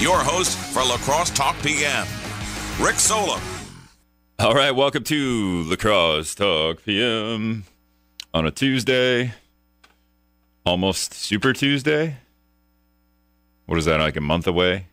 your 0.00 0.18
host 0.18 0.56
for 0.56 0.84
La 0.84 0.96
Crosse 0.98 1.30
Talk 1.30 1.60
PM, 1.62 2.06
Rick 2.80 2.96
Solem. 2.96 3.40
All 4.38 4.54
right, 4.54 4.70
welcome 4.70 5.02
to 5.04 5.64
La 5.64 5.76
Crosse 5.76 6.34
Talk 6.36 6.84
PM 6.84 7.64
on 8.32 8.46
a 8.46 8.50
Tuesday, 8.52 9.32
almost 10.64 11.14
Super 11.14 11.52
Tuesday. 11.52 12.16
What 13.66 13.78
is 13.78 13.86
that 13.86 13.98
like 13.98 14.16
a 14.16 14.20
month 14.20 14.46
away? 14.46 14.86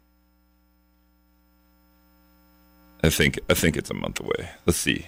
I 3.04 3.10
think 3.10 3.40
I 3.48 3.54
think 3.54 3.78
it's 3.78 3.92
a 3.92 3.94
month 3.94 4.20
away. 4.20 4.50
Let's 4.66 4.80
see. 4.80 5.06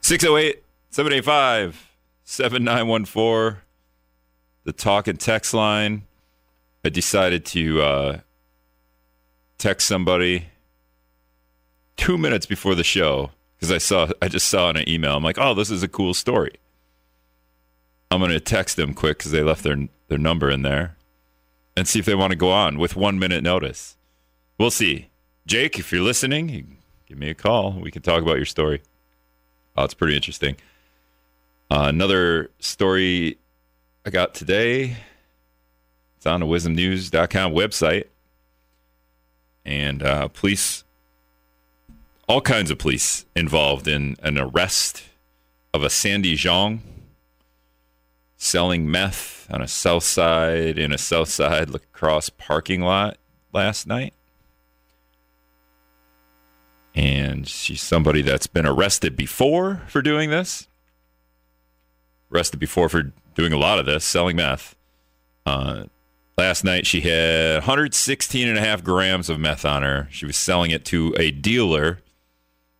608 0.00 0.64
785 0.88 1.90
7914 2.24 3.60
the 4.64 4.72
talk 4.72 5.08
and 5.08 5.20
text 5.20 5.52
line. 5.52 6.02
I 6.84 6.88
decided 6.88 7.44
to 7.46 7.82
uh, 7.82 8.18
text 9.60 9.86
somebody 9.86 10.46
2 11.96 12.18
minutes 12.18 12.46
before 12.46 12.74
the 12.74 12.82
show 12.82 13.30
because 13.56 13.70
I 13.70 13.78
saw 13.78 14.08
I 14.20 14.28
just 14.28 14.48
saw 14.48 14.70
in 14.70 14.76
an 14.76 14.88
email. 14.88 15.16
I'm 15.16 15.22
like, 15.22 15.38
"Oh, 15.38 15.54
this 15.54 15.70
is 15.70 15.82
a 15.82 15.88
cool 15.88 16.14
story." 16.14 16.54
I'm 18.10 18.20
to 18.22 18.40
text 18.40 18.76
them 18.76 18.94
quick 18.94 19.20
cuz 19.20 19.30
they 19.30 19.42
left 19.42 19.62
their 19.62 19.88
their 20.08 20.18
number 20.18 20.50
in 20.50 20.62
there 20.62 20.96
and 21.76 21.86
see 21.86 22.00
if 22.00 22.06
they 22.06 22.14
want 22.14 22.32
to 22.32 22.36
go 22.36 22.50
on 22.50 22.78
with 22.78 22.96
1 22.96 23.18
minute 23.18 23.44
notice. 23.44 23.96
We'll 24.58 24.70
see. 24.70 25.08
Jake, 25.46 25.78
if 25.78 25.92
you're 25.92 26.02
listening, 26.02 26.78
give 27.06 27.18
me 27.18 27.30
a 27.30 27.34
call. 27.34 27.72
We 27.72 27.90
can 27.90 28.02
talk 28.02 28.22
about 28.22 28.36
your 28.36 28.46
story. 28.46 28.82
Oh, 29.76 29.84
it's 29.84 29.94
pretty 29.94 30.16
interesting. 30.16 30.56
Uh, 31.70 31.86
another 31.88 32.50
story 32.58 33.38
I 34.04 34.10
got 34.10 34.34
today. 34.34 34.96
It's 36.16 36.26
on 36.26 36.40
the 36.40 36.46
wizmnews.com 36.46 37.52
website. 37.52 38.06
And 39.64 40.02
uh, 40.02 40.28
police, 40.28 40.84
all 42.28 42.40
kinds 42.40 42.70
of 42.70 42.78
police 42.78 43.26
involved 43.36 43.86
in 43.86 44.16
an 44.22 44.38
arrest 44.38 45.04
of 45.72 45.82
a 45.82 45.90
Sandy 45.90 46.36
Zhang 46.36 46.80
selling 48.36 48.90
meth 48.90 49.46
on 49.50 49.60
a 49.60 49.68
south 49.68 50.04
side 50.04 50.78
in 50.78 50.92
a 50.92 50.98
south 50.98 51.28
side 51.28 51.68
La 51.70 51.78
Crosse 51.92 52.30
parking 52.30 52.80
lot 52.80 53.18
last 53.52 53.86
night 53.86 54.14
and 56.94 57.48
she's 57.48 57.82
somebody 57.82 58.22
that's 58.22 58.46
been 58.46 58.66
arrested 58.66 59.16
before 59.16 59.82
for 59.86 60.02
doing 60.02 60.30
this. 60.30 60.68
Arrested 62.32 62.58
before 62.58 62.88
for 62.88 63.12
doing 63.34 63.52
a 63.52 63.56
lot 63.56 63.78
of 63.78 63.86
this, 63.86 64.04
selling 64.04 64.36
meth. 64.36 64.76
Uh, 65.46 65.84
last 66.40 66.64
night 66.64 66.86
she 66.86 67.02
had 67.02 67.56
116 67.56 68.48
and 68.48 68.56
a 68.56 68.62
half 68.62 68.82
grams 68.82 69.28
of 69.28 69.38
meth 69.38 69.66
on 69.66 69.82
her. 69.82 70.08
She 70.10 70.24
was 70.24 70.38
selling 70.38 70.70
it 70.70 70.86
to 70.86 71.14
a 71.18 71.30
dealer. 71.30 71.98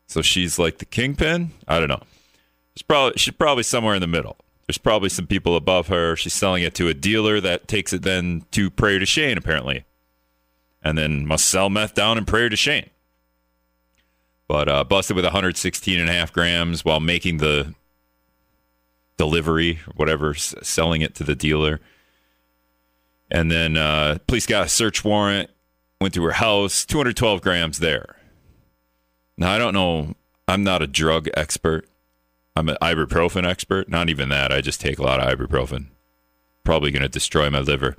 So 0.06 0.22
she's 0.22 0.58
like 0.58 0.78
the 0.78 0.86
kingpin. 0.86 1.50
I 1.68 1.78
don't 1.78 1.88
know. 1.88 2.02
She's 2.74 2.82
probably 2.82 3.18
she's 3.18 3.34
probably 3.34 3.62
somewhere 3.62 3.94
in 3.94 4.00
the 4.00 4.06
middle. 4.06 4.36
There's 4.66 4.78
probably 4.78 5.10
some 5.10 5.26
people 5.26 5.56
above 5.56 5.88
her. 5.88 6.16
She's 6.16 6.32
selling 6.32 6.62
it 6.62 6.74
to 6.76 6.88
a 6.88 6.94
dealer 6.94 7.38
that 7.40 7.68
takes 7.68 7.92
it 7.92 8.00
then 8.02 8.46
to 8.52 8.70
Prairie 8.70 9.00
du 9.00 9.06
Chien, 9.06 9.36
apparently, 9.36 9.84
and 10.82 10.96
then 10.96 11.26
must 11.26 11.44
sell 11.44 11.68
meth 11.68 11.94
down 11.94 12.16
in 12.16 12.24
Prairie 12.24 12.48
du 12.48 12.56
Chien. 12.56 12.88
but 14.48 14.68
uh, 14.68 14.84
busted 14.84 15.16
with 15.16 15.24
116 15.26 16.00
and 16.00 16.08
a 16.08 16.12
half 16.12 16.32
grams 16.32 16.82
while 16.82 17.00
making 17.00 17.36
the 17.38 17.74
delivery, 19.18 19.80
whatever, 19.96 20.32
selling 20.34 21.02
it 21.02 21.14
to 21.16 21.24
the 21.24 21.34
dealer. 21.34 21.78
And 23.30 23.50
then 23.50 23.76
uh, 23.76 24.18
police 24.26 24.46
got 24.46 24.66
a 24.66 24.68
search 24.68 25.04
warrant, 25.04 25.50
went 26.00 26.14
to 26.14 26.22
her 26.24 26.32
house, 26.32 26.84
212 26.84 27.40
grams 27.40 27.78
there. 27.78 28.16
Now, 29.36 29.52
I 29.52 29.58
don't 29.58 29.74
know. 29.74 30.14
I'm 30.48 30.64
not 30.64 30.82
a 30.82 30.86
drug 30.86 31.28
expert. 31.34 31.88
I'm 32.56 32.68
an 32.68 32.76
ibuprofen 32.82 33.46
expert. 33.46 33.88
Not 33.88 34.10
even 34.10 34.28
that. 34.30 34.52
I 34.52 34.60
just 34.60 34.80
take 34.80 34.98
a 34.98 35.02
lot 35.02 35.20
of 35.20 35.38
ibuprofen. 35.38 35.86
Probably 36.64 36.90
going 36.90 37.02
to 37.02 37.08
destroy 37.08 37.48
my 37.48 37.60
liver. 37.60 37.96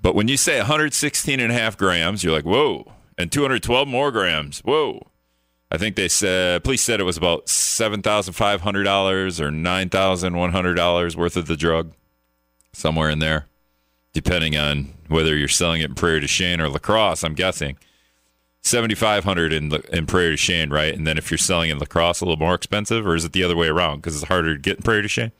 But 0.00 0.14
when 0.14 0.28
you 0.28 0.36
say 0.36 0.58
116 0.58 1.40
and 1.40 1.50
a 1.50 1.54
half 1.54 1.76
grams, 1.76 2.22
you're 2.22 2.32
like, 2.32 2.44
whoa, 2.44 2.92
and 3.16 3.32
212 3.32 3.88
more 3.88 4.10
grams. 4.10 4.60
Whoa. 4.60 5.06
I 5.70 5.78
think 5.78 5.96
they 5.96 6.08
said, 6.08 6.62
police 6.62 6.82
said 6.82 7.00
it 7.00 7.04
was 7.04 7.16
about 7.16 7.46
$7,500 7.46 9.40
or 9.40 9.50
$9,100 9.50 11.16
worth 11.16 11.36
of 11.36 11.46
the 11.46 11.56
drug, 11.56 11.92
somewhere 12.72 13.10
in 13.10 13.18
there, 13.18 13.46
depending 14.16 14.56
on 14.56 14.88
whether 15.08 15.36
you're 15.36 15.46
selling 15.46 15.82
it 15.82 15.90
in 15.90 15.94
Prairie 15.94 16.20
du 16.20 16.26
Chien 16.26 16.58
or 16.58 16.70
La 16.70 16.78
Crosse, 16.78 17.22
I'm 17.22 17.34
guessing. 17.34 17.76
7500 18.62 19.52
in 19.52 19.70
in 19.92 20.06
Prairie 20.06 20.30
du 20.30 20.36
Chien, 20.38 20.70
right? 20.70 20.94
And 20.94 21.06
then 21.06 21.18
if 21.18 21.30
you're 21.30 21.36
selling 21.36 21.68
in 21.68 21.78
La 21.78 21.84
Crosse, 21.84 22.22
a 22.22 22.24
little 22.24 22.38
more 22.38 22.54
expensive, 22.54 23.06
or 23.06 23.14
is 23.14 23.26
it 23.26 23.32
the 23.32 23.44
other 23.44 23.54
way 23.54 23.68
around 23.68 23.98
because 23.98 24.16
it's 24.16 24.24
harder 24.24 24.54
to 24.54 24.60
get 24.60 24.78
in 24.78 24.82
Prairie 24.82 25.02
du 25.02 25.08
Chien? 25.08 25.32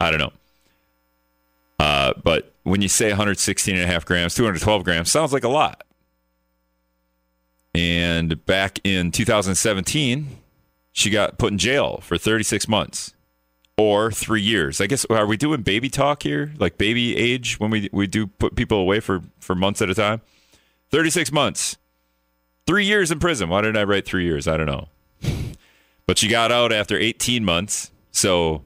I 0.00 0.10
don't 0.10 0.18
know. 0.18 0.32
Uh, 1.78 2.14
but 2.24 2.52
when 2.64 2.82
you 2.82 2.88
say 2.88 3.06
116 3.10 3.76
and 3.76 3.84
a 3.84 3.86
half 3.86 4.04
grams, 4.04 4.34
212 4.34 4.82
grams, 4.82 5.08
sounds 5.08 5.32
like 5.32 5.44
a 5.44 5.48
lot. 5.48 5.84
And 7.72 8.44
back 8.46 8.80
in 8.82 9.12
2017, 9.12 10.26
she 10.90 11.08
got 11.08 11.38
put 11.38 11.52
in 11.52 11.58
jail 11.58 12.00
for 12.02 12.18
36 12.18 12.66
months 12.66 13.14
or 13.76 14.10
three 14.10 14.40
years. 14.40 14.80
I 14.80 14.86
guess 14.86 15.04
are 15.06 15.26
we 15.26 15.36
doing 15.36 15.62
baby 15.62 15.88
talk 15.88 16.22
here, 16.22 16.52
like 16.58 16.78
baby 16.78 17.16
age 17.16 17.60
when 17.60 17.70
we 17.70 17.88
we 17.92 18.06
do 18.06 18.26
put 18.26 18.56
people 18.56 18.78
away 18.78 19.00
for 19.00 19.22
for 19.38 19.54
months 19.54 19.82
at 19.82 19.90
a 19.90 19.94
time? 19.94 20.22
36 20.90 21.32
months, 21.32 21.76
three 22.66 22.84
years 22.84 23.10
in 23.10 23.18
prison. 23.18 23.48
Why 23.48 23.60
didn't 23.60 23.76
I 23.76 23.84
write 23.84 24.06
three 24.06 24.24
years? 24.24 24.46
I 24.46 24.56
don't 24.56 24.66
know. 24.66 24.88
but 26.06 26.18
she 26.18 26.28
got 26.28 26.52
out 26.52 26.72
after 26.72 26.96
18 26.96 27.44
months. 27.44 27.90
So 28.12 28.64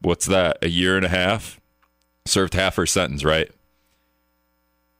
what's 0.00 0.26
that? 0.26 0.58
A 0.62 0.68
year 0.68 0.96
and 0.96 1.06
a 1.06 1.08
half. 1.08 1.60
Served 2.26 2.52
half 2.52 2.76
her 2.76 2.84
sentence, 2.84 3.24
right? 3.24 3.50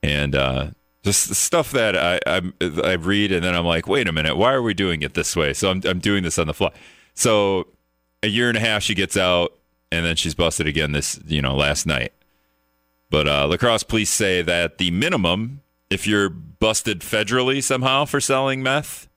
And 0.02 0.34
uh, 0.34 0.68
just 1.04 1.34
stuff 1.34 1.70
that 1.72 1.96
I, 1.96 2.18
I, 2.26 2.52
I 2.82 2.92
read 2.94 3.32
and 3.32 3.44
then 3.44 3.54
I'm 3.54 3.66
like, 3.66 3.86
wait 3.86 4.08
a 4.08 4.12
minute, 4.12 4.36
why 4.36 4.52
are 4.54 4.62
we 4.62 4.72
doing 4.72 5.02
it 5.02 5.12
this 5.12 5.36
way? 5.36 5.52
So 5.52 5.70
I'm 5.70 5.82
I'm 5.84 5.98
doing 5.98 6.22
this 6.22 6.38
on 6.38 6.46
the 6.46 6.54
fly. 6.54 6.70
So 7.14 7.66
a 8.22 8.28
year 8.28 8.48
and 8.48 8.56
a 8.56 8.60
half 8.60 8.82
she 8.82 8.94
gets 8.94 9.16
out 9.16 9.52
and 9.90 10.04
then 10.04 10.16
she's 10.16 10.34
busted 10.34 10.66
again 10.66 10.92
this 10.92 11.18
you 11.26 11.42
know 11.42 11.56
last 11.56 11.86
night. 11.86 12.12
But 13.10 13.26
uh, 13.26 13.46
La 13.46 13.56
Crosse 13.56 13.84
police 13.84 14.10
say 14.10 14.42
that 14.42 14.78
the 14.78 14.90
minimum, 14.90 15.62
if 15.88 16.06
you're 16.06 16.28
busted 16.28 17.00
federally 17.00 17.62
somehow 17.62 18.04
for 18.04 18.20
selling 18.20 18.62
meth, 18.62 19.08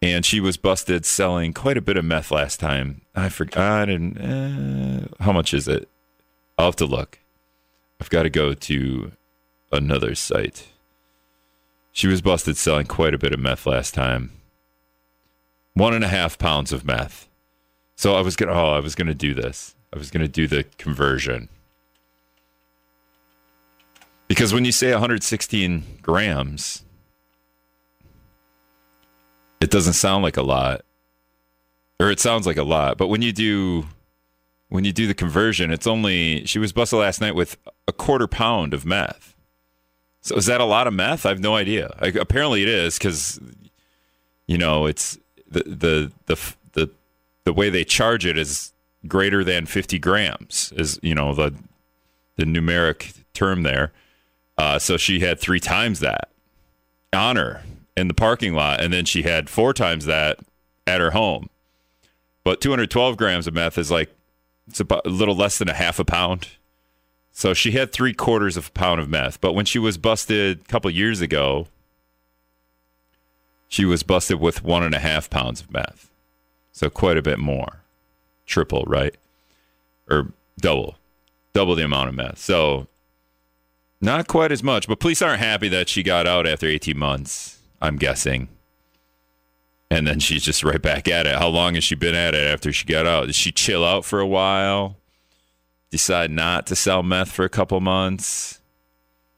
and 0.00 0.24
she 0.24 0.40
was 0.40 0.56
busted 0.56 1.04
selling 1.04 1.52
quite 1.52 1.76
a 1.76 1.80
bit 1.80 1.96
of 1.96 2.04
meth 2.04 2.30
last 2.30 2.60
time. 2.60 3.00
I 3.14 3.28
forgot. 3.28 3.88
And 3.88 4.16
uh, 4.18 5.24
how 5.24 5.32
much 5.32 5.52
is 5.52 5.66
it? 5.66 5.88
I'll 6.56 6.66
have 6.66 6.76
to 6.76 6.86
look. 6.86 7.18
I've 8.00 8.10
got 8.10 8.22
to 8.22 8.30
go 8.30 8.54
to 8.54 9.12
another 9.72 10.14
site. 10.14 10.68
She 11.90 12.06
was 12.06 12.22
busted 12.22 12.56
selling 12.56 12.86
quite 12.86 13.14
a 13.14 13.18
bit 13.18 13.32
of 13.32 13.40
meth 13.40 13.66
last 13.66 13.92
time. 13.92 14.30
One 15.74 15.94
and 15.94 16.04
a 16.04 16.08
half 16.08 16.38
pounds 16.38 16.72
of 16.72 16.84
meth. 16.84 17.27
So 17.98 18.14
I 18.14 18.20
was 18.20 18.36
gonna 18.36 18.52
oh, 18.52 18.74
I 18.74 18.78
was 18.78 18.94
gonna 18.94 19.12
do 19.12 19.34
this. 19.34 19.74
I 19.92 19.98
was 19.98 20.12
gonna 20.12 20.28
do 20.28 20.46
the 20.46 20.62
conversion. 20.78 21.48
Because 24.28 24.54
when 24.54 24.64
you 24.64 24.70
say 24.70 24.92
116 24.92 25.82
grams, 26.00 26.84
it 29.60 29.68
doesn't 29.68 29.94
sound 29.94 30.22
like 30.22 30.36
a 30.36 30.42
lot. 30.42 30.82
Or 31.98 32.08
it 32.08 32.20
sounds 32.20 32.46
like 32.46 32.56
a 32.56 32.62
lot, 32.62 32.98
but 32.98 33.08
when 33.08 33.20
you 33.20 33.32
do 33.32 33.86
when 34.68 34.84
you 34.84 34.92
do 34.92 35.08
the 35.08 35.14
conversion, 35.14 35.72
it's 35.72 35.88
only 35.88 36.44
she 36.46 36.60
was 36.60 36.72
busted 36.72 37.00
last 37.00 37.20
night 37.20 37.34
with 37.34 37.56
a 37.88 37.92
quarter 37.92 38.28
pound 38.28 38.74
of 38.74 38.86
meth. 38.86 39.34
So 40.20 40.36
is 40.36 40.46
that 40.46 40.60
a 40.60 40.64
lot 40.64 40.86
of 40.86 40.94
meth? 40.94 41.26
I 41.26 41.30
have 41.30 41.40
no 41.40 41.56
idea. 41.56 41.96
I, 41.98 42.06
apparently 42.08 42.62
it 42.62 42.68
is 42.68 42.96
because 42.96 43.40
you 44.46 44.56
know 44.56 44.86
it's 44.86 45.18
the, 45.50 45.64
the 45.64 46.12
the 46.26 46.54
the 47.48 47.52
way 47.54 47.70
they 47.70 47.82
charge 47.82 48.26
it 48.26 48.36
is 48.36 48.74
greater 49.06 49.42
than 49.42 49.64
50 49.64 49.98
grams 50.00 50.70
is 50.76 51.00
you 51.02 51.14
know 51.14 51.32
the 51.32 51.54
the 52.36 52.44
numeric 52.44 53.24
term 53.32 53.62
there. 53.62 53.90
Uh, 54.58 54.78
so 54.78 54.98
she 54.98 55.20
had 55.20 55.40
three 55.40 55.58
times 55.58 56.00
that 56.00 56.28
on 57.10 57.36
her 57.36 57.62
in 57.96 58.06
the 58.06 58.12
parking 58.12 58.52
lot, 58.52 58.82
and 58.82 58.92
then 58.92 59.06
she 59.06 59.22
had 59.22 59.48
four 59.48 59.72
times 59.72 60.04
that 60.04 60.40
at 60.86 61.00
her 61.00 61.12
home. 61.12 61.48
But 62.44 62.60
212 62.60 63.16
grams 63.16 63.46
of 63.46 63.54
meth 63.54 63.78
is 63.78 63.90
like 63.90 64.14
it's 64.68 64.80
about 64.80 65.06
a 65.06 65.08
little 65.08 65.34
less 65.34 65.56
than 65.56 65.70
a 65.70 65.74
half 65.74 65.98
a 65.98 66.04
pound. 66.04 66.48
So 67.32 67.54
she 67.54 67.70
had 67.70 67.92
three 67.92 68.12
quarters 68.12 68.58
of 68.58 68.68
a 68.68 68.72
pound 68.72 69.00
of 69.00 69.08
meth. 69.08 69.40
But 69.40 69.54
when 69.54 69.64
she 69.64 69.78
was 69.78 69.96
busted 69.96 70.60
a 70.60 70.64
couple 70.64 70.90
years 70.90 71.22
ago, 71.22 71.68
she 73.68 73.86
was 73.86 74.02
busted 74.02 74.38
with 74.38 74.62
one 74.62 74.82
and 74.82 74.94
a 74.94 74.98
half 74.98 75.30
pounds 75.30 75.62
of 75.62 75.72
meth. 75.72 76.10
So 76.78 76.88
quite 76.88 77.16
a 77.16 77.22
bit 77.22 77.40
more. 77.40 77.82
Triple, 78.46 78.84
right? 78.86 79.16
Or 80.08 80.32
double. 80.60 80.96
Double 81.52 81.74
the 81.74 81.84
amount 81.84 82.08
of 82.08 82.14
meth. 82.14 82.38
So 82.38 82.86
Not 84.00 84.28
quite 84.28 84.52
as 84.52 84.62
much, 84.62 84.86
but 84.86 85.00
police 85.00 85.20
aren't 85.20 85.40
happy 85.40 85.66
that 85.70 85.88
she 85.88 86.04
got 86.04 86.28
out 86.28 86.46
after 86.46 86.68
18 86.68 86.96
months, 86.96 87.58
I'm 87.82 87.96
guessing. 87.96 88.48
And 89.90 90.06
then 90.06 90.20
she's 90.20 90.44
just 90.44 90.62
right 90.62 90.80
back 90.80 91.08
at 91.08 91.26
it. 91.26 91.34
How 91.34 91.48
long 91.48 91.74
has 91.74 91.82
she 91.82 91.96
been 91.96 92.14
at 92.14 92.32
it 92.32 92.46
after 92.46 92.72
she 92.72 92.86
got 92.86 93.08
out? 93.08 93.26
Did 93.26 93.34
she 93.34 93.50
chill 93.50 93.84
out 93.84 94.04
for 94.04 94.20
a 94.20 94.26
while? 94.26 94.98
Decide 95.90 96.30
not 96.30 96.64
to 96.68 96.76
sell 96.76 97.02
meth 97.02 97.32
for 97.32 97.44
a 97.44 97.48
couple 97.48 97.80
months? 97.80 98.60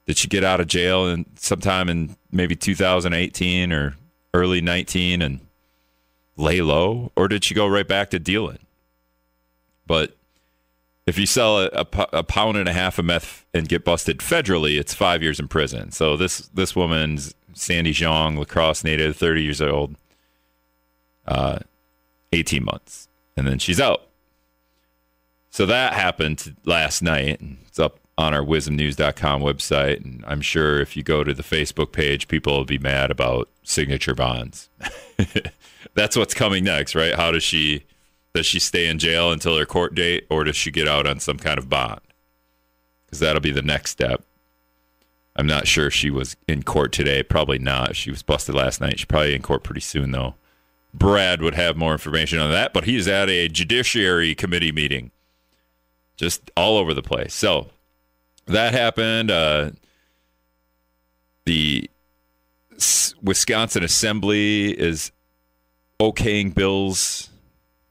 Did 0.06 0.18
she 0.18 0.28
get 0.28 0.44
out 0.44 0.60
of 0.60 0.66
jail 0.66 1.08
in 1.08 1.24
sometime 1.36 1.88
in 1.88 2.16
maybe 2.30 2.54
2018 2.54 3.72
or 3.72 3.96
early 4.34 4.60
19 4.60 5.22
and 5.22 5.40
lay 6.36 6.60
low? 6.60 7.12
Or 7.16 7.28
did 7.28 7.44
she 7.44 7.54
go 7.54 7.66
right 7.66 7.86
back 7.86 8.10
to 8.10 8.18
dealing? 8.18 8.58
But 9.86 10.16
if 11.06 11.18
you 11.18 11.26
sell 11.26 11.60
a, 11.60 11.66
a, 11.72 11.86
a, 12.12 12.22
pound 12.22 12.56
and 12.56 12.68
a 12.68 12.72
half 12.72 12.98
of 12.98 13.04
meth 13.04 13.44
and 13.52 13.68
get 13.68 13.84
busted 13.84 14.18
federally, 14.18 14.78
it's 14.78 14.94
five 14.94 15.22
years 15.22 15.40
in 15.40 15.48
prison. 15.48 15.90
So 15.90 16.16
this 16.16 16.48
this 16.54 16.76
woman's 16.76 17.34
Sandy 17.54 17.92
Zhang, 17.92 18.38
La 18.38 18.44
Crosse 18.44 18.84
native, 18.84 19.16
30 19.16 19.42
years 19.42 19.60
old, 19.60 19.96
uh, 21.26 21.58
18 22.32 22.64
months, 22.64 23.08
and 23.36 23.46
then 23.46 23.58
she's 23.58 23.80
out. 23.80 24.06
So 25.50 25.66
that 25.66 25.94
happened 25.94 26.54
last 26.64 27.02
night. 27.02 27.40
And 27.40 27.58
it's 27.66 27.78
up 27.78 27.98
on 28.16 28.34
our 28.34 28.42
wizmnews.com 28.42 29.42
website, 29.42 30.04
and 30.04 30.24
I'm 30.26 30.42
sure 30.42 30.80
if 30.80 30.96
you 30.96 31.02
go 31.02 31.24
to 31.24 31.34
the 31.34 31.42
Facebook 31.42 31.90
page, 31.90 32.28
people 32.28 32.56
will 32.56 32.64
be 32.64 32.78
mad 32.78 33.10
about 33.10 33.48
signature 33.62 34.14
bonds. 34.14 34.68
That's 35.94 36.16
what's 36.16 36.34
coming 36.34 36.64
next, 36.64 36.94
right? 36.94 37.14
How 37.14 37.30
does 37.30 37.42
she 37.42 37.84
does 38.32 38.46
she 38.46 38.58
stay 38.58 38.88
in 38.88 38.98
jail 38.98 39.32
until 39.32 39.56
her 39.58 39.66
court 39.66 39.94
date, 39.94 40.26
or 40.30 40.44
does 40.44 40.56
she 40.56 40.70
get 40.70 40.86
out 40.86 41.06
on 41.06 41.20
some 41.20 41.38
kind 41.38 41.58
of 41.58 41.68
bond? 41.68 42.00
Because 43.06 43.20
that'll 43.20 43.40
be 43.40 43.50
the 43.50 43.62
next 43.62 43.90
step. 43.90 44.22
I'm 45.36 45.46
not 45.46 45.66
sure 45.66 45.86
if 45.86 45.94
she 45.94 46.10
was 46.10 46.36
in 46.46 46.62
court 46.62 46.92
today. 46.92 47.22
Probably 47.22 47.58
not. 47.58 47.96
She 47.96 48.10
was 48.10 48.22
busted 48.22 48.54
last 48.54 48.80
night. 48.80 48.98
She's 48.98 49.04
probably 49.06 49.34
in 49.34 49.42
court 49.42 49.62
pretty 49.62 49.80
soon, 49.80 50.12
though. 50.12 50.34
Brad 50.92 51.40
would 51.40 51.54
have 51.54 51.76
more 51.76 51.92
information 51.92 52.38
on 52.38 52.50
that, 52.50 52.72
but 52.72 52.84
he's 52.84 53.06
at 53.06 53.30
a 53.30 53.48
judiciary 53.48 54.34
committee 54.34 54.72
meeting, 54.72 55.12
just 56.16 56.50
all 56.56 56.76
over 56.76 56.92
the 56.92 57.02
place. 57.02 57.32
So 57.32 57.68
that 58.46 58.72
happened. 58.72 59.30
Uh, 59.30 59.70
the 61.46 61.88
Wisconsin 63.22 63.84
Assembly 63.84 64.78
is 64.78 65.12
okaying 66.00 66.54
bills 66.54 67.30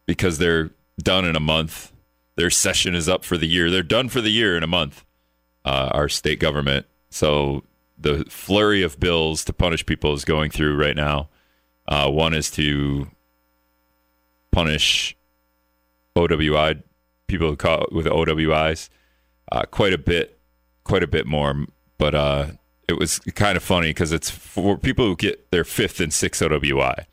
because 0.06 0.38
they're 0.38 0.72
done 1.02 1.26
in 1.26 1.36
a 1.36 1.40
month. 1.40 1.94
Their 2.36 2.50
session 2.50 2.96
is 2.96 3.08
up 3.08 3.24
for 3.24 3.38
the 3.38 3.48
year. 3.48 3.70
They're 3.70 3.84
done 3.84 4.10
for 4.10 4.22
the 4.22 4.32
year 4.32 4.58
in 4.58 4.64
a 4.64 4.68
month. 4.68 5.06
Uh, 5.66 5.90
our 5.92 6.10
state 6.10 6.40
government. 6.40 6.86
So 7.10 7.64
the 7.98 8.26
flurry 8.30 8.82
of 8.82 9.00
bills 9.00 9.44
to 9.46 9.54
punish 9.54 9.86
people 9.86 10.14
is 10.14 10.26
going 10.26 10.52
through 10.52 10.76
right 10.78 10.96
now. 10.96 11.30
Uh, 11.88 12.10
one 12.10 12.34
is 12.34 12.50
to 12.52 13.10
punish 14.52 15.16
OWI 16.16 16.82
people 17.28 17.56
caught 17.56 17.94
with 17.94 18.06
OWIs 18.06 18.90
uh, 19.52 19.64
quite 19.72 19.94
a 19.94 19.98
bit, 19.98 20.40
quite 20.84 21.04
a 21.04 21.08
bit 21.08 21.26
more. 21.26 21.66
But 21.98 22.16
uh, 22.16 22.48
it 22.88 22.98
was 22.98 23.20
kind 23.36 23.56
of 23.56 23.64
funny 23.64 23.90
because 23.90 24.12
it's 24.12 24.30
for 24.30 24.78
people 24.78 25.06
who 25.06 25.16
get 25.16 25.52
their 25.52 25.64
fifth 25.64 26.00
and 26.02 26.14
sixth 26.14 26.42
OWI, 26.42 27.06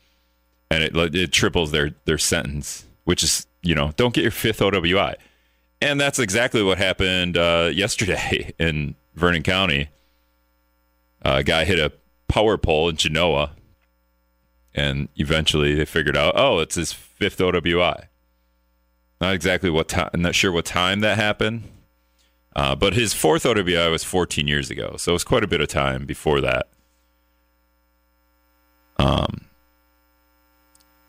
and 0.69 0.83
it 0.83 0.95
it 1.15 1.31
triples 1.31 1.71
their 1.71 1.91
their 2.05 2.17
sentence 2.17 2.87
which 3.07 3.23
is, 3.23 3.47
you 3.63 3.73
know, 3.73 3.93
don't 3.95 4.13
get 4.13 4.21
your 4.21 4.31
fifth 4.31 4.59
OWI. 4.59 5.15
And 5.81 5.99
that's 5.99 6.19
exactly 6.19 6.61
what 6.61 6.77
happened 6.77 7.37
uh, 7.37 7.69
yesterday 7.73 8.53
in 8.59 8.95
Vernon 9.15 9.43
County. 9.43 9.87
Uh, 11.23 11.35
a 11.37 11.43
guy 11.43 11.63
hit 11.63 11.79
a 11.79 11.93
power 12.27 12.57
pole 12.57 12.89
in 12.89 12.97
Genoa, 12.97 13.51
and 14.75 15.07
eventually 15.15 15.73
they 15.73 15.85
figured 15.85 16.17
out, 16.17 16.33
oh, 16.35 16.59
it's 16.59 16.75
his 16.75 16.91
fifth 16.91 17.37
OWI. 17.37 18.07
Not 19.21 19.33
exactly 19.33 19.69
what 19.69 19.87
time, 19.87 20.09
not 20.13 20.35
sure 20.35 20.51
what 20.51 20.65
time 20.65 20.99
that 20.99 21.17
happened, 21.17 21.63
uh, 22.57 22.75
but 22.75 22.93
his 22.93 23.13
fourth 23.13 23.43
OWI 23.45 23.89
was 23.89 24.03
14 24.03 24.49
years 24.49 24.69
ago, 24.69 24.95
so 24.97 25.13
it 25.13 25.13
was 25.13 25.23
quite 25.23 25.45
a 25.45 25.47
bit 25.47 25.61
of 25.61 25.69
time 25.69 26.05
before 26.05 26.41
that. 26.41 26.67
Um, 28.99 29.45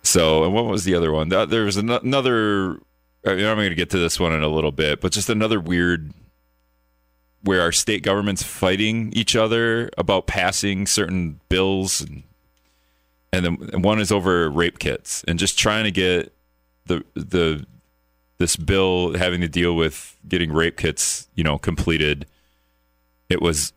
so, 0.09 0.43
and 0.45 0.55
what 0.55 0.65
was 0.65 0.85
the 0.85 0.95
other 0.95 1.13
one? 1.13 1.29
There 1.29 1.65
was 1.65 1.77
another. 1.77 2.81
I 3.27 3.35
mean, 3.35 3.45
I'm 3.45 3.57
going 3.57 3.69
to 3.69 3.75
get 3.75 3.91
to 3.91 3.99
this 3.99 4.19
one 4.19 4.33
in 4.33 4.43
a 4.43 4.49
little 4.49 4.73
bit, 4.73 5.03
but 5.03 5.13
just 5.13 5.29
another 5.29 5.61
weird 5.61 6.15
where 7.43 7.61
our 7.61 7.73
state 7.73 8.03
government's 8.03 8.43
fighting 8.43 9.13
each 9.13 9.37
other 9.37 9.91
about 9.99 10.27
passing 10.27 10.87
certain 10.87 11.41
bills, 11.51 12.01
and, 12.01 12.23
and 13.35 13.45
then 13.45 13.83
one 13.83 14.01
is 14.01 14.11
over 14.11 14.49
rape 14.49 14.79
kits 14.79 15.25
and 15.29 15.39
just 15.39 15.59
trying 15.59 15.85
to 15.85 15.91
get 15.91 16.33
the 16.87 17.05
the 17.15 17.67
this 18.39 18.57
bill 18.57 19.15
having 19.15 19.43
to 19.43 19.49
deal 19.49 19.77
with 19.77 20.17
getting 20.27 20.55
rape 20.55 20.79
kits, 20.79 21.29
you 21.35 21.45
know, 21.45 21.59
completed. 21.59 22.25
It 23.29 23.43
was, 23.43 23.75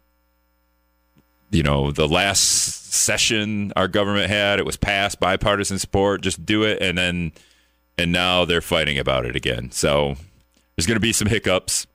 you 1.49 1.63
know, 1.63 1.91
the 1.91 2.07
last 2.07 2.80
session 2.91 3.71
our 3.75 3.87
government 3.87 4.29
had. 4.29 4.59
It 4.59 4.65
was 4.65 4.77
passed 4.77 5.19
bipartisan 5.19 5.79
support. 5.79 6.21
Just 6.21 6.45
do 6.45 6.63
it, 6.63 6.81
and 6.81 6.97
then 6.97 7.31
and 7.97 8.11
now 8.11 8.45
they're 8.45 8.61
fighting 8.61 8.99
about 8.99 9.25
it 9.25 9.35
again. 9.35 9.71
So 9.71 10.15
there's 10.75 10.87
going 10.87 10.95
to 10.95 11.01
be 11.01 11.13
some 11.13 11.27
hiccups, 11.27 11.87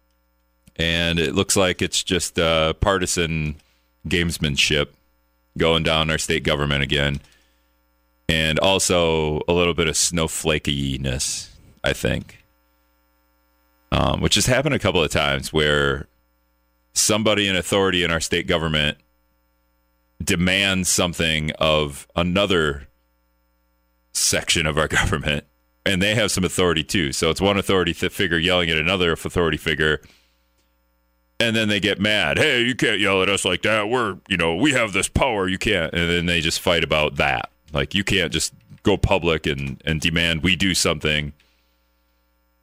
and 0.76 1.18
it 1.18 1.34
looks 1.34 1.56
like 1.56 1.82
it's 1.82 2.02
just 2.02 2.38
uh, 2.38 2.72
partisan 2.74 3.56
gamesmanship 4.08 4.88
going 5.58 5.82
down 5.82 6.10
our 6.10 6.18
state 6.18 6.44
government 6.44 6.82
again, 6.82 7.20
and 8.28 8.58
also 8.58 9.40
a 9.48 9.52
little 9.52 9.74
bit 9.74 9.88
of 9.88 9.94
snowflakiness, 9.94 11.48
I 11.84 11.92
think, 11.92 12.42
um, 13.92 14.20
which 14.20 14.34
has 14.36 14.46
happened 14.46 14.74
a 14.74 14.78
couple 14.78 15.02
of 15.02 15.10
times 15.10 15.52
where 15.52 16.06
somebody 16.94 17.48
in 17.48 17.56
authority 17.56 18.02
in 18.02 18.10
our 18.10 18.20
state 18.20 18.46
government 18.46 18.96
demand 20.22 20.86
something 20.86 21.52
of 21.52 22.06
another 22.16 22.88
section 24.12 24.66
of 24.66 24.78
our 24.78 24.88
government 24.88 25.44
and 25.86 26.02
they 26.02 26.14
have 26.16 26.30
some 26.30 26.44
authority 26.44 26.82
too. 26.82 27.12
So 27.12 27.30
it's 27.30 27.40
one 27.40 27.56
authority 27.56 27.92
figure 27.92 28.38
yelling 28.38 28.68
at 28.70 28.76
another 28.76 29.12
authority 29.12 29.56
figure 29.56 30.00
and 31.38 31.54
then 31.54 31.68
they 31.68 31.80
get 31.80 32.00
mad. 32.00 32.38
Hey 32.38 32.62
you 32.62 32.74
can't 32.74 33.00
yell 33.00 33.22
at 33.22 33.28
us 33.28 33.44
like 33.44 33.62
that. 33.62 33.88
We're 33.88 34.18
you 34.28 34.36
know 34.36 34.56
we 34.56 34.72
have 34.72 34.92
this 34.92 35.08
power. 35.08 35.48
You 35.48 35.58
can't. 35.58 35.92
And 35.94 36.10
then 36.10 36.26
they 36.26 36.40
just 36.40 36.60
fight 36.60 36.84
about 36.84 37.16
that. 37.16 37.50
Like 37.72 37.94
you 37.94 38.04
can't 38.04 38.32
just 38.32 38.52
go 38.82 38.96
public 38.96 39.46
and 39.46 39.80
and 39.84 40.00
demand 40.00 40.42
we 40.42 40.56
do 40.56 40.74
something. 40.74 41.32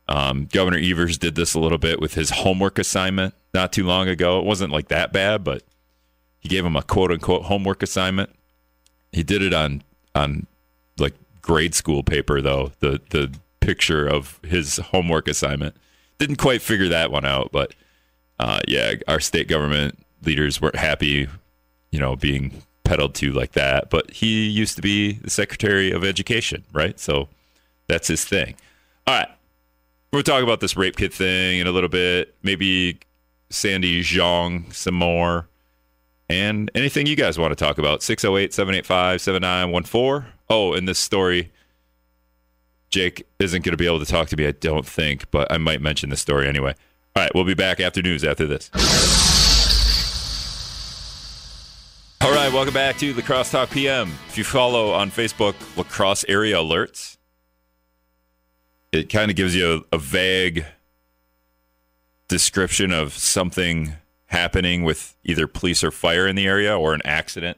Um, 0.09 0.47
governor 0.51 0.77
evers 0.77 1.17
did 1.17 1.35
this 1.35 1.53
a 1.53 1.59
little 1.59 1.77
bit 1.77 2.01
with 2.01 2.15
his 2.15 2.29
homework 2.29 2.77
assignment 2.77 3.33
not 3.53 3.71
too 3.71 3.85
long 3.85 4.09
ago. 4.09 4.37
It 4.39 4.45
wasn't 4.45 4.73
like 4.73 4.89
that 4.89 5.13
bad 5.13 5.45
but 5.45 5.63
he 6.43 6.49
gave 6.49 6.65
him 6.65 6.75
a 6.75 6.83
quote 6.83 7.09
unquote 7.09 7.43
homework 7.43 7.81
assignment. 7.81 8.29
He 9.13 9.23
did 9.23 9.41
it 9.41 9.53
on 9.53 9.81
on 10.13 10.45
like 10.97 11.15
grade 11.41 11.73
school 11.73 12.03
paper 12.03 12.41
though. 12.41 12.71
The 12.79 13.01
the 13.09 13.33
picture 13.61 14.05
of 14.05 14.39
his 14.43 14.77
homework 14.77 15.29
assignment 15.29 15.75
didn't 16.17 16.35
quite 16.35 16.61
figure 16.61 16.89
that 16.89 17.11
one 17.11 17.25
out, 17.25 17.51
but 17.53 17.73
uh, 18.39 18.59
yeah, 18.67 18.95
our 19.07 19.21
state 19.21 19.47
government 19.47 19.97
leaders 20.25 20.61
weren't 20.61 20.75
happy, 20.75 21.29
you 21.91 21.99
know, 21.99 22.17
being 22.17 22.61
peddled 22.83 23.15
to 23.15 23.31
like 23.31 23.53
that. 23.53 23.89
But 23.89 24.11
he 24.11 24.49
used 24.49 24.75
to 24.75 24.81
be 24.81 25.13
the 25.13 25.29
Secretary 25.29 25.91
of 25.91 26.03
Education, 26.03 26.65
right? 26.73 26.99
So 26.99 27.29
that's 27.87 28.09
his 28.09 28.25
thing. 28.25 28.55
All 29.07 29.17
right. 29.17 29.29
We'll 30.11 30.23
talk 30.23 30.43
about 30.43 30.59
this 30.59 30.75
rape 30.75 30.97
kit 30.97 31.13
thing 31.13 31.59
in 31.59 31.67
a 31.67 31.71
little 31.71 31.89
bit. 31.89 32.35
Maybe 32.43 32.99
Sandy 33.49 34.01
Zhang 34.03 34.73
some 34.73 34.95
more 34.95 35.47
and 36.33 36.71
anything 36.73 37.05
you 37.05 37.15
guys 37.15 37.37
want 37.37 37.51
to 37.51 37.55
talk 37.55 37.77
about 37.77 38.01
608 38.01 38.53
785 38.53 39.21
7914 39.21 40.33
oh 40.49 40.73
in 40.73 40.83
oh, 40.83 40.87
this 40.87 40.97
story 40.97 41.51
jake 42.89 43.27
isn't 43.39 43.63
going 43.63 43.73
to 43.73 43.77
be 43.77 43.85
able 43.85 43.99
to 43.99 44.05
talk 44.05 44.27
to 44.29 44.35
me 44.35 44.47
i 44.47 44.51
don't 44.51 44.85
think 44.85 45.29
but 45.29 45.51
i 45.51 45.57
might 45.57 45.81
mention 45.81 46.09
the 46.09 46.17
story 46.17 46.47
anyway. 46.47 46.73
All 47.15 47.21
right 47.21 47.31
we'll 47.35 47.43
be 47.43 47.53
back 47.53 47.79
after 47.79 48.01
news 48.01 48.23
after 48.23 48.47
this. 48.47 48.71
All 52.21 52.31
right 52.31 52.51
welcome 52.51 52.73
back 52.73 52.97
to 52.97 53.13
La 53.13 53.21
Crosse 53.21 53.51
talk 53.51 53.69
pm 53.69 54.11
if 54.27 54.37
you 54.37 54.43
follow 54.43 54.91
on 54.91 55.11
facebook 55.11 55.53
La 55.77 55.83
Crosse 55.83 56.25
area 56.27 56.55
alerts 56.55 57.17
it 58.91 59.09
kind 59.09 59.29
of 59.29 59.37
gives 59.37 59.55
you 59.55 59.85
a, 59.91 59.95
a 59.95 59.99
vague 59.99 60.65
description 62.27 62.91
of 62.91 63.13
something 63.13 63.93
happening 64.33 64.83
with 64.83 65.15
either 65.23 65.47
police 65.47 65.83
or 65.83 65.91
fire 65.91 66.27
in 66.27 66.35
the 66.35 66.45
area 66.45 66.77
or 66.77 66.93
an 66.93 67.01
accident 67.05 67.57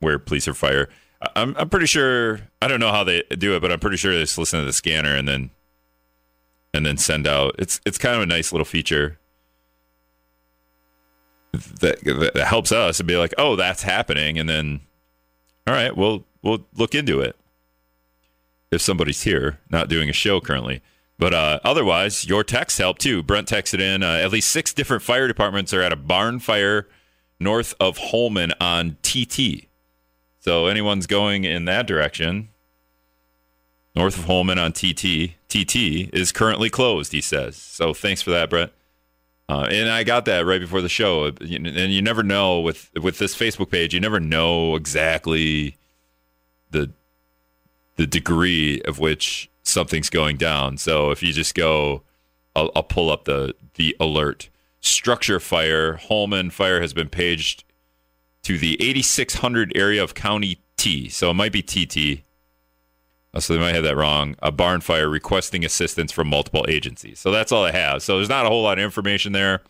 where 0.00 0.18
police 0.18 0.48
or 0.48 0.54
fire. 0.54 0.88
I'm, 1.36 1.54
I'm 1.56 1.68
pretty 1.68 1.86
sure 1.86 2.40
I 2.60 2.68
don't 2.68 2.80
know 2.80 2.90
how 2.90 3.04
they 3.04 3.22
do 3.38 3.54
it, 3.54 3.60
but 3.60 3.70
I'm 3.70 3.78
pretty 3.78 3.96
sure 3.96 4.12
they 4.12 4.22
just 4.22 4.38
listen 4.38 4.58
to 4.58 4.64
the 4.64 4.72
scanner 4.72 5.14
and 5.14 5.28
then 5.28 5.50
and 6.74 6.86
then 6.86 6.96
send 6.96 7.26
out. 7.26 7.54
It's 7.58 7.80
it's 7.84 7.98
kind 7.98 8.16
of 8.16 8.22
a 8.22 8.26
nice 8.26 8.52
little 8.52 8.64
feature. 8.64 9.18
that, 11.80 12.00
that 12.34 12.46
helps 12.46 12.72
us 12.72 12.98
and 12.98 13.06
be 13.06 13.16
like, 13.16 13.34
oh, 13.36 13.56
that's 13.56 13.82
happening, 13.82 14.38
and 14.38 14.48
then, 14.48 14.80
all 15.66 15.74
right, 15.74 15.96
we'll 15.96 16.24
we'll 16.42 16.66
look 16.74 16.94
into 16.94 17.20
it 17.20 17.36
if 18.70 18.80
somebody's 18.80 19.22
here, 19.22 19.60
not 19.70 19.88
doing 19.88 20.08
a 20.08 20.14
show 20.14 20.40
currently. 20.40 20.80
But 21.18 21.34
uh, 21.34 21.60
otherwise, 21.62 22.26
your 22.26 22.42
texts 22.42 22.78
help 22.78 22.98
too. 22.98 23.22
Brent 23.22 23.48
texted 23.48 23.80
in 23.80 24.02
uh, 24.02 24.14
at 24.14 24.32
least 24.32 24.50
six 24.50 24.72
different 24.72 25.02
fire 25.02 25.28
departments 25.28 25.72
are 25.72 25.82
at 25.82 25.92
a 25.92 25.96
barn 25.96 26.40
fire 26.40 26.88
north 27.38 27.74
of 27.78 27.98
Holmen 27.98 28.52
on 28.60 28.96
TT. 29.02 29.66
So 30.40 30.66
anyone's 30.66 31.06
going 31.06 31.44
in 31.44 31.66
that 31.66 31.86
direction, 31.86 32.48
north 33.94 34.18
of 34.18 34.24
Holmen 34.24 34.58
on 34.58 34.72
TT, 34.72 35.34
TT 35.48 36.12
is 36.12 36.32
currently 36.32 36.70
closed, 36.70 37.12
he 37.12 37.20
says. 37.20 37.56
So 37.56 37.94
thanks 37.94 38.22
for 38.22 38.30
that, 38.30 38.50
Brent. 38.50 38.72
Uh, 39.48 39.66
and 39.70 39.90
I 39.90 40.02
got 40.02 40.24
that 40.24 40.46
right 40.46 40.60
before 40.60 40.80
the 40.80 40.88
show. 40.88 41.26
And 41.26 41.92
you 41.92 42.00
never 42.00 42.22
know 42.22 42.60
with 42.60 42.90
with 43.00 43.18
this 43.18 43.36
Facebook 43.36 43.70
page, 43.70 43.92
you 43.92 44.00
never 44.00 44.18
know 44.18 44.76
exactly 44.76 45.76
the 46.70 46.90
the 47.96 48.06
degree 48.06 48.80
of 48.82 48.98
which 48.98 49.50
something's 49.62 50.10
going 50.10 50.36
down. 50.36 50.76
So 50.76 51.10
if 51.10 51.22
you 51.22 51.32
just 51.32 51.54
go, 51.54 52.02
I'll, 52.54 52.70
I'll 52.74 52.82
pull 52.82 53.10
up 53.10 53.24
the 53.24 53.54
the 53.74 53.96
alert. 53.98 54.48
Structure 54.80 55.40
fire. 55.40 55.94
Holmen 55.94 56.50
fire 56.50 56.80
has 56.80 56.92
been 56.92 57.08
paged 57.08 57.64
to 58.42 58.58
the 58.58 58.74
8600 58.82 59.72
area 59.76 60.02
of 60.02 60.14
County 60.14 60.58
T. 60.76 61.08
So 61.08 61.30
it 61.30 61.34
might 61.34 61.52
be 61.52 61.62
TT. 61.62 62.24
Uh, 63.34 63.40
so 63.40 63.54
they 63.54 63.60
might 63.60 63.74
have 63.74 63.84
that 63.84 63.96
wrong. 63.96 64.36
A 64.42 64.50
barn 64.50 64.80
fire 64.80 65.08
requesting 65.08 65.64
assistance 65.64 66.12
from 66.12 66.28
multiple 66.28 66.66
agencies. 66.68 67.18
So 67.18 67.30
that's 67.30 67.52
all 67.52 67.64
I 67.64 67.70
have. 67.70 68.02
So 68.02 68.16
there's 68.16 68.28
not 68.28 68.44
a 68.44 68.48
whole 68.48 68.62
lot 68.62 68.78
of 68.78 68.84
information 68.84 69.32
there. 69.32 69.62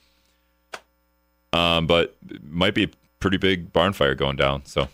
Um, 1.53 1.87
but 1.87 2.17
might 2.43 2.75
be 2.75 2.85
a 2.85 2.91
pretty 3.21 3.37
big 3.37 3.73
barn 3.73 3.93
fire 3.93 4.15
going 4.15 4.37
down. 4.37 4.65
So 4.65 4.89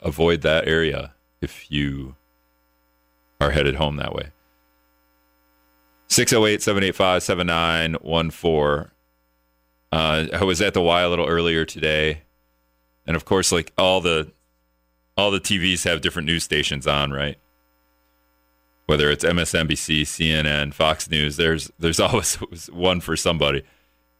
avoid 0.00 0.40
that 0.42 0.66
area 0.66 1.12
if 1.42 1.70
you 1.70 2.16
are 3.40 3.50
headed 3.50 3.76
home 3.76 3.96
that 3.96 4.14
way. 4.14 4.30
608 6.08 6.62
785 6.62 7.22
7914. 7.22 8.90
Uh, 9.92 10.26
I 10.32 10.44
was 10.44 10.60
at 10.60 10.74
the 10.74 10.82
Y 10.82 11.02
a 11.02 11.08
little 11.08 11.26
earlier 11.26 11.64
today. 11.64 12.22
And 13.06 13.16
of 13.16 13.24
course, 13.24 13.52
like 13.52 13.72
all 13.78 14.00
the 14.00 14.32
all 15.16 15.30
the 15.30 15.40
TVs 15.40 15.84
have 15.84 16.00
different 16.00 16.26
news 16.26 16.44
stations 16.44 16.86
on, 16.86 17.10
right? 17.10 17.38
Whether 18.86 19.10
it's 19.10 19.24
MSNBC, 19.24 20.02
CNN, 20.02 20.74
Fox 20.74 21.08
News, 21.08 21.36
there's 21.36 21.70
there's 21.78 22.00
always 22.00 22.36
one 22.70 23.00
for 23.00 23.16
somebody. 23.16 23.62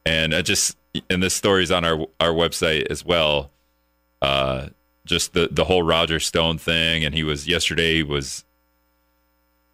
And 0.04 0.34
I 0.34 0.42
just 0.42 0.76
and 1.10 1.22
this 1.22 1.34
story's 1.34 1.70
on 1.70 1.84
our 1.84 2.06
our 2.20 2.32
website 2.32 2.86
as 2.86 3.04
well. 3.04 3.50
Uh, 4.22 4.68
just 5.04 5.34
the 5.34 5.48
the 5.50 5.64
whole 5.64 5.82
Roger 5.82 6.18
Stone 6.18 6.58
thing, 6.58 7.04
and 7.04 7.14
he 7.14 7.22
was 7.22 7.46
yesterday 7.46 7.96
he 7.96 8.02
was 8.02 8.44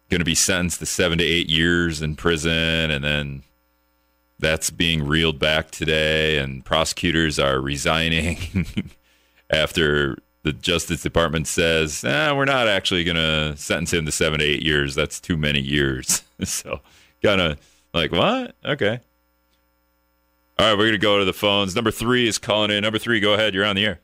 going 0.09 0.19
to 0.19 0.25
be 0.25 0.35
sentenced 0.35 0.79
to 0.79 0.85
seven 0.85 1.17
to 1.17 1.23
eight 1.23 1.49
years 1.49 2.01
in 2.01 2.15
prison, 2.15 2.91
and 2.91 3.03
then 3.03 3.43
that's 4.39 4.69
being 4.69 5.07
reeled 5.07 5.39
back 5.39 5.71
today, 5.71 6.37
and 6.37 6.63
prosecutors 6.65 7.39
are 7.39 7.59
resigning 7.59 8.37
after 9.49 10.17
the 10.43 10.53
Justice 10.53 11.01
Department 11.01 11.47
says, 11.47 12.03
eh, 12.03 12.31
we're 12.33 12.45
not 12.45 12.67
actually 12.67 13.03
going 13.03 13.15
to 13.15 13.55
sentence 13.57 13.93
him 13.93 14.05
to 14.05 14.11
seven 14.11 14.39
to 14.39 14.45
eight 14.45 14.61
years. 14.61 14.93
That's 14.93 15.19
too 15.19 15.37
many 15.37 15.61
years. 15.61 16.23
so, 16.43 16.81
kind 17.23 17.41
of 17.41 17.59
like, 17.93 18.11
what? 18.11 18.55
Okay. 18.65 18.99
All 20.59 20.67
right, 20.67 20.77
we're 20.77 20.85
going 20.85 20.91
to 20.91 20.97
go 20.99 21.17
to 21.17 21.25
the 21.25 21.33
phones. 21.33 21.75
Number 21.75 21.91
three 21.91 22.27
is 22.27 22.37
calling 22.37 22.69
in. 22.69 22.83
Number 22.83 22.99
three, 22.99 23.19
go 23.19 23.33
ahead. 23.33 23.53
You're 23.53 23.65
on 23.65 23.75
the 23.75 23.85
air. 23.85 23.99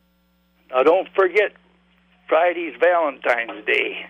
Now, 0.72 0.84
don't 0.84 1.08
forget 1.14 1.52
Friday's 2.28 2.76
Valentine's 2.80 3.66
Day. 3.66 4.08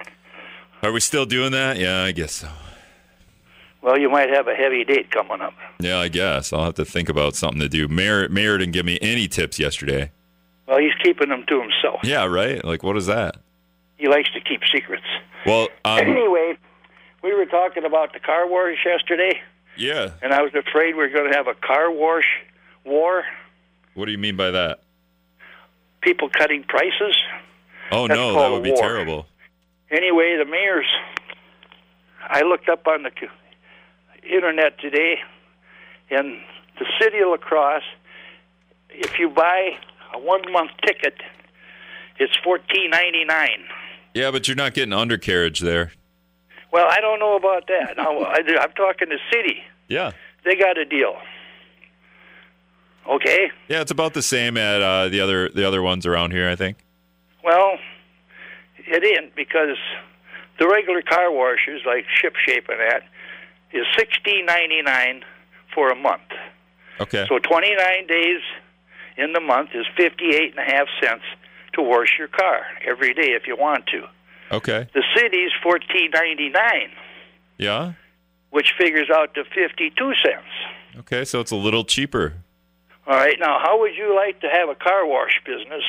Are 0.82 0.92
we 0.92 1.00
still 1.00 1.26
doing 1.26 1.52
that? 1.52 1.78
Yeah, 1.78 2.04
I 2.04 2.12
guess 2.12 2.34
so. 2.34 2.50
Well, 3.82 3.98
you 3.98 4.10
might 4.10 4.30
have 4.30 4.48
a 4.48 4.56
heavy 4.56 4.84
date 4.84 5.12
coming 5.12 5.42
up. 5.42 5.54
Yeah, 5.80 6.00
I 6.00 6.10
guess 6.10 6.52
I'll 6.52 6.64
have 6.66 6.76
to 6.76 6.86
think 6.86 7.10
about 7.10 7.36
something 7.36 7.60
to 7.62 7.70
do. 7.70 7.88
Mayor, 7.88 8.28
Mayor 8.30 8.58
didn't 8.58 8.74
give 8.74 8.86
me 8.86 8.98
any 9.02 9.28
tips 9.28 9.60
yesterday. 9.60 10.12
Well, 10.68 10.80
he's 10.80 10.94
keeping 11.02 11.30
them 11.30 11.46
to 11.48 11.62
himself. 11.62 12.02
Yeah, 12.04 12.26
right. 12.26 12.64
Like, 12.64 12.84
what 12.84 12.98
is 12.98 13.08
that? 13.08 13.38
He 13.98 14.08
likes 14.08 14.32
to 14.34 14.42
keep 14.42 14.62
secrets. 14.74 15.06
Well, 15.46 15.70
um, 15.86 16.00
anyway, 16.00 16.58
we 17.24 17.34
were 17.34 17.46
talking 17.46 17.86
about 17.86 18.14
the 18.14 18.20
car 18.20 18.48
wars 18.48 18.78
yesterday. 18.86 19.42
Yeah. 19.78 20.12
And 20.22 20.34
I 20.34 20.42
was 20.42 20.54
afraid 20.54 20.96
we 20.96 21.04
are 21.04 21.10
going 21.10 21.32
to 21.32 21.36
have 21.36 21.48
a 21.48 21.56
car 21.56 21.92
wash 21.92 22.26
war. 22.86 23.24
What 23.94 24.06
do 24.06 24.12
you 24.12 24.18
mean 24.18 24.36
by 24.36 24.52
that? 24.52 24.82
People 26.02 26.30
cutting 26.30 26.64
prices. 26.64 27.18
Oh 27.92 28.08
That's 28.08 28.18
no, 28.18 28.34
that 28.40 28.52
would 28.52 28.64
be 28.64 28.74
terrible. 28.76 29.26
Anyway, 29.92 30.38
the 30.38 30.46
mayor's. 30.46 30.86
I 32.28 32.42
looked 32.42 32.70
up 32.70 32.86
on 32.88 33.04
the 33.04 33.12
internet 34.28 34.80
today, 34.80 35.16
and 36.10 36.38
the 36.78 36.86
city 37.02 37.20
of 37.20 37.30
La 37.30 37.38
Crosse, 37.38 37.82
if 38.90 39.18
you 39.18 39.30
buy 39.30 39.72
a 40.14 40.20
one 40.20 40.52
month 40.52 40.72
ticket, 40.86 41.16
it's 42.20 42.36
fourteen 42.44 42.92
ninety 42.92 43.26
nine. 43.26 43.66
Yeah, 44.14 44.32
but 44.32 44.48
you're 44.48 44.58
not 44.58 44.74
getting 44.74 44.94
undercarriage 44.94 45.60
there. 45.60 45.92
Well, 46.72 46.88
I 46.90 47.00
don't 47.02 47.20
know 47.20 47.36
about 47.36 47.68
that. 47.68 47.96
I, 48.00 48.62
I'm 48.62 48.72
talking 48.74 49.10
to 49.10 49.18
city. 49.32 49.64
Yeah, 49.88 50.12
they 50.46 50.56
got 50.56 50.78
a 50.78 50.86
deal. 50.86 51.16
Okay. 53.10 53.50
Yeah, 53.68 53.82
it's 53.82 53.92
about 53.92 54.14
the 54.14 54.22
same 54.22 54.56
at 54.56 54.82
uh, 54.82 55.10
the 55.10 55.22
other 55.22 55.50
the 55.50 55.68
other 55.68 55.82
ones 55.82 56.06
around 56.06 56.32
here. 56.32 56.48
I 56.48 56.56
think. 56.56 56.78
Well, 57.44 57.80
it 58.92 59.04
in 59.04 59.32
because 59.36 59.78
the 60.60 60.68
regular 60.68 61.02
car 61.02 61.32
washers 61.32 61.82
like 61.86 62.06
Ship 62.22 62.34
Shape 62.46 62.68
and 62.70 62.80
that 62.80 63.04
is 63.72 63.86
sixteen 63.98 64.46
ninety 64.46 64.82
nine 64.82 65.24
for 65.74 65.90
a 65.92 65.96
month. 65.96 66.30
Okay. 67.00 67.26
So 67.30 67.40
twenty 67.40 67.76
nine 67.76 68.08
days 68.08 68.42
in 69.18 69.34
the 69.34 69.40
month 69.40 69.70
is 69.74 69.86
fifty 69.96 70.36
eight 70.36 70.56
and 70.58 70.60
a 70.60 70.72
half 70.72 70.88
cents 71.02 71.24
to 71.74 71.82
wash 71.82 72.16
your 72.18 72.28
car 72.28 72.62
every 72.86 73.14
day 73.14 73.32
if 73.32 73.48
you 73.48 73.56
want 73.56 73.86
to. 73.88 74.08
Okay. 74.52 74.88
The 74.94 75.04
city's 75.16 75.52
fourteen 75.62 76.12
ninety 76.14 76.50
nine. 76.50 76.92
Yeah. 77.58 77.94
Which 78.50 78.74
figures 78.78 79.10
out 79.16 79.36
to 79.36 79.44
fifty 79.44 79.92
two 79.96 80.14
cents. 80.26 80.48
Okay, 80.98 81.24
so 81.24 81.40
it's 81.40 81.52
a 81.52 81.56
little 81.56 81.84
cheaper. 81.84 82.34
All 83.06 83.16
right. 83.16 83.38
Now, 83.40 83.60
how 83.62 83.80
would 83.80 83.96
you 83.96 84.16
like 84.16 84.42
to 84.42 84.48
have 84.48 84.70
a 84.70 84.76
car 84.76 85.06
wash 85.06 85.40
business 85.46 85.84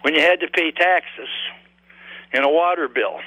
when 0.00 0.14
you 0.14 0.20
had 0.20 0.40
to 0.40 0.48
pay 0.48 0.70
taxes 0.70 1.28
and 2.34 2.44
a 2.44 2.48
water 2.48 2.88
bill. 2.88 3.20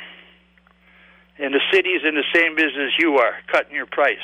And 1.40 1.54
the 1.54 1.62
city's 1.72 2.02
in 2.08 2.16
the 2.16 2.26
same 2.34 2.56
business 2.56 2.94
you 3.00 3.18
are, 3.18 3.34
cutting 3.52 3.74
your 3.74 3.86
price. 3.86 4.18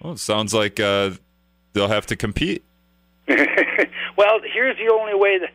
Well, 0.00 0.14
it 0.14 0.18
sounds 0.18 0.52
like 0.52 0.80
uh, 0.80 1.10
they'll 1.72 1.88
have 1.88 2.06
to 2.06 2.16
compete. 2.16 2.64
well, 3.28 4.40
here's 4.52 4.76
the 4.76 4.92
only 4.92 5.14
way 5.14 5.38
that 5.38 5.50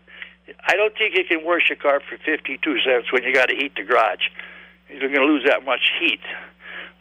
I 0.67 0.75
don't 0.75 0.95
think 0.97 1.15
you 1.15 1.25
can 1.25 1.43
wash 1.43 1.69
your 1.69 1.77
car 1.77 2.01
for 2.07 2.17
52 2.17 2.59
cents 2.81 3.11
when 3.11 3.23
you 3.23 3.33
got 3.33 3.47
to 3.47 3.55
heat 3.55 3.73
the 3.75 3.83
garage. 3.83 4.29
You're 4.89 4.99
going 4.99 5.13
to 5.13 5.25
lose 5.25 5.43
that 5.47 5.65
much 5.65 5.91
heat. 5.99 6.21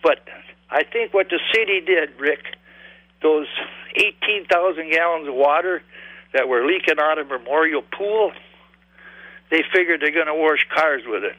But 0.03 0.27
I 0.71 0.83
think 0.83 1.13
what 1.13 1.29
the 1.29 1.39
city 1.55 1.81
did, 1.81 2.19
Rick, 2.19 2.57
those 3.23 3.47
18,000 3.97 4.91
gallons 4.91 5.29
of 5.29 5.35
water 5.35 5.83
that 6.33 6.49
were 6.49 6.67
leaking 6.67 6.99
out 6.99 7.19
of 7.19 7.29
Memorial 7.29 7.83
Pool, 7.83 8.33
they 9.51 9.63
figured 9.73 10.01
they're 10.01 10.11
going 10.11 10.27
to 10.27 10.35
wash 10.35 10.67
cars 10.75 11.03
with 11.07 11.25
it. 11.25 11.37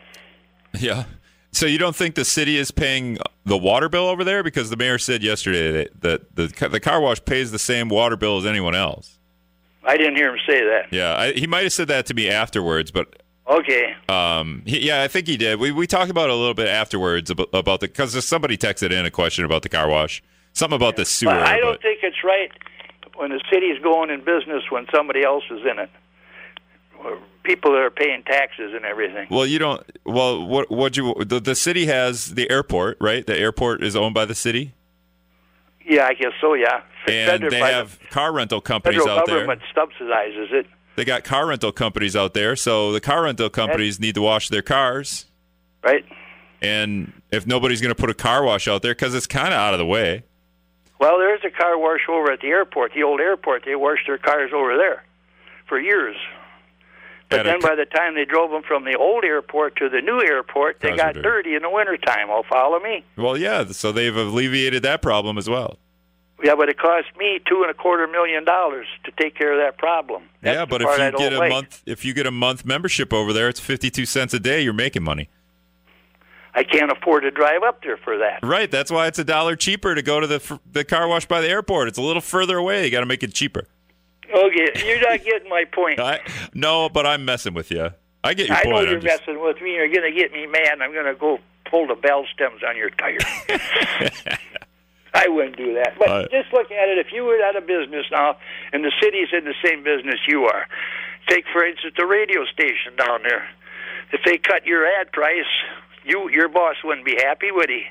Yeah. 0.79 1.05
So 1.51 1.65
you 1.65 1.77
don't 1.77 1.95
think 1.95 2.15
the 2.15 2.25
city 2.25 2.57
is 2.57 2.69
paying 2.71 3.17
the 3.45 3.57
water 3.57 3.87
bill 3.87 4.07
over 4.07 4.25
there 4.25 4.43
because 4.43 4.69
the 4.69 4.75
mayor 4.75 4.97
said 4.97 5.23
yesterday 5.23 5.87
that, 6.01 6.35
the 6.35 6.47
the 6.69 6.81
car 6.81 6.99
wash 6.99 7.23
pays 7.23 7.51
the 7.51 7.59
same 7.59 7.87
water 7.87 8.17
bill 8.17 8.37
as 8.37 8.45
anyone 8.45 8.75
else. 8.75 9.17
I 9.85 9.95
didn't 9.95 10.17
hear 10.17 10.33
him 10.33 10.39
say 10.45 10.63
that. 10.65 10.87
Yeah, 10.91 11.15
I, 11.15 11.31
he 11.31 11.47
might 11.47 11.63
have 11.63 11.71
said 11.71 11.87
that 11.87 12.07
to 12.07 12.13
me 12.13 12.29
afterwards, 12.29 12.91
but 12.91 13.21
okay. 13.47 13.95
Um, 14.09 14.63
he, 14.65 14.85
yeah, 14.85 15.03
I 15.03 15.07
think 15.07 15.27
he 15.27 15.37
did. 15.37 15.59
We 15.59 15.71
we 15.71 15.87
talked 15.87 16.11
about 16.11 16.29
it 16.29 16.33
a 16.33 16.35
little 16.35 16.55
bit 16.55 16.67
afterwards 16.67 17.29
about, 17.29 17.49
about 17.53 17.79
the 17.79 17.87
because 17.87 18.25
somebody 18.25 18.57
texted 18.57 18.91
in 18.91 19.05
a 19.05 19.11
question 19.11 19.45
about 19.45 19.61
the 19.61 19.69
car 19.69 19.87
wash, 19.87 20.21
something 20.51 20.75
about 20.75 20.97
the 20.97 21.05
sewer. 21.05 21.31
But 21.31 21.43
I 21.43 21.57
don't 21.57 21.73
but, 21.75 21.81
think 21.81 21.99
it's 22.03 22.21
right 22.21 22.51
when 23.15 23.29
the 23.29 23.41
city's 23.49 23.81
going 23.81 24.09
in 24.09 24.25
business 24.25 24.63
when 24.69 24.87
somebody 24.93 25.23
else 25.23 25.45
is 25.49 25.61
in 25.61 25.79
it 25.79 25.89
people 27.43 27.71
that 27.71 27.81
are 27.81 27.91
paying 27.91 28.23
taxes 28.23 28.73
and 28.73 28.85
everything. 28.85 29.27
Well, 29.29 29.45
you 29.45 29.59
don't. 29.59 29.83
Well, 30.05 30.45
what 30.45 30.69
what 30.71 30.97
you 30.97 31.13
the, 31.23 31.39
the 31.39 31.55
city 31.55 31.85
has 31.85 32.33
the 32.35 32.49
airport, 32.49 32.97
right? 32.99 33.25
The 33.25 33.37
airport 33.37 33.83
is 33.83 33.95
owned 33.95 34.13
by 34.13 34.25
the 34.25 34.35
city. 34.35 34.73
Yeah, 35.87 36.07
I 36.07 36.13
guess 36.13 36.31
so. 36.41 36.55
Yeah, 36.55 36.81
and 37.07 37.43
they 37.49 37.59
have 37.59 37.99
the 37.99 38.07
car 38.07 38.33
rental 38.33 38.61
companies 38.61 38.99
federal 39.03 39.19
out 39.19 39.27
government 39.27 39.61
there. 39.75 39.85
Government 39.85 40.33
subsidizes 40.49 40.59
it. 40.59 40.67
They 40.95 41.05
got 41.05 41.23
car 41.23 41.47
rental 41.47 41.71
companies 41.71 42.15
out 42.15 42.33
there, 42.33 42.55
so 42.55 42.91
the 42.91 43.01
car 43.01 43.23
rental 43.23 43.49
companies 43.49 43.99
need 43.99 44.15
to 44.15 44.21
wash 44.21 44.49
their 44.49 44.61
cars, 44.61 45.25
right? 45.83 46.05
And 46.61 47.11
if 47.31 47.45
nobody's 47.45 47.81
going 47.81 47.93
to 47.93 47.99
put 47.99 48.09
a 48.09 48.13
car 48.15 48.43
wash 48.43 48.67
out 48.67 48.81
there 48.81 48.95
because 48.95 49.13
it's 49.13 49.27
kind 49.27 49.49
of 49.49 49.59
out 49.59 49.73
of 49.73 49.77
the 49.77 49.85
way, 49.85 50.23
Well, 50.99 51.17
there's 51.19 51.41
a 51.43 51.51
car 51.51 51.77
wash 51.77 52.01
over 52.09 52.31
at 52.31 52.39
the 52.39 52.47
airport, 52.47 52.93
the 52.93 53.03
old 53.03 53.19
airport. 53.19 53.63
They 53.65 53.75
wash 53.75 53.99
their 54.07 54.17
cars 54.17 54.51
over 54.55 54.77
there 54.77 55.03
for 55.67 55.79
years. 55.79 56.15
But 57.29 57.43
then 57.43 57.59
by 57.59 57.75
the 57.75 57.85
time 57.85 58.15
they 58.15 58.25
drove 58.25 58.51
them 58.51 58.61
from 58.63 58.85
the 58.85 58.95
old 58.95 59.23
airport 59.23 59.75
to 59.77 59.89
the 59.89 59.99
new 60.01 60.21
airport, 60.21 60.79
they 60.79 60.95
got 60.95 61.15
dirty. 61.15 61.21
dirty 61.21 61.55
in 61.55 61.63
the 61.63 61.69
wintertime. 61.69 62.27
Oh, 62.29 62.43
follow 62.47 62.79
me? 62.79 63.03
Well, 63.17 63.35
yeah. 63.35 63.65
So 63.65 63.91
they've 63.91 64.15
alleviated 64.15 64.83
that 64.83 65.01
problem 65.01 65.37
as 65.37 65.49
well. 65.49 65.79
Yeah, 66.43 66.55
but 66.55 66.69
it 66.69 66.77
cost 66.77 67.07
me 67.17 67.39
two 67.47 67.61
and 67.61 67.71
a 67.71 67.73
quarter 67.73 68.07
million 68.07 68.43
dollars 68.43 68.87
to 69.05 69.11
take 69.19 69.35
care 69.35 69.53
of 69.53 69.59
that 69.59 69.77
problem. 69.79 70.23
That's 70.41 70.55
yeah, 70.55 70.65
but 70.65 70.81
if 70.81 70.87
you 70.89 71.17
get 71.17 71.33
a 71.33 71.39
like. 71.39 71.49
month, 71.49 71.81
if 71.85 72.05
you 72.05 72.13
get 72.13 72.27
a 72.27 72.31
month 72.31 72.65
membership 72.65 73.13
over 73.13 73.33
there, 73.33 73.49
it's 73.49 73.59
fifty-two 73.59 74.05
cents 74.05 74.33
a 74.33 74.39
day. 74.39 74.61
You're 74.61 74.73
making 74.73 75.03
money. 75.03 75.29
I 76.53 76.63
can't 76.63 76.91
afford 76.91 77.23
to 77.23 77.31
drive 77.31 77.63
up 77.63 77.83
there 77.83 77.97
for 77.97 78.17
that. 78.17 78.39
Right. 78.43 78.69
That's 78.69 78.91
why 78.91 79.07
it's 79.07 79.19
a 79.19 79.23
dollar 79.23 79.55
cheaper 79.55 79.95
to 79.95 80.01
go 80.01 80.19
to 80.19 80.27
the 80.27 80.59
the 80.71 80.83
car 80.83 81.07
wash 81.07 81.25
by 81.25 81.41
the 81.41 81.49
airport. 81.49 81.87
It's 81.87 81.97
a 81.97 82.01
little 82.03 82.21
further 82.21 82.57
away. 82.57 82.85
You 82.85 82.91
got 82.91 82.99
to 82.99 83.05
make 83.05 83.23
it 83.23 83.33
cheaper. 83.33 83.67
Okay, 84.33 84.85
you're 84.85 85.01
not 85.01 85.23
getting 85.23 85.49
my 85.49 85.65
point. 85.71 85.99
I 85.99 86.19
no, 86.53 86.89
but 86.89 87.05
I'm 87.05 87.25
messing 87.25 87.53
with 87.53 87.71
you. 87.71 87.89
I 88.23 88.33
get 88.33 88.47
your 88.47 88.57
I 88.57 88.63
know 88.63 88.81
you're 88.81 88.99
just- 88.99 89.05
messing 89.27 89.41
with 89.41 89.61
me. 89.61 89.73
You're 89.75 89.87
going 89.89 90.11
to 90.11 90.17
get 90.19 90.31
me 90.31 90.47
mad. 90.47 90.73
And 90.73 90.83
I'm 90.83 90.93
going 90.93 91.05
to 91.05 91.13
go 91.15 91.39
pull 91.69 91.87
the 91.87 91.95
bell 91.95 92.25
stems 92.33 92.61
on 92.67 92.75
your 92.75 92.89
tire. 92.89 93.17
I 95.13 95.27
wouldn't 95.29 95.57
do 95.57 95.73
that. 95.75 95.93
But 95.97 96.09
Uh, 96.09 96.21
just 96.29 96.51
look 96.51 96.71
at 96.71 96.89
it. 96.89 96.97
If 96.97 97.13
you 97.13 97.23
were 97.23 97.41
out 97.43 97.55
of 97.55 97.65
business 97.67 98.05
now, 98.11 98.37
and 98.73 98.83
the 98.83 98.91
city's 99.01 99.29
in 99.31 99.45
the 99.45 99.53
same 99.63 99.83
business 99.83 100.19
you 100.27 100.45
are, 100.45 100.67
take 101.27 101.45
for 101.53 101.65
instance 101.65 101.93
the 101.97 102.05
radio 102.05 102.45
station 102.45 102.95
down 102.97 103.21
there. 103.23 103.47
If 104.11 104.21
they 104.25 104.37
cut 104.37 104.65
your 104.65 104.85
ad 104.85 105.11
price, 105.11 105.45
you 106.03 106.29
your 106.29 106.49
boss 106.49 106.75
wouldn't 106.83 107.05
be 107.05 107.15
happy, 107.17 107.51
would 107.51 107.69
he? 107.69 107.83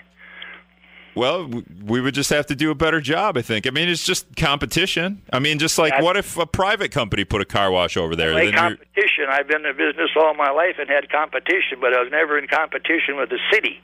Well, 1.15 1.49
we 1.85 2.01
would 2.01 2.15
just 2.15 2.31
have 2.31 2.47
to 2.47 2.57
do 2.57 2.71
a 2.71 2.75
better 2.75 3.01
job, 3.01 3.37
I 3.37 3.43
think. 3.43 3.67
I 3.67 3.71
mean, 3.71 3.89
it's 3.89 4.05
just 4.05 4.35
competition. 4.37 5.23
I 5.33 5.39
mean, 5.39 5.59
just 5.59 5.79
like 5.79 5.91
That's- 5.93 6.05
what 6.05 6.17
if 6.17 6.37
a 6.37 6.47
private 6.47 6.91
company 6.91 7.25
put 7.25 7.41
a 7.41 7.45
car 7.45 7.71
wash 7.71 7.97
over 7.97 8.17
there? 8.17 8.33
Like 8.33 8.47
Then 8.47 8.53
you're- 8.55 8.77
competition. 8.77 9.25
I've 9.31 9.47
been 9.47 9.65
in 9.65 9.77
business 9.77 10.11
all 10.17 10.35
my 10.35 10.51
life 10.51 10.77
and 10.79 10.89
had 10.91 11.09
competition, 11.11 11.79
but 11.81 11.95
I 11.97 12.01
was 12.03 12.11
never 12.11 12.37
in 12.39 12.49
competition 12.49 13.17
with 13.17 13.31
the 13.31 13.39
city. 13.53 13.81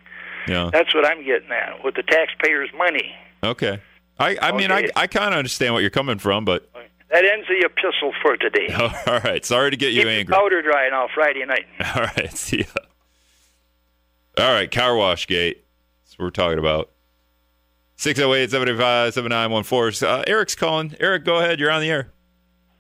yeah. 0.49 0.71
That's 0.73 0.93
what 0.95 1.07
I'm 1.07 1.25
getting 1.25 1.51
at 1.53 1.85
with 1.85 1.95
the 1.95 2.03
taxpayers' 2.03 2.71
money. 2.77 3.15
Okay. 3.45 3.79
I, 4.19 4.37
I 4.43 4.53
mean, 4.53 4.71
I, 4.71 4.79
Okay. 4.81 4.91
I 4.97 5.07
kind 5.07 5.33
of 5.33 5.39
understand 5.39 5.73
what 5.73 5.81
you're 5.81 5.91
coming 5.91 6.19
from, 6.19 6.45
but 6.45 6.69
That 7.11 7.25
ends 7.25 7.47
the 7.49 7.65
epistle 7.67 8.13
for 8.23 8.37
today. 8.37 8.73
all 9.07 9.21
right. 9.21 9.45
Sorry 9.45 9.71
to 9.71 9.77
get 9.77 9.93
you 9.93 10.03
Keep 10.03 10.09
angry. 10.11 10.35
powder 10.35 10.63
dry 10.63 10.89
now 10.91 11.09
Friday 11.15 11.45
night. 11.47 11.67
All 11.97 12.03
right. 12.03 12.33
See 12.37 12.59
ya. 12.59 12.65
All 14.39 14.53
right. 14.53 14.71
Car 14.71 14.95
wash 14.95 15.27
gate. 15.27 15.65
That's 16.05 16.19
what 16.19 16.25
we're 16.27 16.31
talking 16.31 16.59
about. 16.59 16.91
608 18.01 18.51
75 18.51 19.13
7914. 19.13 20.09
Uh, 20.09 20.25
Eric's 20.27 20.55
calling. 20.55 20.97
Eric, 21.01 21.23
go 21.27 21.37
ahead. 21.37 21.61
You're 21.61 21.71
on 21.71 21.83
the 21.83 21.91
air. 21.91 22.11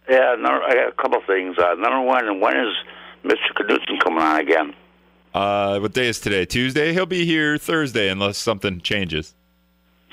Yeah, 0.09 0.35
number, 0.39 0.63
I 0.63 0.73
got 0.73 0.89
a 0.89 0.93
couple 0.93 1.21
things. 1.27 1.59
Uh, 1.59 1.75
number 1.75 2.01
one, 2.01 2.41
when 2.41 2.57
is 2.57 2.75
Mr. 3.23 3.69
Knudsen 3.69 3.99
coming 4.03 4.23
on 4.23 4.41
again? 4.41 4.75
Uh, 5.35 5.79
what 5.79 5.93
day 5.93 6.09
is 6.09 6.21
today? 6.21 6.47
Tuesday? 6.47 6.95
He'll 6.95 7.05
be 7.05 7.27
here 7.27 7.59
Thursday 7.59 8.09
unless 8.09 8.39
something 8.39 8.81
changes. 8.81 9.35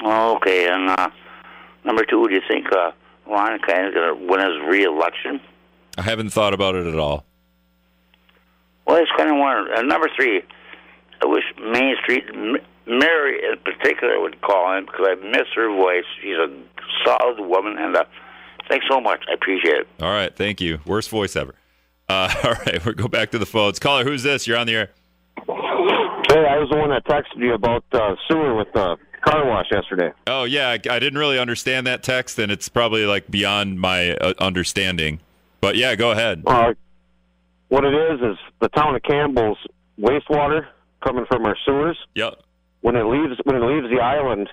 Oh, 0.03 0.35
okay. 0.35 0.67
And 0.67 0.89
uh, 0.89 1.09
number 1.85 2.03
two, 2.03 2.27
do 2.27 2.35
you 2.35 2.41
think 2.45 2.69
uh, 2.73 2.91
Ron 3.27 3.59
Kind 3.59 3.87
is 3.87 3.93
going 3.93 4.09
to 4.09 4.25
win 4.25 4.41
his 4.41 4.59
re-election? 4.67 5.39
I 5.97 6.01
haven't 6.01 6.31
thought 6.31 6.53
about 6.53 6.75
it 6.75 6.85
at 6.85 6.99
all. 6.99 7.23
Well, 8.85 8.97
it's 8.97 9.11
kind 9.15 9.29
of 9.29 9.37
one. 9.37 9.67
And 9.73 9.87
number 9.87 10.09
three, 10.17 10.43
I 11.21 11.25
wish 11.25 11.43
Main 11.59 11.95
Street 12.03 12.25
Mary 12.87 13.41
in 13.43 13.57
particular 13.59 14.19
would 14.19 14.41
call 14.41 14.77
in 14.77 14.85
because 14.85 15.07
I 15.09 15.15
miss 15.15 15.47
her 15.55 15.69
voice. 15.69 16.05
She's 16.21 16.37
a 16.37 16.47
solid 17.05 17.39
woman, 17.39 17.77
and 17.77 17.95
uh, 17.95 18.05
thanks 18.69 18.85
so 18.89 19.01
much. 19.01 19.23
I 19.29 19.33
appreciate 19.33 19.81
it. 19.81 19.87
All 20.01 20.11
right. 20.11 20.35
Thank 20.35 20.61
you. 20.61 20.79
Worst 20.85 21.09
voice 21.09 21.35
ever. 21.35 21.55
Uh, 22.07 22.33
all 22.43 22.51
right. 22.51 22.83
We'll 22.85 22.95
go 22.95 23.07
back 23.07 23.31
to 23.31 23.37
the 23.37 23.45
phones. 23.45 23.79
Caller, 23.79 24.03
who's 24.03 24.23
this? 24.23 24.47
You're 24.47 24.57
on 24.57 24.67
the 24.67 24.75
air. 24.75 24.91
Hey, 25.47 26.45
I 26.45 26.57
was 26.59 26.69
the 26.71 26.77
one 26.77 26.89
that 26.89 27.05
texted 27.05 27.37
you 27.37 27.53
about 27.53 27.83
uh, 27.91 28.15
sewer 28.27 28.55
with 28.55 28.71
the 28.73 28.97
car 29.21 29.45
wash 29.47 29.67
yesterday. 29.71 30.11
Oh, 30.27 30.43
yeah. 30.43 30.69
I, 30.69 30.73
I 30.73 30.99
didn't 30.99 31.17
really 31.17 31.39
understand 31.39 31.87
that 31.87 32.03
text, 32.03 32.37
and 32.39 32.51
it's 32.51 32.69
probably 32.69 33.05
like 33.05 33.29
beyond 33.29 33.79
my 33.79 34.11
uh, 34.11 34.33
understanding. 34.39 35.19
But 35.61 35.75
yeah, 35.75 35.95
go 35.95 36.11
ahead. 36.11 36.43
Uh, 36.45 36.73
what 37.69 37.83
it 37.83 37.93
is 37.93 38.21
is 38.21 38.37
the 38.61 38.69
town 38.69 38.95
of 38.95 39.03
Campbell's 39.03 39.57
wastewater 39.99 40.67
coming 41.03 41.25
from 41.27 41.45
our 41.45 41.57
sewers. 41.65 41.97
Yep. 42.15 42.41
When 42.81 42.95
it 42.95 43.03
leaves 43.03 43.39
when 43.43 43.55
it 43.55 43.65
leaves 43.65 43.87
the 43.89 44.01
island, 44.01 44.49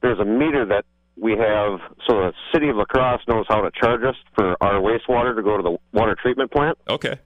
there's 0.00 0.18
a 0.18 0.24
meter 0.24 0.64
that 0.66 0.84
we 1.16 1.32
have, 1.32 1.78
so 2.06 2.14
the 2.14 2.32
city 2.52 2.68
of 2.68 2.76
La 2.76 2.84
Crosse 2.84 3.20
knows 3.28 3.44
how 3.48 3.60
to 3.60 3.70
charge 3.78 4.02
us 4.02 4.16
for 4.34 4.56
our 4.62 4.80
wastewater 4.80 5.36
to 5.36 5.42
go 5.42 5.56
to 5.56 5.62
the 5.62 5.76
water 5.92 6.16
treatment 6.20 6.50
plant. 6.50 6.78
Okay. 6.88 7.18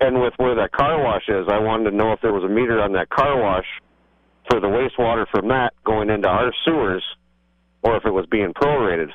And 0.00 0.20
with 0.20 0.32
where 0.38 0.54
that 0.54 0.72
car 0.72 1.02
wash 1.02 1.28
is, 1.28 1.46
I 1.48 1.58
wanted 1.58 1.90
to 1.90 1.96
know 1.96 2.12
if 2.12 2.20
there 2.22 2.32
was 2.32 2.42
a 2.42 2.48
meter 2.48 2.80
on 2.80 2.92
that 2.92 3.10
car 3.10 3.40
wash 3.40 3.66
for 4.50 4.58
the 4.58 4.66
wastewater 4.66 5.26
from 5.30 5.48
that 5.48 5.74
going 5.84 6.08
into 6.08 6.26
our 6.26 6.52
sewers, 6.64 7.04
or 7.82 7.96
if 7.96 8.06
it 8.06 8.10
was 8.10 8.26
being 8.26 8.54
prorated. 8.54 9.10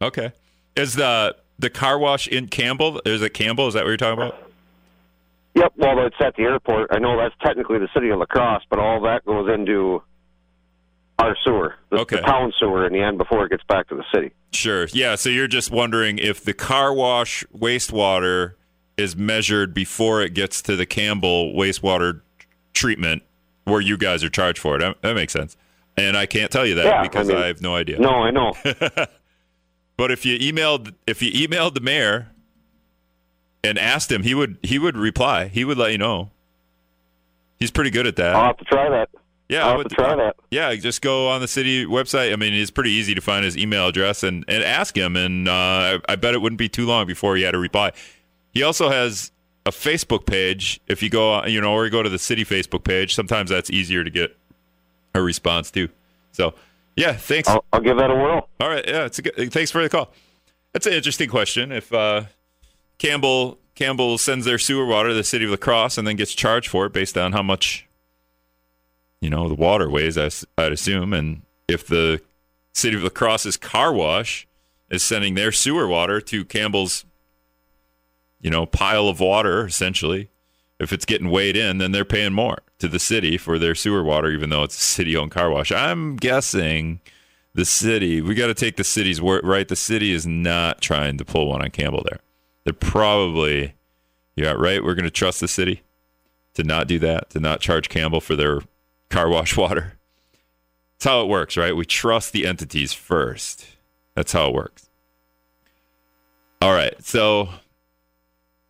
Okay. 0.00 0.32
Is 0.76 0.94
the 0.94 1.36
the 1.58 1.70
car 1.70 1.98
wash 1.98 2.28
in 2.28 2.46
Campbell? 2.46 3.02
Is 3.04 3.20
it 3.20 3.34
Campbell? 3.34 3.66
Is 3.66 3.74
that 3.74 3.84
what 3.84 3.88
you're 3.88 3.96
talking 3.96 4.22
about? 4.24 4.49
Yep, 5.54 5.72
well, 5.76 6.06
it's 6.06 6.16
at 6.20 6.36
the 6.36 6.42
airport. 6.44 6.88
I 6.92 6.98
know 6.98 7.16
that's 7.16 7.34
technically 7.42 7.78
the 7.78 7.88
city 7.94 8.10
of 8.10 8.18
La 8.18 8.26
Crosse, 8.26 8.62
but 8.70 8.78
all 8.78 9.00
that 9.02 9.24
goes 9.24 9.50
into 9.52 10.02
our 11.18 11.36
sewer, 11.44 11.74
the, 11.90 11.98
Okay. 11.98 12.16
the 12.16 12.22
town 12.22 12.52
sewer, 12.58 12.86
in 12.86 12.92
the 12.92 13.00
end 13.02 13.18
before 13.18 13.44
it 13.44 13.50
gets 13.50 13.64
back 13.64 13.88
to 13.88 13.94
the 13.96 14.04
city. 14.14 14.30
Sure. 14.52 14.86
Yeah. 14.92 15.16
So 15.16 15.28
you're 15.28 15.48
just 15.48 15.70
wondering 15.70 16.18
if 16.18 16.42
the 16.44 16.54
car 16.54 16.94
wash 16.94 17.44
wastewater 17.56 18.54
is 18.96 19.16
measured 19.16 19.74
before 19.74 20.22
it 20.22 20.34
gets 20.34 20.62
to 20.62 20.76
the 20.76 20.86
Campbell 20.86 21.52
wastewater 21.54 22.20
treatment 22.74 23.22
where 23.64 23.80
you 23.80 23.96
guys 23.98 24.22
are 24.24 24.30
charged 24.30 24.58
for 24.58 24.80
it. 24.80 24.96
That, 25.02 25.14
makes 25.14 25.32
sense. 25.32 25.56
And 25.96 26.16
I 26.16 26.26
can't 26.26 26.50
tell 26.50 26.64
you 26.64 26.76
that 26.76 26.84
Yeah, 26.86 27.02
because 27.02 27.28
I, 27.28 27.34
mean- 27.34 27.42
have 27.42 27.60
no 27.60 27.74
idea. 27.74 27.98
No, 27.98 28.10
I 28.10 28.30
know. 28.30 28.52
But 29.96 30.10
if 30.10 30.24
you 30.24 30.38
emailed 30.38 30.94
if 31.06 31.20
you 31.20 31.30
emailed 31.46 31.74
the 31.74 31.80
mayor 31.82 32.28
and 33.62 33.78
asked 33.78 34.10
him, 34.10 34.22
he 34.22 34.34
would 34.34 34.58
he 34.62 34.78
would 34.78 34.96
reply. 34.96 35.48
He 35.48 35.64
would 35.64 35.78
let 35.78 35.92
you 35.92 35.98
know. 35.98 36.30
He's 37.58 37.70
pretty 37.70 37.90
good 37.90 38.06
at 38.06 38.16
that. 38.16 38.34
I'll 38.34 38.46
have 38.46 38.56
to 38.58 38.64
try 38.64 38.88
that. 38.88 39.10
Yeah, 39.48 39.62
I'll 39.62 39.64
I 39.64 39.68
have 39.70 39.78
would 39.78 39.88
to 39.90 39.94
try 39.94 40.16
that. 40.16 40.36
Yeah, 40.50 40.74
just 40.76 41.02
go 41.02 41.28
on 41.28 41.40
the 41.40 41.48
city 41.48 41.84
website. 41.84 42.32
I 42.32 42.36
mean, 42.36 42.54
it's 42.54 42.70
pretty 42.70 42.92
easy 42.92 43.14
to 43.14 43.20
find 43.20 43.44
his 43.44 43.56
email 43.56 43.88
address 43.88 44.22
and, 44.22 44.44
and 44.46 44.62
ask 44.62 44.96
him. 44.96 45.16
And 45.16 45.48
uh, 45.48 45.52
I, 45.52 45.98
I 46.08 46.16
bet 46.16 46.34
it 46.34 46.38
wouldn't 46.40 46.58
be 46.58 46.68
too 46.68 46.86
long 46.86 47.06
before 47.06 47.36
he 47.36 47.42
had 47.42 47.54
a 47.54 47.58
reply. 47.58 47.92
He 48.54 48.62
also 48.62 48.90
has 48.90 49.32
a 49.66 49.70
Facebook 49.70 50.24
page. 50.24 50.80
If 50.86 51.02
you 51.02 51.10
go, 51.10 51.44
you 51.46 51.60
know, 51.60 51.72
or 51.72 51.84
you 51.84 51.90
go 51.90 52.02
to 52.02 52.08
the 52.08 52.18
city 52.18 52.44
Facebook 52.44 52.84
page, 52.84 53.14
sometimes 53.14 53.50
that's 53.50 53.70
easier 53.70 54.04
to 54.04 54.10
get 54.10 54.36
a 55.14 55.20
response 55.20 55.70
too. 55.70 55.88
So, 56.32 56.54
yeah, 56.96 57.12
thanks. 57.12 57.48
I'll, 57.48 57.64
I'll 57.72 57.80
give 57.80 57.96
that 57.96 58.10
a 58.10 58.14
whirl. 58.14 58.48
All 58.60 58.68
right, 58.68 58.86
yeah, 58.86 59.04
it's 59.04 59.18
a 59.18 59.22
good. 59.22 59.52
Thanks 59.52 59.70
for 59.70 59.82
the 59.82 59.88
call. 59.88 60.12
That's 60.72 60.86
an 60.86 60.92
interesting 60.92 61.28
question. 61.28 61.72
If 61.72 61.92
uh, 61.92 62.22
Campbell 63.00 63.58
Campbell 63.74 64.18
sends 64.18 64.44
their 64.44 64.58
sewer 64.58 64.84
water 64.84 65.08
to 65.08 65.14
the 65.14 65.24
city 65.24 65.46
of 65.46 65.50
La 65.50 65.56
Crosse 65.56 65.96
and 65.96 66.06
then 66.06 66.16
gets 66.16 66.34
charged 66.34 66.68
for 66.68 66.84
it 66.84 66.92
based 66.92 67.16
on 67.16 67.32
how 67.32 67.42
much, 67.42 67.88
you 69.22 69.30
know, 69.30 69.48
the 69.48 69.54
water 69.54 69.88
weighs, 69.88 70.18
I'd 70.18 70.72
assume, 70.72 71.14
and 71.14 71.40
if 71.66 71.86
the 71.86 72.20
city 72.74 72.98
of 72.98 73.02
La 73.02 73.08
Crosse's 73.08 73.56
car 73.56 73.90
wash 73.90 74.46
is 74.90 75.02
sending 75.02 75.34
their 75.34 75.50
sewer 75.50 75.86
water 75.86 76.20
to 76.20 76.44
Campbell's, 76.44 77.06
you 78.42 78.50
know, 78.50 78.66
pile 78.66 79.08
of 79.08 79.18
water, 79.18 79.66
essentially, 79.66 80.28
if 80.78 80.92
it's 80.92 81.06
getting 81.06 81.30
weighed 81.30 81.56
in, 81.56 81.78
then 81.78 81.92
they're 81.92 82.04
paying 82.04 82.34
more 82.34 82.58
to 82.80 82.88
the 82.88 82.98
city 82.98 83.38
for 83.38 83.58
their 83.58 83.74
sewer 83.74 84.02
water, 84.02 84.30
even 84.30 84.50
though 84.50 84.64
it's 84.64 84.76
a 84.76 84.82
city-owned 84.82 85.30
car 85.30 85.48
wash. 85.48 85.72
I'm 85.72 86.16
guessing 86.16 87.00
the 87.54 87.64
city. 87.64 88.20
We 88.20 88.34
got 88.34 88.48
to 88.48 88.54
take 88.54 88.76
the 88.76 88.84
city's 88.84 89.22
word, 89.22 89.42
right? 89.42 89.66
The 89.66 89.74
city 89.74 90.12
is 90.12 90.26
not 90.26 90.82
trying 90.82 91.16
to 91.16 91.24
pull 91.24 91.48
one 91.48 91.62
on 91.62 91.70
Campbell 91.70 92.04
there. 92.06 92.20
They're 92.64 92.72
probably, 92.72 93.74
yeah, 94.36 94.52
right. 94.52 94.84
We're 94.84 94.94
going 94.94 95.04
to 95.04 95.10
trust 95.10 95.40
the 95.40 95.48
city 95.48 95.82
to 96.54 96.64
not 96.64 96.86
do 96.86 96.98
that, 96.98 97.30
to 97.30 97.40
not 97.40 97.60
charge 97.60 97.88
Campbell 97.88 98.20
for 98.20 98.36
their 98.36 98.60
car 99.08 99.28
wash 99.28 99.56
water. 99.56 99.94
That's 100.98 101.06
how 101.06 101.22
it 101.22 101.28
works, 101.28 101.56
right? 101.56 101.74
We 101.74 101.86
trust 101.86 102.32
the 102.32 102.46
entities 102.46 102.92
first. 102.92 103.66
That's 104.14 104.32
how 104.32 104.48
it 104.48 104.54
works. 104.54 104.90
All 106.60 106.74
right. 106.74 106.94
So, 107.02 107.48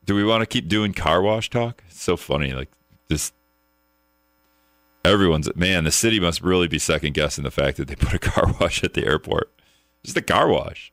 do 0.05 0.15
we 0.15 0.25
want 0.25 0.43
to 0.43 0.47
keep 0.47 0.69
doing 0.69 0.93
car 0.93 1.21
wash 1.23 1.51
talk? 1.51 1.83
It's 1.89 2.01
so 2.01 2.17
funny. 2.17 2.53
Like, 2.53 2.71
just 3.11 3.35
everyone's 5.05 5.55
man, 5.57 5.85
the 5.85 5.91
city 5.91 6.21
must 6.21 6.41
really 6.41 6.69
be 6.69 6.79
second 6.79 7.15
guessing 7.15 7.43
the 7.45 7.51
fact 7.51 7.79
that 7.79 7.89
they 7.89 7.95
put 7.97 8.15
a 8.15 8.19
car 8.19 8.55
wash 8.61 8.85
at 8.85 8.95
the 8.95 9.05
airport. 9.05 9.51
Just 10.05 10.17
a 10.17 10.23
car 10.23 10.49
wash. 10.49 10.93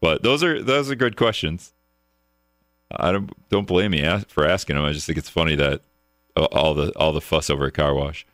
But 0.00 0.22
those 0.22 0.42
are 0.42 0.62
those 0.62 0.90
are 0.90 0.94
good 0.94 1.16
questions. 1.16 1.74
I 2.96 3.12
don't 3.12 3.30
don't 3.48 3.66
blame 3.66 3.92
me 3.92 4.04
for 4.28 4.46
asking 4.46 4.76
him. 4.76 4.84
I 4.84 4.92
just 4.92 5.06
think 5.06 5.18
it's 5.18 5.28
funny 5.28 5.54
that 5.56 5.82
all 6.36 6.74
the 6.74 6.90
all 6.96 7.12
the 7.12 7.20
fuss 7.20 7.50
over 7.50 7.66
a 7.66 7.72
car 7.72 7.94
wash. 7.94 8.26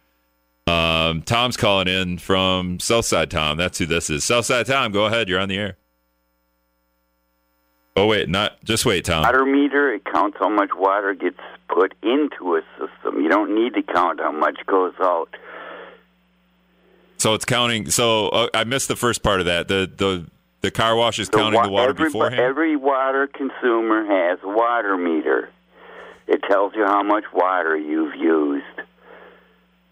Um, 0.67 1.23
Tom's 1.23 1.57
calling 1.57 1.87
in 1.89 2.19
from 2.19 2.81
Southside 2.81 3.31
Tom. 3.31 3.57
That's 3.57 3.79
who 3.79 3.87
this 3.87 4.11
is. 4.11 4.25
Southside 4.25 4.67
Tom, 4.67 4.91
go 4.91 5.05
ahead. 5.07 5.29
You're 5.29 5.39
on 5.41 5.49
the 5.49 5.59
air. 5.59 5.77
Oh 7.97 8.07
wait, 8.07 8.29
not 8.29 8.63
just 8.65 8.85
wait, 8.85 9.05
Tom. 9.05 9.23
Water 9.23 9.47
meter, 9.47 9.93
it 9.95 10.05
counts 10.05 10.37
how 10.39 10.51
much 10.51 10.71
water 10.75 11.15
gets 11.15 11.39
put 11.69 11.95
into 12.03 12.57
a 12.57 12.63
system. 12.79 13.23
You 13.23 13.29
don't 13.29 13.55
need 13.55 13.75
to 13.75 13.83
count 13.83 14.21
how 14.21 14.33
much 14.33 14.59
goes 14.67 14.93
out. 15.01 15.29
So 17.19 17.33
it's 17.35 17.47
counting. 17.47 17.91
So 17.91 18.29
uh, 18.29 18.49
I 18.53 18.65
missed 18.65 18.89
the 18.89 18.97
first 18.97 19.23
part 19.23 19.41
of 19.41 19.47
that. 19.47 19.69
The 19.69 19.91
the 19.97 20.27
the 20.67 20.71
car 20.73 20.97
wash 20.97 21.19
is 21.21 21.29
The 21.29 21.37
counting 21.39 21.55
wa- 21.61 21.67
the 21.67 21.71
water 21.73 21.91
every, 21.91 22.05
beforehand. 22.07 22.41
Every 22.41 22.75
water 22.77 23.29
consumer 23.29 24.05
has 24.05 24.39
a 24.43 24.49
water 24.49 24.97
meter. 24.97 25.51
It 26.27 26.43
tells 26.51 26.75
you 26.75 26.85
how 26.85 27.03
much 27.05 27.25
water 27.33 27.77
you've 27.77 28.17
used. 28.17 28.65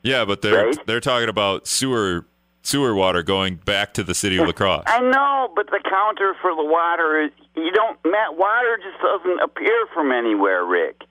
yeah, 0.02 0.24
but 0.24 0.42
they're 0.42 0.66
Right? 0.66 0.86
they're 0.86 1.00
talking 1.00 1.28
about 1.28 1.66
sewer 1.68 2.26
sewer 2.62 2.94
water 2.94 3.22
going 3.22 3.56
back 3.56 3.94
to 3.94 4.02
the 4.02 4.14
city 4.14 4.36
of 4.38 4.46
La 4.50 4.52
Crosse. 4.52 4.84
I 4.86 5.00
know, 5.00 5.50
but 5.54 5.66
the 5.70 5.80
counter 5.88 6.34
for 6.42 6.50
the 6.56 6.64
water 6.64 7.22
is 7.22 7.30
you 7.54 7.70
don't. 7.70 7.98
Matt, 8.04 8.36
water 8.36 8.78
just 8.82 9.00
doesn't 9.00 9.40
appear 9.40 9.86
from 9.94 10.10
anywhere, 10.10 10.64
Rick. 10.64 11.02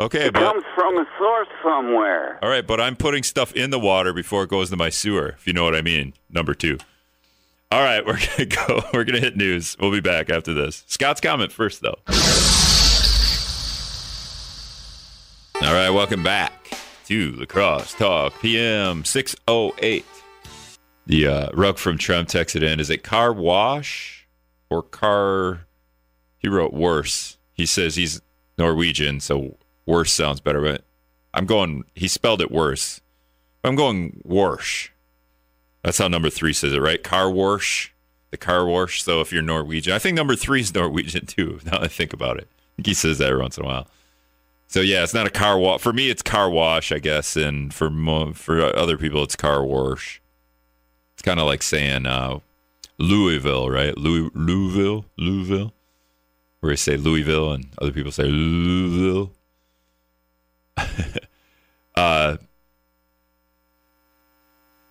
Okay, 0.00 0.26
It 0.26 0.32
but 0.32 0.40
comes 0.42 0.64
from 0.74 0.96
a 0.96 1.06
source 1.16 1.48
somewhere. 1.62 2.38
all 2.42 2.48
right, 2.48 2.66
but 2.66 2.80
I'm 2.80 2.96
putting 2.96 3.22
stuff 3.22 3.52
in 3.54 3.70
the 3.70 3.78
water 3.78 4.12
before 4.12 4.42
it 4.42 4.48
goes 4.50 4.68
to 4.70 4.76
my 4.76 4.88
sewer. 4.88 5.28
If 5.38 5.46
you 5.46 5.52
know 5.52 5.62
what 5.62 5.76
I 5.76 5.82
mean. 5.82 6.14
Number 6.28 6.54
two. 6.54 6.78
All 7.72 7.80
right, 7.80 8.04
we're 8.04 8.18
gonna 8.36 8.44
go. 8.44 8.82
We're 8.92 9.04
gonna 9.04 9.18
hit 9.18 9.34
news. 9.34 9.78
We'll 9.80 9.90
be 9.90 10.02
back 10.02 10.28
after 10.28 10.52
this. 10.52 10.84
Scott's 10.88 11.22
comment 11.22 11.52
first, 11.52 11.80
though. 11.80 11.96
All 15.66 15.72
right, 15.72 15.88
welcome 15.88 16.22
back 16.22 16.52
to 17.06 17.32
La 17.32 17.46
Crosse 17.46 17.94
Talk 17.94 18.38
PM 18.42 19.06
608. 19.06 20.04
The 21.06 21.26
uh, 21.26 21.48
rug 21.54 21.78
from 21.78 21.96
Trump 21.96 22.28
texted 22.28 22.62
in. 22.62 22.78
Is 22.78 22.90
it 22.90 23.02
car 23.04 23.32
wash 23.32 24.28
or 24.68 24.82
car? 24.82 25.66
He 26.40 26.48
wrote 26.48 26.74
worse. 26.74 27.38
He 27.54 27.64
says 27.64 27.96
he's 27.96 28.20
Norwegian, 28.58 29.18
so 29.18 29.56
worse 29.86 30.12
sounds 30.12 30.40
better, 30.40 30.60
but 30.60 30.84
I'm 31.32 31.46
going, 31.46 31.84
he 31.94 32.06
spelled 32.06 32.42
it 32.42 32.50
worse. 32.50 33.00
I'm 33.64 33.76
going 33.76 34.20
Warsh. 34.28 34.91
That's 35.82 35.98
how 35.98 36.08
number 36.08 36.30
three 36.30 36.52
says 36.52 36.72
it, 36.72 36.80
right? 36.80 37.02
Car 37.02 37.30
wash, 37.30 37.92
the 38.30 38.36
car 38.36 38.64
wash. 38.66 39.02
So 39.02 39.20
if 39.20 39.32
you're 39.32 39.42
Norwegian, 39.42 39.92
I 39.92 39.98
think 39.98 40.16
number 40.16 40.36
three 40.36 40.60
is 40.60 40.74
Norwegian 40.74 41.26
too. 41.26 41.60
Now 41.64 41.78
I 41.80 41.88
think 41.88 42.12
about 42.12 42.38
it, 42.38 42.48
he 42.84 42.94
says 42.94 43.18
that 43.18 43.28
every 43.28 43.42
once 43.42 43.58
in 43.58 43.64
a 43.64 43.66
while. 43.66 43.88
So 44.68 44.80
yeah, 44.80 45.02
it's 45.02 45.12
not 45.12 45.26
a 45.26 45.30
car 45.30 45.58
wash. 45.58 45.80
For 45.80 45.92
me, 45.92 46.08
it's 46.08 46.22
car 46.22 46.48
wash, 46.48 46.92
I 46.92 46.98
guess, 46.98 47.36
and 47.36 47.74
for 47.74 47.90
mo- 47.90 48.32
for 48.32 48.74
other 48.74 48.96
people, 48.96 49.22
it's 49.22 49.36
car 49.36 49.62
wash. 49.64 50.22
It's 51.12 51.22
kind 51.22 51.38
of 51.38 51.46
like 51.46 51.62
saying 51.62 52.06
uh, 52.06 52.38
Louisville, 52.98 53.68
right? 53.68 53.96
Louis, 53.98 54.30
Louisville, 54.34 55.04
Louisville, 55.18 55.74
where 56.60 56.72
they 56.72 56.76
say 56.76 56.96
Louisville 56.96 57.52
and 57.52 57.66
other 57.82 57.92
people 57.92 58.12
say 58.12 58.24
Louisville. 58.24 59.32
uh, 61.96 62.36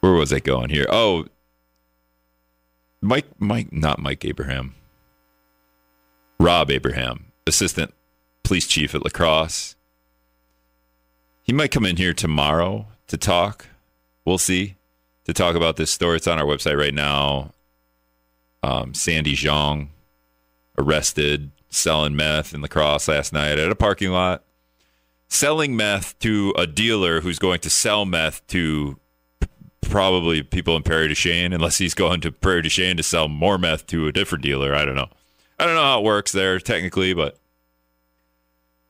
where 0.02 0.14
was 0.14 0.34
I 0.34 0.40
going 0.40 0.70
here? 0.70 0.86
Oh, 0.90 1.26
Mike, 3.02 3.28
Mike, 3.40 3.72
not 3.72 4.00
Mike 4.00 4.26
Abraham. 4.26 4.76
Rob 6.40 6.70
Abraham, 6.70 7.32
assistant 7.48 7.94
police 8.44 8.68
chief 8.68 8.94
at 8.94 9.04
La 9.04 9.10
Crosse. 9.10 9.76
He 11.44 11.54
might 11.54 11.72
come 11.72 11.86
in 11.86 11.98
here 11.98 12.14
tomorrow 12.14 12.88
to 13.08 13.18
talk. 13.18 13.68
We'll 14.26 14.38
see. 14.38 14.76
To 15.26 15.34
talk 15.34 15.56
about 15.56 15.78
this 15.78 15.92
story. 15.92 16.18
It's 16.18 16.28
on 16.28 16.40
our 16.40 16.46
website 16.46 16.78
right 16.78 16.94
now. 16.94 17.52
Um, 18.64 18.94
Sandy 18.94 19.36
Zhang 19.36 19.90
arrested 20.78 21.52
selling 21.70 22.16
meth 22.16 22.54
in 22.54 22.62
La 22.62 22.68
Crosse 22.68 23.08
last 23.08 23.34
night 23.34 23.60
at 23.60 23.72
a 23.72 23.76
parking 23.76 24.12
lot. 24.12 24.44
Selling 25.28 25.76
meth 25.76 26.18
to 26.20 26.54
a 26.58 26.68
dealer 26.68 27.22
who's 27.22 27.40
going 27.40 27.60
to 27.60 27.70
sell 27.70 28.06
meth 28.06 28.46
to 28.48 29.00
probably 29.82 30.44
people 30.44 30.76
in 30.76 30.84
Prairie 30.84 31.08
du 31.08 31.15
Chien, 31.15 31.54
unless 31.54 31.78
he's 31.78 31.94
going 31.94 32.22
to 32.22 32.32
Prairie 32.32 32.62
du 32.62 32.70
Chien 32.70 32.98
to 32.98 33.04
sell 33.04 33.28
more 33.28 33.58
meth 33.58 33.88
to 33.88 34.08
a 34.08 34.12
different 34.12 34.44
dealer. 34.44 34.74
I 34.74 34.86
don't 34.86 34.96
know. 34.96 35.10
I 35.60 35.65
don't 35.65 35.76
know 35.76 35.84
how 35.84 36.00
it 36.00 36.06
works 36.06 36.32
there 36.32 36.60
technically, 36.60 37.13
but 37.13 37.38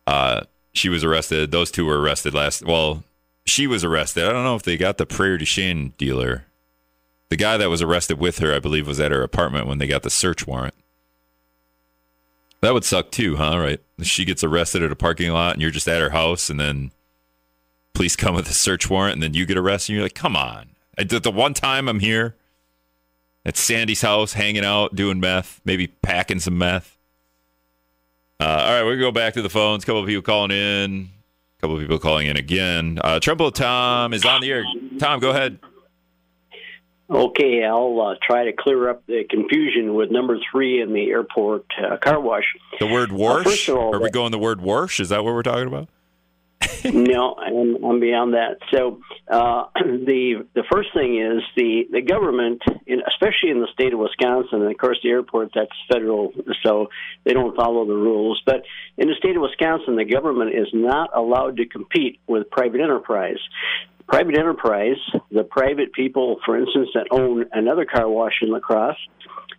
uh, 0.07 0.41
she 0.73 0.89
was 0.89 1.03
arrested. 1.03 1.51
Those 1.51 1.71
two 1.71 1.85
were 1.85 1.99
arrested 1.99 2.33
last. 2.33 2.65
Well, 2.65 3.03
she 3.45 3.67
was 3.67 3.83
arrested. 3.83 4.25
I 4.25 4.31
don't 4.31 4.43
know 4.43 4.55
if 4.55 4.63
they 4.63 4.77
got 4.77 4.97
the 4.97 5.05
Prairie 5.05 5.37
du 5.37 5.45
Chien 5.45 5.93
dealer. 5.97 6.45
The 7.29 7.37
guy 7.37 7.57
that 7.57 7.69
was 7.69 7.81
arrested 7.81 8.19
with 8.19 8.39
her, 8.39 8.53
I 8.53 8.59
believe, 8.59 8.87
was 8.87 8.99
at 8.99 9.11
her 9.11 9.23
apartment 9.23 9.67
when 9.67 9.77
they 9.77 9.87
got 9.87 10.03
the 10.03 10.09
search 10.09 10.45
warrant. 10.45 10.73
That 12.61 12.73
would 12.73 12.83
suck 12.83 13.11
too, 13.11 13.37
huh? 13.37 13.57
Right? 13.57 13.79
She 14.01 14.25
gets 14.25 14.43
arrested 14.43 14.83
at 14.83 14.91
a 14.91 14.95
parking 14.95 15.31
lot, 15.31 15.53
and 15.53 15.61
you're 15.61 15.71
just 15.71 15.87
at 15.87 16.01
her 16.01 16.11
house, 16.11 16.49
and 16.49 16.59
then 16.59 16.91
police 17.93 18.15
come 18.15 18.35
with 18.35 18.49
a 18.49 18.53
search 18.53 18.89
warrant, 18.89 19.15
and 19.15 19.23
then 19.23 19.33
you 19.33 19.45
get 19.45 19.57
arrested. 19.57 19.93
And 19.93 19.95
you're 19.95 20.05
like, 20.05 20.15
come 20.15 20.35
on! 20.35 20.75
Did 21.03 21.23
the 21.23 21.31
one 21.31 21.53
time 21.53 21.87
I'm 21.87 21.99
here 21.99 22.35
at 23.45 23.57
Sandy's 23.57 24.01
house, 24.01 24.33
hanging 24.33 24.63
out, 24.65 24.95
doing 24.95 25.19
meth, 25.19 25.61
maybe 25.65 25.87
packing 25.87 26.39
some 26.39 26.57
meth. 26.57 26.97
Uh, 28.39 28.43
all 28.45 28.73
right, 28.73 28.83
we're 28.83 28.95
gonna 28.95 29.01
go 29.07 29.11
back 29.11 29.33
to 29.35 29.41
the 29.41 29.49
phones. 29.49 29.83
A 29.83 29.85
couple 29.85 30.01
of 30.01 30.07
people 30.07 30.23
calling 30.23 30.51
in. 30.51 31.09
A 31.57 31.61
couple 31.61 31.75
of 31.75 31.81
people 31.81 31.99
calling 31.99 32.27
in 32.27 32.37
again. 32.37 32.99
Uh, 33.03 33.19
Trumbull 33.19 33.51
Tom 33.51 34.13
is 34.13 34.25
on 34.25 34.41
the 34.41 34.51
air. 34.51 34.63
Tom, 34.99 35.19
go 35.19 35.29
ahead. 35.29 35.59
Okay, 37.09 37.63
I'll 37.65 37.99
uh, 38.01 38.15
try 38.25 38.45
to 38.45 38.53
clear 38.53 38.89
up 38.89 39.05
the 39.05 39.25
confusion 39.29 39.95
with 39.95 40.11
number 40.11 40.37
three 40.49 40.81
in 40.81 40.93
the 40.93 41.09
airport 41.09 41.65
uh, 41.83 41.97
car 41.97 42.19
wash. 42.21 42.45
The 42.79 42.87
word 42.87 43.09
first 43.09 43.67
warsh. 43.67 43.69
of 43.69 43.77
all, 43.77 43.95
Are 43.95 43.99
we 44.01 44.09
going 44.09 44.31
the 44.31 44.39
word 44.39 44.59
warsh? 44.59 44.99
Is 45.01 45.09
that 45.09 45.23
what 45.23 45.33
we're 45.33 45.43
talking 45.43 45.67
about? 45.67 45.89
no, 46.85 47.35
I'm, 47.35 47.83
I'm 47.83 47.99
beyond 47.99 48.33
that. 48.33 48.57
So 48.73 49.01
uh, 49.27 49.65
the 49.75 50.45
the 50.53 50.63
first 50.71 50.89
thing 50.93 51.19
is 51.19 51.43
the 51.55 51.87
the 51.91 52.01
government, 52.01 52.61
in, 52.85 53.01
especially 53.07 53.51
in 53.51 53.59
the 53.59 53.67
state 53.73 53.93
of 53.93 53.99
Wisconsin, 53.99 54.61
and 54.61 54.71
of 54.71 54.77
course 54.77 54.99
the 55.03 55.09
airport 55.09 55.51
that's 55.53 55.71
federal, 55.91 56.33
so 56.63 56.87
they 57.23 57.33
don't 57.33 57.55
follow 57.55 57.85
the 57.85 57.93
rules. 57.93 58.41
But 58.45 58.63
in 58.97 59.07
the 59.07 59.15
state 59.15 59.35
of 59.35 59.41
Wisconsin, 59.41 59.95
the 59.95 60.05
government 60.05 60.53
is 60.55 60.67
not 60.73 61.15
allowed 61.15 61.57
to 61.57 61.65
compete 61.65 62.19
with 62.27 62.49
private 62.49 62.81
enterprise. 62.81 63.39
Private 64.07 64.37
enterprise, 64.37 64.97
the 65.31 65.43
private 65.43 65.93
people, 65.93 66.37
for 66.45 66.57
instance, 66.57 66.89
that 66.95 67.07
own 67.11 67.45
another 67.53 67.85
car 67.85 68.09
wash 68.09 68.39
in 68.41 68.51
La 68.51 68.59
Crosse, 68.59 68.97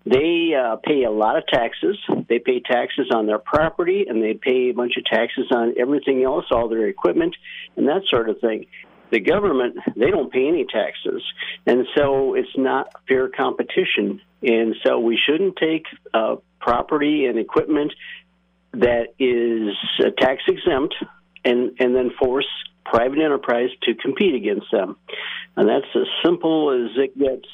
they 0.04 0.52
uh, 0.54 0.76
pay 0.76 1.04
a 1.04 1.10
lot 1.10 1.36
of 1.36 1.46
taxes. 1.46 1.96
They 2.28 2.38
pay 2.38 2.60
taxes 2.60 3.10
on 3.14 3.26
their 3.26 3.38
property, 3.38 4.06
and 4.08 4.22
they 4.22 4.34
pay 4.34 4.70
a 4.70 4.72
bunch 4.72 4.96
of 4.96 5.04
taxes 5.04 5.46
on 5.52 5.74
everything 5.78 6.22
else, 6.24 6.46
all 6.50 6.68
their 6.68 6.88
equipment, 6.88 7.36
and 7.76 7.88
that 7.88 8.02
sort 8.08 8.28
of 8.28 8.40
thing. 8.40 8.66
The 9.10 9.20
government, 9.20 9.76
they 9.94 10.10
don't 10.10 10.32
pay 10.32 10.48
any 10.48 10.64
taxes, 10.64 11.22
and 11.66 11.86
so 11.96 12.34
it's 12.34 12.56
not 12.56 12.88
fair 13.06 13.28
competition. 13.28 14.20
And 14.42 14.74
so 14.84 14.98
we 14.98 15.18
shouldn't 15.24 15.56
take 15.56 15.84
uh, 16.12 16.36
property 16.60 17.26
and 17.26 17.38
equipment 17.38 17.92
that 18.72 19.08
is 19.18 19.76
uh, 20.00 20.10
tax 20.18 20.42
exempt 20.48 20.94
and 21.44 21.72
and 21.78 21.94
then 21.94 22.10
force 22.18 22.46
private 22.84 23.18
enterprise 23.18 23.70
to 23.82 23.94
compete 23.94 24.34
against 24.34 24.66
them. 24.72 24.96
And 25.56 25.68
that's 25.68 25.86
as 25.94 26.06
simple 26.24 26.70
as 26.70 26.96
it 26.96 27.18
gets. 27.18 27.48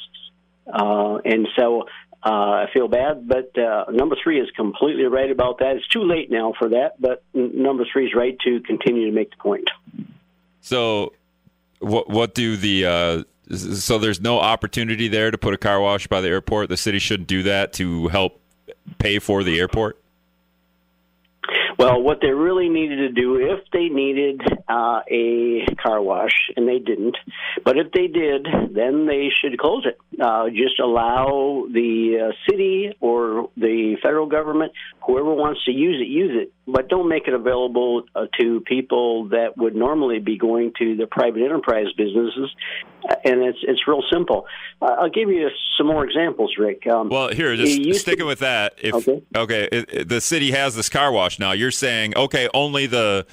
Uh, 0.73 1.19
and 1.25 1.49
so 1.59 1.85
uh, 2.25 2.31
I 2.31 2.67
feel 2.73 2.89
bad, 2.89 3.29
but 3.29 3.57
uh, 3.57 3.85
number 3.91 4.17
three 4.23 4.41
is 4.41 4.51
completely 4.57 5.05
right 5.05 5.31
about 5.31 5.59
that. 5.61 5.77
It's 5.77 5.87
too 5.89 6.03
late 6.03 6.31
now 6.31 6.53
for 6.59 6.71
that, 6.71 7.01
but 7.01 7.23
n- 7.35 7.63
number 7.63 7.87
three 7.91 8.07
is 8.07 8.15
right 8.15 8.37
to 8.41 8.61
continue 8.61 9.07
to 9.07 9.13
make 9.13 9.31
the 9.31 9.37
point. 9.37 9.71
So, 10.61 11.13
what 11.79 12.11
what 12.11 12.35
do 12.35 12.57
the 12.57 12.87
uh, 12.87 13.23
so 13.55 13.99
there's 13.99 14.21
no 14.21 14.41
opportunity 14.41 15.09
there 15.09 15.31
to 15.31 15.39
put 15.39 15.55
a 15.55 15.59
car 15.59 15.81
wash 15.81 16.07
by 16.07 16.21
the 16.21 16.29
airport. 16.29 16.69
The 16.69 16.77
city 16.77 16.99
shouldn't 16.99 17.29
do 17.29 17.45
that 17.45 17.73
to 17.75 18.09
help 18.09 18.41
pay 18.99 19.21
for 19.21 19.45
the 19.45 19.59
airport. 19.59 20.03
Well, 21.79 22.03
what 22.03 22.21
they 22.21 22.31
really 22.31 22.69
needed 22.69 22.97
to 22.97 23.09
do, 23.11 23.37
if 23.37 23.61
they 23.73 23.89
needed 23.89 24.43
uh, 24.69 25.01
a 25.11 25.65
car 25.83 26.03
wash, 26.03 26.51
and 26.57 26.69
they 26.69 26.79
didn't, 26.79 27.17
but 27.65 27.79
if 27.79 27.91
they 27.93 28.07
did, 28.07 28.47
then 28.71 29.07
they 29.07 29.29
should 29.41 29.59
close 29.59 29.87
it. 29.87 29.99
Uh, 30.21 30.49
just 30.51 30.79
allow 30.81 31.65
the 31.73 32.29
uh, 32.29 32.33
city 32.51 32.95
or 33.01 33.49
the 33.57 33.97
federal 34.03 34.27
government, 34.27 34.73
whoever 35.07 35.33
wants 35.33 35.65
to 35.65 35.73
use 35.73 36.01
it, 36.03 36.09
use 36.09 36.33
it. 36.35 36.53
But 36.67 36.89
don't 36.89 37.09
make 37.09 37.27
it 37.29 37.35
available 37.35 38.03
uh, 38.15 38.27
to 38.39 38.61
people 38.61 39.29
that 39.29 39.57
would 39.57 39.75
normally 39.75 40.19
be 40.19 40.37
going 40.37 40.73
to 40.79 40.97
the 40.97 41.07
private 41.07 41.43
enterprise 41.43 41.87
businesses. 41.97 42.51
And 43.25 43.43
it's 43.43 43.59
it's 43.63 43.89
real 43.89 44.03
simple. 44.13 44.47
Uh, 44.83 44.97
I'll 45.01 45.09
give 45.11 45.31
you 45.31 45.49
some 45.79 45.87
more 45.87 46.05
examples, 46.05 46.57
Rick. 46.59 46.87
Um, 46.87 47.09
Well, 47.09 47.29
here, 47.29 47.57
just 47.57 48.01
sticking 48.01 48.21
to- 48.21 48.27
with 48.27 48.41
that. 48.41 48.75
If 48.83 48.95
Okay. 48.95 49.23
okay, 49.35 49.69
it, 49.73 49.89
it- 49.93 50.09
the 50.09 50.21
city 50.21 50.51
has 50.51 50.77
this 50.77 50.91
car 50.91 51.11
wash 51.11 51.39
now. 51.39 51.53
You're 51.53 51.71
saying 51.71 52.15
okay, 52.17 52.49
only 52.53 52.87
the 52.87 53.25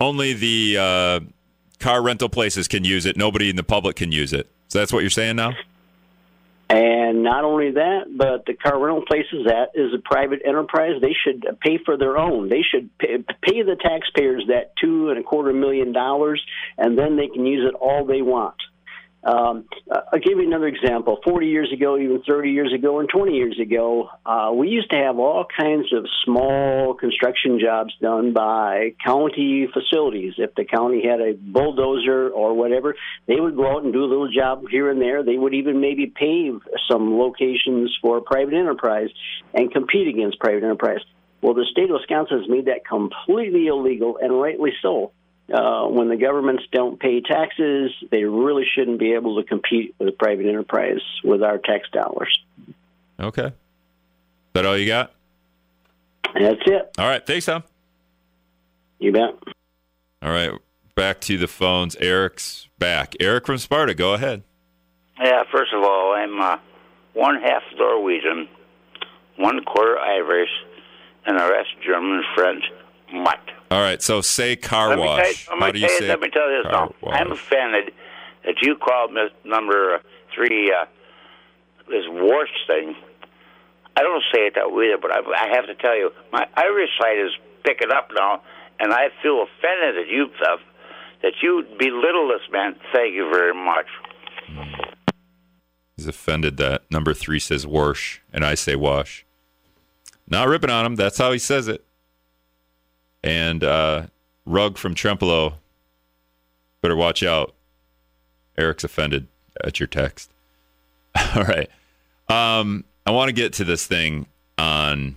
only 0.00 0.32
the 0.32 0.78
uh, 0.78 1.20
car 1.78 2.02
rental 2.02 2.28
places 2.28 2.68
can 2.68 2.84
use 2.84 3.06
it. 3.06 3.16
Nobody 3.16 3.50
in 3.50 3.56
the 3.56 3.62
public 3.62 3.96
can 3.96 4.12
use 4.12 4.32
it. 4.32 4.50
So 4.68 4.78
that's 4.78 4.92
what 4.92 5.00
you're 5.00 5.10
saying 5.10 5.36
now. 5.36 5.52
And 6.70 7.22
not 7.22 7.44
only 7.44 7.72
that, 7.72 8.06
but 8.16 8.46
the 8.46 8.54
car 8.54 8.78
rental 8.80 9.04
places 9.06 9.46
that 9.46 9.72
is 9.74 9.92
a 9.94 9.98
private 9.98 10.40
enterprise. 10.44 11.00
They 11.00 11.14
should 11.24 11.44
pay 11.60 11.78
for 11.84 11.96
their 11.96 12.16
own. 12.16 12.48
They 12.48 12.62
should 12.62 12.96
pay, 12.98 13.18
pay 13.42 13.62
the 13.62 13.76
taxpayers 13.80 14.44
that 14.48 14.72
two 14.80 15.10
and 15.10 15.18
a 15.18 15.22
quarter 15.22 15.52
million 15.52 15.92
dollars, 15.92 16.44
and 16.78 16.98
then 16.98 17.16
they 17.16 17.28
can 17.28 17.44
use 17.44 17.68
it 17.68 17.74
all 17.74 18.04
they 18.06 18.22
want. 18.22 18.56
Um, 19.24 19.64
I'll 19.90 20.18
give 20.18 20.38
you 20.38 20.46
another 20.46 20.66
example. 20.66 21.18
40 21.24 21.46
years 21.46 21.72
ago, 21.72 21.96
even 21.96 22.22
30 22.26 22.50
years 22.50 22.72
ago, 22.74 23.00
and 23.00 23.08
20 23.08 23.32
years 23.32 23.58
ago, 23.58 24.10
uh, 24.26 24.50
we 24.54 24.68
used 24.68 24.90
to 24.90 24.96
have 24.96 25.18
all 25.18 25.46
kinds 25.58 25.92
of 25.94 26.06
small 26.24 26.94
construction 26.94 27.58
jobs 27.58 27.94
done 28.02 28.34
by 28.34 28.94
county 29.02 29.66
facilities. 29.72 30.34
If 30.36 30.54
the 30.54 30.64
county 30.64 31.02
had 31.08 31.20
a 31.20 31.32
bulldozer 31.32 32.28
or 32.28 32.54
whatever, 32.54 32.96
they 33.26 33.40
would 33.40 33.56
go 33.56 33.70
out 33.70 33.84
and 33.84 33.94
do 33.94 34.04
a 34.04 34.06
little 34.06 34.30
job 34.30 34.64
here 34.70 34.90
and 34.90 35.00
there. 35.00 35.22
They 35.22 35.38
would 35.38 35.54
even 35.54 35.80
maybe 35.80 36.06
pave 36.06 36.60
some 36.90 37.18
locations 37.18 37.96
for 38.02 38.20
private 38.20 38.54
enterprise 38.54 39.08
and 39.54 39.72
compete 39.72 40.08
against 40.08 40.38
private 40.38 40.64
enterprise. 40.64 41.00
Well, 41.40 41.54
the 41.54 41.66
state 41.70 41.90
of 41.90 41.96
Wisconsin 42.00 42.40
has 42.40 42.48
made 42.48 42.66
that 42.66 42.86
completely 42.86 43.68
illegal, 43.68 44.18
and 44.20 44.38
rightly 44.38 44.72
so 44.82 45.12
uh, 45.52 45.86
when 45.86 46.08
the 46.08 46.16
governments 46.16 46.64
don't 46.72 46.98
pay 46.98 47.20
taxes, 47.20 47.92
they 48.10 48.24
really 48.24 48.64
shouldn't 48.74 48.98
be 48.98 49.12
able 49.12 49.42
to 49.42 49.46
compete 49.46 49.94
with 49.98 50.16
private 50.18 50.46
enterprise 50.46 51.02
with 51.22 51.42
our 51.42 51.58
tax 51.58 51.88
dollars. 51.90 52.38
Okay. 53.20 53.46
Is 53.46 53.52
that 54.54 54.66
all 54.66 54.76
you 54.76 54.86
got? 54.86 55.12
That's 56.34 56.60
it. 56.66 56.94
All 56.98 57.06
right. 57.06 57.24
Thanks, 57.24 57.46
Tom. 57.46 57.62
You 58.98 59.12
bet. 59.12 59.34
All 60.22 60.30
right. 60.30 60.52
Back 60.94 61.20
to 61.22 61.36
the 61.36 61.48
phones. 61.48 61.96
Eric's 61.96 62.68
back. 62.78 63.14
Eric 63.20 63.46
from 63.46 63.58
Sparta, 63.58 63.94
go 63.94 64.14
ahead. 64.14 64.42
Yeah, 65.20 65.42
first 65.52 65.72
of 65.72 65.82
all, 65.82 66.14
I'm 66.16 66.40
uh, 66.40 66.56
one 67.12 67.40
half 67.40 67.62
Norwegian, 67.76 68.48
one 69.36 69.64
quarter 69.64 69.98
Irish, 69.98 70.50
and 71.26 71.38
the 71.38 71.48
rest 71.48 71.68
German, 71.84 72.22
French, 72.34 72.64
mutt. 73.12 73.40
All 73.74 73.80
right, 73.82 74.00
so 74.00 74.20
say 74.20 74.54
car 74.54 74.90
let 74.90 74.98
wash. 75.00 75.46
Tell, 75.46 75.58
How 75.58 75.72
do 75.72 75.80
you 75.80 75.88
say 75.88 76.06
Let 76.06 76.20
me 76.20 76.30
tell 76.30 76.48
you 76.48 76.62
this 76.62 76.70
now. 76.70 76.94
wash? 77.00 77.20
I'm 77.20 77.32
offended 77.32 77.92
that 78.44 78.54
you 78.62 78.76
called 78.76 79.12
Miss 79.12 79.32
number 79.44 80.00
three 80.32 80.70
uh, 80.72 80.84
this 81.88 82.04
worst 82.08 82.52
thing. 82.68 82.94
I 83.96 84.02
don't 84.02 84.22
say 84.32 84.42
it 84.42 84.54
that 84.54 84.70
way 84.70 84.92
either, 84.92 84.98
but 85.02 85.10
I, 85.10 85.18
I 85.18 85.56
have 85.56 85.66
to 85.66 85.74
tell 85.74 85.96
you, 85.96 86.12
my 86.32 86.46
Irish 86.54 86.90
side 87.00 87.18
is 87.18 87.32
picking 87.64 87.90
up 87.90 88.10
now, 88.14 88.42
and 88.78 88.92
I 88.92 89.08
feel 89.24 89.42
offended 89.42 89.96
that 89.96 90.08
you 90.08 90.28
uh, 90.46 90.56
that 91.22 91.32
you 91.42 91.66
belittle 91.76 92.28
this 92.28 92.48
man. 92.52 92.76
Thank 92.92 93.14
you 93.16 93.28
very 93.28 93.54
much. 93.54 93.86
He's 95.96 96.06
offended 96.06 96.58
that 96.58 96.82
number 96.92 97.12
three 97.12 97.40
says 97.40 97.66
wash 97.66 98.22
and 98.32 98.44
I 98.44 98.54
say 98.54 98.76
wash. 98.76 99.26
Not 100.28 100.46
ripping 100.46 100.70
on 100.70 100.86
him. 100.86 100.94
That's 100.94 101.18
how 101.18 101.32
he 101.32 101.40
says 101.40 101.66
it. 101.66 101.84
And 103.24 103.64
uh, 103.64 104.06
Rug 104.44 104.76
from 104.76 104.94
Trempealeau, 104.94 105.54
better 106.82 106.94
watch 106.94 107.22
out. 107.22 107.54
Eric's 108.56 108.84
offended 108.84 109.26
at 109.64 109.80
your 109.80 109.86
text. 109.86 110.30
All 111.34 111.44
right. 111.44 111.70
Um, 112.28 112.84
I 113.06 113.10
want 113.12 113.30
to 113.30 113.32
get 113.32 113.54
to 113.54 113.64
this 113.64 113.86
thing 113.86 114.26
on 114.58 115.16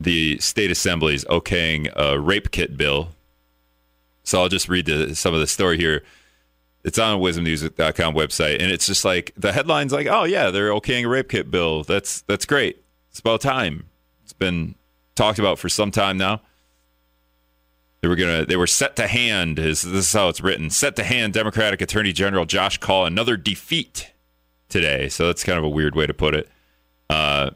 the 0.00 0.38
state 0.38 0.70
assembly's 0.70 1.26
okaying 1.26 1.92
a 1.94 2.18
rape 2.18 2.50
kit 2.50 2.76
bill. 2.76 3.10
So 4.22 4.40
I'll 4.40 4.48
just 4.48 4.68
read 4.68 4.86
the, 4.86 5.14
some 5.14 5.34
of 5.34 5.40
the 5.40 5.46
story 5.46 5.76
here. 5.76 6.02
It's 6.84 6.98
on 6.98 7.20
wizmnews.com 7.20 8.14
website, 8.14 8.62
and 8.62 8.70
it's 8.70 8.86
just 8.86 9.04
like 9.04 9.32
the 9.36 9.52
headline's 9.52 9.92
like, 9.92 10.06
"Oh 10.06 10.24
yeah, 10.24 10.50
they're 10.50 10.70
okaying 10.70 11.04
a 11.04 11.08
rape 11.08 11.28
kit 11.28 11.50
bill. 11.50 11.82
That's 11.82 12.22
that's 12.22 12.46
great. 12.46 12.82
It's 13.10 13.18
about 13.18 13.40
time. 13.40 13.86
It's 14.22 14.32
been 14.32 14.76
talked 15.16 15.38
about 15.38 15.58
for 15.58 15.68
some 15.68 15.90
time 15.90 16.16
now." 16.16 16.40
They 18.00 18.08
were 18.08 18.16
gonna. 18.16 18.46
They 18.46 18.56
were 18.56 18.66
set 18.66 18.96
to 18.96 19.08
hand. 19.08 19.58
Is 19.58 19.82
this 19.82 20.06
is 20.06 20.12
how 20.12 20.28
it's 20.28 20.40
written? 20.40 20.70
Set 20.70 20.94
to 20.96 21.04
hand. 21.04 21.32
Democratic 21.32 21.80
Attorney 21.80 22.12
General 22.12 22.44
Josh 22.44 22.78
Kaul 22.78 23.06
another 23.06 23.36
defeat 23.36 24.12
today. 24.68 25.08
So 25.08 25.26
that's 25.26 25.42
kind 25.42 25.58
of 25.58 25.64
a 25.64 25.68
weird 25.68 25.96
way 25.96 26.06
to 26.06 26.14
put 26.14 26.34
it. 26.34 26.48
Uh, 27.10 27.50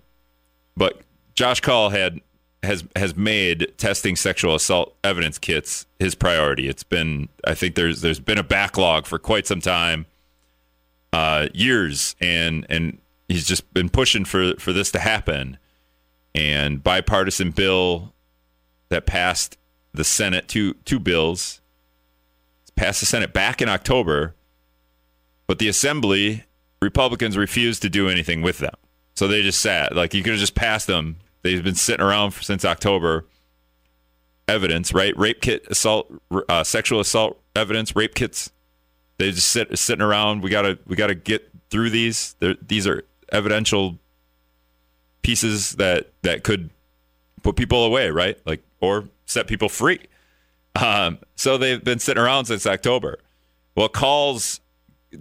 but 0.77 1.03
Josh 1.35 1.61
Kaul 1.61 1.91
had 1.91 2.21
has 2.63 2.85
has 2.97 3.17
made 3.17 3.73
testing 3.77 4.17
sexual 4.17 4.55
assault 4.55 4.97
evidence 5.03 5.39
kits 5.39 5.87
his 5.99 6.15
priority. 6.15 6.69
It's 6.69 6.85
been 6.85 7.29
I 7.47 7.55
think 7.55 7.75
there's 7.75 8.01
there's 8.01 8.21
been 8.21 8.39
a 8.39 8.45
backlog 8.45 9.07
for 9.07 9.19
quite 9.19 9.47
some 9.47 9.61
time, 9.61 10.07
uh, 11.13 11.49
years, 11.55 12.17
and 12.21 12.67
and 12.69 12.99
he's 13.29 13.47
just 13.47 13.73
been 13.75 13.89
pushing 13.89 14.25
for 14.25 14.55
for 14.57 14.73
this 14.73 14.91
to 14.93 14.99
happen. 14.99 15.59
And 16.35 16.83
bipartisan 16.83 17.51
bill 17.51 18.15
that 18.89 19.05
passed 19.05 19.59
the 19.95 20.05
Senate 20.05 20.49
two 20.49 20.75
two 20.85 20.99
bills 20.99 21.61
passed 22.77 23.01
the 23.01 23.07
Senate 23.07 23.33
back 23.33 23.61
in 23.61 23.69
October, 23.69 24.35
but 25.47 25.59
the 25.59 25.69
Assembly 25.69 26.45
Republicans 26.81 27.37
refused 27.37 27.83
to 27.83 27.91
do 27.91 28.09
anything 28.09 28.43
with 28.43 28.59
them. 28.59 28.75
So 29.15 29.29
they 29.29 29.43
just 29.43 29.61
sat 29.61 29.95
like 29.95 30.15
you 30.15 30.23
could 30.23 30.33
have 30.33 30.41
just 30.41 30.55
passed 30.55 30.87
them. 30.87 31.17
They've 31.43 31.63
been 31.63 31.75
sitting 31.75 32.05
around 32.05 32.33
for, 32.33 32.43
since 32.43 32.65
October. 32.65 33.27
Evidence, 34.49 34.93
right? 34.93 35.17
Rape 35.17 35.41
kit, 35.41 35.67
assault, 35.71 36.13
uh, 36.49 36.65
sexual 36.65 36.99
assault 37.01 37.41
evidence, 37.55 37.95
rape 37.95 38.15
kits. 38.15 38.51
They 39.19 39.31
just 39.31 39.49
sit 39.49 39.79
sitting 39.79 40.03
around. 40.03 40.43
We 40.43 40.51
gotta 40.51 40.79
we 40.87 40.97
gotta 40.97 41.15
get 41.15 41.49
through 41.71 41.91
these. 41.91 42.35
They're, 42.41 42.57
these 42.61 42.87
are 42.87 43.05
evidential 43.31 43.99
pieces 45.23 45.73
that 45.77 46.11
that 46.23 46.43
could 46.43 46.71
put 47.43 47.55
people 47.57 47.85
away, 47.85 48.11
right? 48.11 48.37
Like 48.45 48.63
or 48.81 49.05
set 49.33 49.47
people 49.47 49.69
free. 49.69 50.01
Um, 50.77 51.19
so 51.35 51.59
they've 51.59 51.83
been 51.83 51.99
sitting 51.99 52.23
around 52.23 52.47
since 52.47 52.67
October. 52.67 53.19
Well, 53.75 53.89
calls 53.89 54.61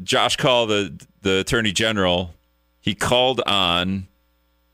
Josh 0.04 0.38
Kaul, 0.38 0.68
the 0.68 1.06
the 1.22 1.40
attorney 1.40 1.72
general, 1.72 2.34
he 2.80 2.96
called 2.96 3.42
on 3.46 4.08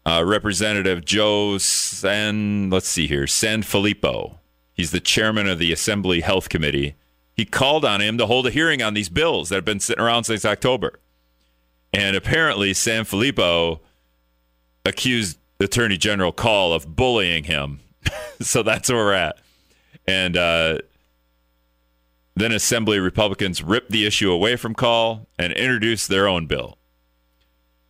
uh, 0.06 0.23
Representative 0.26 1.04
Joe 1.04 1.58
San. 1.58 2.69
Let's 2.69 2.88
see 2.88 3.08
here, 3.08 3.26
Sanfelippo. 3.26 4.38
He's 4.73 4.91
the 4.91 5.00
chairman 5.00 5.47
of 5.47 5.60
the 5.60 5.73
Assembly 5.73 6.21
Health 6.21 6.50
Committee. 6.50 6.95
He 7.36 7.45
called 7.45 7.84
on 7.84 8.02
him 8.02 8.17
to 8.17 8.26
hold 8.26 8.47
a 8.47 8.52
hearing 8.52 8.82
on 8.82 8.93
these 8.93 9.10
bills 9.10 9.50
that 9.50 9.56
have 9.56 9.65
been 9.65 9.80
sitting 9.80 10.04
around 10.04 10.23
since 10.23 10.45
October. 10.45 11.00
And 11.93 12.15
apparently, 12.15 12.73
Sanfelippo 12.73 13.80
accused 14.86 15.38
Attorney 15.60 15.97
General 15.97 16.32
Kaul 16.32 16.73
of 16.73 16.95
bullying 16.95 17.45
him. 17.45 17.80
so 18.41 18.63
that's 18.63 18.89
where 18.89 18.98
we're 18.98 19.13
at. 19.13 19.38
And 20.08 20.38
uh, 20.38 20.80
then 22.36 22.52
Assembly 22.52 23.00
Republicans 23.00 23.63
ripped 23.63 23.91
the 23.91 24.06
issue 24.06 24.32
away 24.32 24.56
from 24.56 24.76
Kaul 24.76 25.28
and 25.38 25.54
introduced 25.54 26.08
their 26.08 26.28
own 26.28 26.48
bill. 26.48 26.78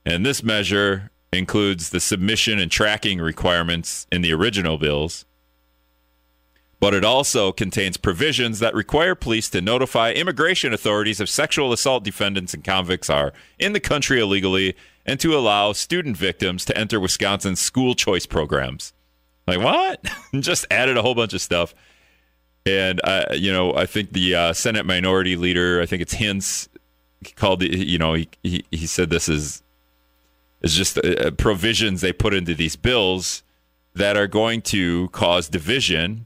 And 0.06 0.26
this 0.26 0.42
measure 0.42 1.12
includes 1.34 1.90
the 1.90 2.00
submission 2.00 2.60
and 2.60 2.72
tracking 2.72 3.20
requirements 3.20 4.08
in 4.12 4.22
the 4.22 4.34
original 4.34 4.78
bills, 4.78 5.26
but 6.80 6.94
it 6.94 7.04
also 7.04 7.52
contains 7.52 7.98
provisions 7.98 8.60
that 8.60 8.74
require 8.74 9.16
police 9.16 9.50
to 9.50 9.62
notify 9.62 10.12
immigration 10.12 10.74
authorities 10.74 11.20
if 11.20 11.28
sexual 11.28 11.74
assault 11.74 12.04
defendants 12.04 12.54
and 12.54 12.64
convicts 12.64 13.10
are 13.10 13.34
in 13.60 13.74
the 13.74 13.80
country 13.80 14.20
illegally 14.20 14.76
and 15.06 15.20
to 15.20 15.36
allow 15.36 15.74
student 15.74 16.16
victims 16.16 16.66
to 16.66 16.78
enter 16.78 17.00
Wisconsin's 17.00 17.60
school 17.60 17.96
choice 17.96 18.26
programs. 18.26 18.94
Like, 19.48 19.62
what? 19.62 20.06
Just 20.40 20.66
added 20.70 20.98
a 20.98 21.02
whole 21.02 21.16
bunch 21.16 21.34
of 21.34 21.42
stuff. 21.42 21.74
And, 22.66 23.00
uh, 23.04 23.26
you 23.34 23.52
know, 23.52 23.74
I 23.74 23.86
think 23.86 24.12
the 24.12 24.36
uh, 24.36 24.54
Senate 24.54 24.86
Minority 24.86 25.38
Leader, 25.38 25.82
I 25.82 25.86
think 25.86 26.02
it's 26.02 26.16
Hintz, 26.16 26.68
called, 27.36 27.62
the, 27.62 27.70
you 27.70 27.98
know, 27.98 28.14
he, 28.14 28.30
he, 28.44 28.66
he 28.72 28.86
said 28.86 29.10
this 29.10 29.30
is 29.30 29.64
is 30.62 30.74
just 30.74 30.98
uh, 30.98 31.32
provisions 31.32 32.02
they 32.02 32.12
put 32.12 32.34
into 32.34 32.56
these 32.56 32.76
bills 32.76 33.44
that 33.94 34.18
are 34.18 34.28
going 34.28 34.62
to 34.62 35.08
cause 35.10 35.48
division 35.50 36.26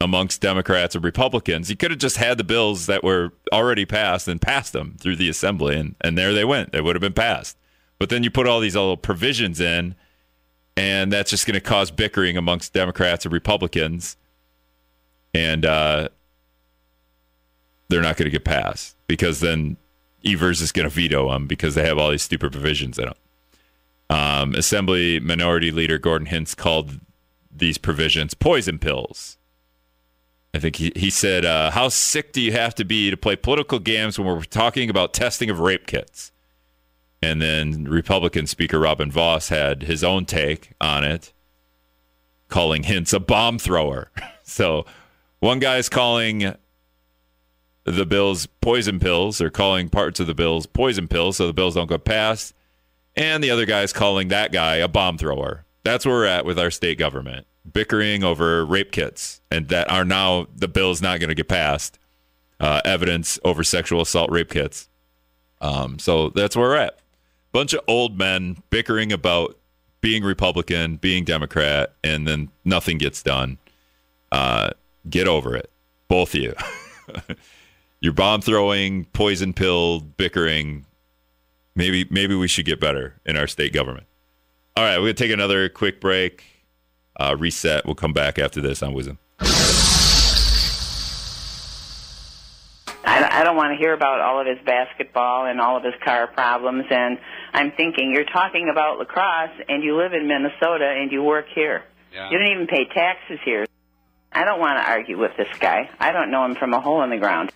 amongst 0.00 0.40
Democrats 0.40 0.94
and 0.94 1.04
Republicans. 1.04 1.70
You 1.70 1.76
could 1.76 1.90
have 1.90 2.00
just 2.00 2.16
had 2.16 2.38
the 2.38 2.44
bills 2.44 2.86
that 2.86 3.04
were 3.04 3.32
already 3.52 3.84
passed 3.84 4.28
and 4.28 4.40
passed 4.40 4.72
them 4.72 4.96
through 4.98 5.16
the 5.16 5.28
assembly, 5.28 5.76
and, 5.76 5.94
and 6.00 6.16
there 6.16 6.32
they 6.32 6.44
went. 6.44 6.72
They 6.72 6.80
would 6.80 6.96
have 6.96 7.00
been 7.00 7.12
passed. 7.12 7.58
But 7.98 8.08
then 8.08 8.22
you 8.22 8.30
put 8.30 8.46
all 8.46 8.60
these 8.60 8.74
little 8.74 8.96
provisions 8.96 9.60
in, 9.60 9.94
and 10.76 11.12
that's 11.12 11.30
just 11.30 11.46
going 11.46 11.54
to 11.54 11.60
cause 11.60 11.90
bickering 11.90 12.36
amongst 12.36 12.72
Democrats 12.72 13.24
and 13.24 13.32
Republicans, 13.32 14.16
and 15.34 15.64
uh, 15.64 16.08
they're 17.88 18.02
not 18.02 18.16
going 18.16 18.26
to 18.26 18.30
get 18.30 18.44
passed 18.44 18.96
because 19.06 19.40
then 19.40 19.76
Evers 20.24 20.60
is 20.60 20.72
going 20.72 20.88
to 20.88 20.94
veto 20.94 21.30
them 21.30 21.46
because 21.46 21.74
they 21.74 21.86
have 21.86 21.98
all 21.98 22.10
these 22.10 22.22
stupid 22.22 22.52
provisions 22.52 22.98
in 22.98 23.06
them. 23.06 23.14
Um, 24.10 24.54
Assembly 24.54 25.20
Minority 25.20 25.70
Leader 25.70 25.98
Gordon 25.98 26.26
Hintz 26.26 26.56
called 26.56 27.00
these 27.54 27.78
provisions 27.78 28.34
poison 28.34 28.78
pills. 28.78 29.36
I 30.52 30.58
think 30.58 30.76
he, 30.76 30.92
he 30.96 31.10
said, 31.10 31.44
uh, 31.44 31.70
How 31.70 31.88
sick 31.88 32.32
do 32.32 32.40
you 32.40 32.52
have 32.52 32.74
to 32.76 32.84
be 32.84 33.10
to 33.10 33.16
play 33.16 33.36
political 33.36 33.78
games 33.78 34.18
when 34.18 34.26
we're 34.26 34.42
talking 34.42 34.90
about 34.90 35.14
testing 35.14 35.48
of 35.48 35.60
rape 35.60 35.86
kits? 35.86 36.32
And 37.22 37.40
then 37.42 37.84
Republican 37.84 38.46
Speaker 38.46 38.78
Robin 38.78 39.10
Vos 39.10 39.48
had 39.48 39.82
his 39.82 40.02
own 40.02 40.24
take 40.24 40.72
on 40.80 41.04
it, 41.04 41.32
calling 42.48 42.82
Hintz 42.82 43.12
a 43.12 43.20
bomb 43.20 43.58
thrower. 43.58 44.10
so 44.42 44.86
one 45.40 45.58
guy's 45.58 45.88
calling 45.88 46.54
the 47.84 48.06
bills 48.06 48.46
poison 48.46 48.98
pills, 48.98 49.40
or 49.40 49.50
calling 49.50 49.88
parts 49.88 50.20
of 50.20 50.26
the 50.26 50.34
bills 50.34 50.66
poison 50.66 51.08
pills 51.08 51.36
so 51.36 51.46
the 51.46 51.52
bills 51.52 51.74
don't 51.74 51.88
go 51.88 51.98
past. 51.98 52.54
And 53.16 53.42
the 53.42 53.50
other 53.50 53.66
guy's 53.66 53.92
calling 53.92 54.28
that 54.28 54.52
guy 54.52 54.76
a 54.76 54.88
bomb 54.88 55.18
thrower. 55.18 55.64
That's 55.82 56.06
where 56.06 56.14
we're 56.14 56.26
at 56.26 56.44
with 56.44 56.58
our 56.58 56.70
state 56.70 56.98
government 56.98 57.46
bickering 57.70 58.24
over 58.24 58.64
rape 58.64 58.90
kits 58.90 59.40
and 59.50 59.68
that 59.68 59.90
are 59.90 60.04
now 60.04 60.46
the 60.54 60.68
bill's 60.68 61.02
not 61.02 61.20
going 61.20 61.28
to 61.28 61.34
get 61.34 61.48
passed. 61.48 61.98
Uh, 62.58 62.80
evidence 62.84 63.38
over 63.42 63.64
sexual 63.64 64.02
assault 64.02 64.30
rape 64.30 64.50
kits. 64.50 64.88
Um, 65.62 65.98
so 65.98 66.28
that's 66.30 66.54
where 66.54 66.68
we're 66.68 66.76
at. 66.76 66.98
Bunch 67.52 67.72
of 67.72 67.80
old 67.88 68.16
men 68.16 68.62
bickering 68.70 69.12
about 69.12 69.56
being 70.00 70.22
Republican, 70.22 70.96
being 70.96 71.24
Democrat, 71.24 71.94
and 72.02 72.26
then 72.26 72.50
nothing 72.64 72.98
gets 72.98 73.22
done. 73.22 73.58
Uh, 74.32 74.70
get 75.08 75.26
over 75.26 75.56
it, 75.56 75.70
both 76.08 76.34
of 76.34 76.40
you. 76.40 76.54
You're 78.00 78.12
bomb 78.12 78.40
throwing, 78.40 79.04
poison 79.06 79.52
pill, 79.52 80.00
bickering. 80.00 80.86
Maybe 81.74 82.06
maybe 82.10 82.34
we 82.34 82.48
should 82.48 82.66
get 82.66 82.80
better 82.80 83.20
in 83.26 83.36
our 83.36 83.46
state 83.46 83.72
government. 83.72 84.06
All 84.76 84.84
right, 84.84 84.98
we're 84.98 85.06
gonna 85.06 85.14
take 85.14 85.32
another 85.32 85.68
quick 85.68 86.00
break 86.00 86.44
uh, 87.18 87.36
reset. 87.38 87.84
We'll 87.84 87.94
come 87.94 88.12
back 88.12 88.38
after 88.38 88.60
this 88.60 88.82
on 88.82 88.94
WIZM. 88.94 89.18
I, 93.04 93.40
I 93.40 93.44
don't 93.44 93.56
want 93.56 93.72
to 93.72 93.76
hear 93.76 93.92
about 93.92 94.20
all 94.20 94.40
of 94.40 94.46
his 94.46 94.58
basketball 94.64 95.46
and 95.46 95.60
all 95.60 95.76
of 95.76 95.84
his 95.84 95.94
car 96.04 96.26
problems. 96.28 96.84
And 96.90 97.18
I'm 97.52 97.72
thinking, 97.72 98.12
you're 98.14 98.24
talking 98.24 98.68
about 98.70 98.98
La 98.98 99.04
Crosse, 99.04 99.50
and 99.68 99.82
you 99.82 99.96
live 99.96 100.12
in 100.12 100.28
Minnesota, 100.28 100.86
and 100.86 101.10
you 101.10 101.22
work 101.22 101.46
here. 101.54 101.84
Yeah. 102.12 102.30
You 102.30 102.38
don't 102.38 102.48
even 102.48 102.66
pay 102.66 102.86
taxes 102.86 103.38
here. 103.44 103.66
I 104.32 104.44
don't 104.44 104.60
want 104.60 104.78
to 104.78 104.88
argue 104.88 105.18
with 105.18 105.32
this 105.36 105.48
guy. 105.58 105.90
I 105.98 106.12
don't 106.12 106.30
know 106.30 106.44
him 106.44 106.54
from 106.54 106.72
a 106.72 106.80
hole 106.80 107.02
in 107.02 107.10
the 107.10 107.16
ground. 107.16 107.52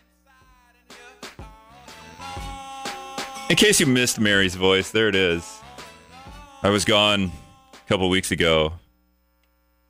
In 3.49 3.57
case 3.57 3.79
you 3.79 3.87
missed 3.87 4.19
Mary's 4.19 4.55
voice, 4.55 4.91
there 4.91 5.09
it 5.09 5.15
is. 5.15 5.61
I 6.63 6.71
was 6.71 6.85
gone 6.85 7.31
a 7.73 7.89
couple 7.89 8.09
weeks 8.09 8.31
ago, 8.31 8.73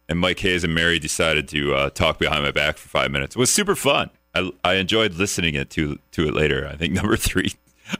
and 0.08 0.18
Mike 0.18 0.40
Hayes 0.40 0.64
and 0.64 0.74
Mary 0.74 0.98
decided 0.98 1.48
to 1.48 1.74
uh, 1.74 1.90
talk 1.90 2.18
behind 2.18 2.42
my 2.42 2.50
back 2.50 2.76
for 2.76 2.88
five 2.88 3.10
minutes. 3.10 3.36
It 3.36 3.38
was 3.38 3.52
super 3.52 3.76
fun. 3.76 4.10
I, 4.34 4.50
I 4.64 4.74
enjoyed 4.74 5.14
listening 5.14 5.54
it 5.54 5.70
to 5.70 5.98
to 6.12 6.26
it 6.26 6.34
later. 6.34 6.68
I 6.70 6.76
think 6.76 6.92
number 6.94 7.16
three, 7.16 7.52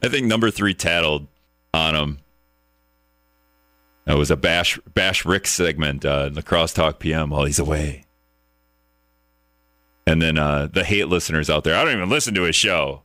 I 0.02 0.08
think 0.08 0.26
number 0.26 0.50
three 0.50 0.74
tattled 0.74 1.28
on 1.74 1.94
him. 1.94 2.18
It 4.06 4.14
was 4.14 4.30
a 4.30 4.37
bash 4.37 4.78
bash 4.94 5.24
Rick 5.24 5.46
segment 5.46 6.04
uh, 6.04 6.26
in 6.28 6.34
the 6.34 6.42
Crosstalk 6.42 6.98
PM 6.98 7.30
while 7.30 7.44
he's 7.44 7.58
away. 7.58 8.04
And 10.06 10.20
then 10.20 10.37
uh, 10.38 10.68
the 10.70 10.84
hate 10.84 11.08
listeners 11.08 11.48
out 11.48 11.64
there, 11.64 11.74
I 11.74 11.84
don't 11.84 11.96
even 11.96 12.10
listen 12.10 12.34
to 12.34 12.42
his 12.42 12.54
show, 12.54 13.02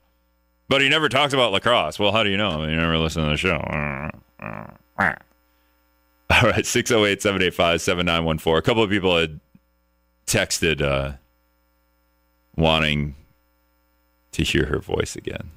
but 0.68 0.82
he 0.82 0.90
never 0.90 1.08
talks 1.08 1.34
about 1.34 1.54
La 1.54 1.60
Crosse. 1.60 1.98
Well, 1.98 2.12
how 2.12 2.24
do 2.24 2.30
you 2.30 2.36
know? 2.38 2.64
You 2.66 2.76
never 2.76 2.98
listen 2.98 3.24
to 3.24 3.30
the 3.30 3.38
show. 3.38 3.56
All 6.32 6.48
right, 6.48 6.66
608 6.66 7.22
785 7.22 7.82
7914. 7.82 8.58
A 8.58 8.62
couple 8.62 8.84
of 8.84 8.90
people 8.90 9.18
had 9.18 9.40
texted 10.28 10.82
uh, 10.82 11.14
wanting 12.56 13.16
to 14.34 14.44
hear 14.44 14.66
her 14.66 14.80
voice 14.80 15.16
again. 15.16 15.50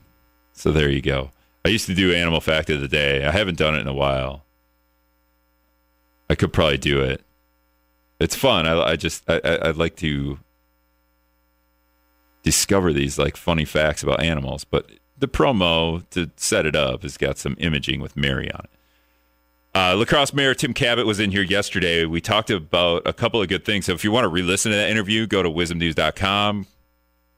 So 0.53 0.71
there 0.71 0.89
you 0.89 1.03
go. 1.03 1.31
I 1.65 1.69
used 1.69 1.87
to 1.87 1.95
do 1.95 2.13
Animal 2.13 2.41
Fact 2.41 2.71
of 2.71 2.81
the 2.81 2.89
Day. 2.89 3.25
I 3.25 3.31
haven't 3.31 3.59
done 3.59 3.75
it 3.75 3.81
in 3.81 3.87
a 3.89 3.95
while. 3.95 4.45
I 6.29 6.35
could 6.35 6.53
probably 6.53 6.79
do 6.79 7.01
it. 7.01 7.23
It's 8.19 8.35
fun. 8.37 8.67
I, 8.67 8.81
I 8.91 8.97
just, 8.97 9.23
I, 9.29 9.41
I- 9.45 9.69
I'd 9.69 9.77
like 9.77 9.97
to 9.97 10.39
discover 12.43 12.93
these 12.93 13.19
like 13.19 13.37
funny 13.37 13.65
facts 13.65 14.03
about 14.03 14.23
animals, 14.23 14.65
but 14.65 14.91
the 15.19 15.29
promo 15.29 16.09
to 16.11 16.31
set 16.37 16.67
it 16.67 16.75
up 16.75 17.03
has 17.03 17.17
got 17.17 17.39
some 17.39 17.55
imaging 17.59 18.01
with 18.01 18.17
Mary 18.17 18.51
on 18.53 18.65
it. 18.65 18.71
Uh, 19.75 19.97
La 19.97 20.05
Crosse 20.05 20.35
mayor 20.35 20.55
Tim 20.55 20.75
Kabat 20.75 21.07
was 21.07 21.19
in 21.21 21.31
here 21.31 21.43
yesterday. 21.43 22.05
We 22.05 22.21
talked 22.21 22.51
about 22.51 23.07
a 23.07 23.13
couple 23.13 23.41
of 23.41 23.49
good 23.49 23.65
things. 23.65 23.87
So 23.87 23.93
if 23.93 24.05
you 24.05 24.11
want 24.13 24.25
to 24.25 24.29
re-listen 24.29 24.71
to 24.73 24.77
that 24.77 24.91
interview, 24.91 25.27
go 25.27 25.43
to 25.43 25.49
wizmnews.com, 25.49 26.67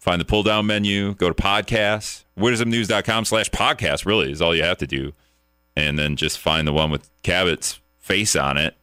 find 0.05 0.21
the 0.21 0.25
pull-down 0.27 0.67
menu, 0.67 1.15
go 1.15 1.31
to 1.31 1.43
podcasts. 1.43 2.25
wizmnews.com 2.39 3.25
slash 3.25 3.49
podcast 3.49 4.05
really 4.05 4.31
is 4.31 4.43
all 4.43 4.55
you 4.55 4.63
have 4.63 4.77
to 4.77 4.87
do. 4.87 5.15
And 5.75 5.99
then 5.99 6.17
just 6.17 6.39
find 6.39 6.69
the 6.69 6.75
one 6.75 6.91
with 6.91 7.09
Kabat's 7.23 7.81
face 8.01 8.37
on 8.37 8.59
it. 8.59 8.77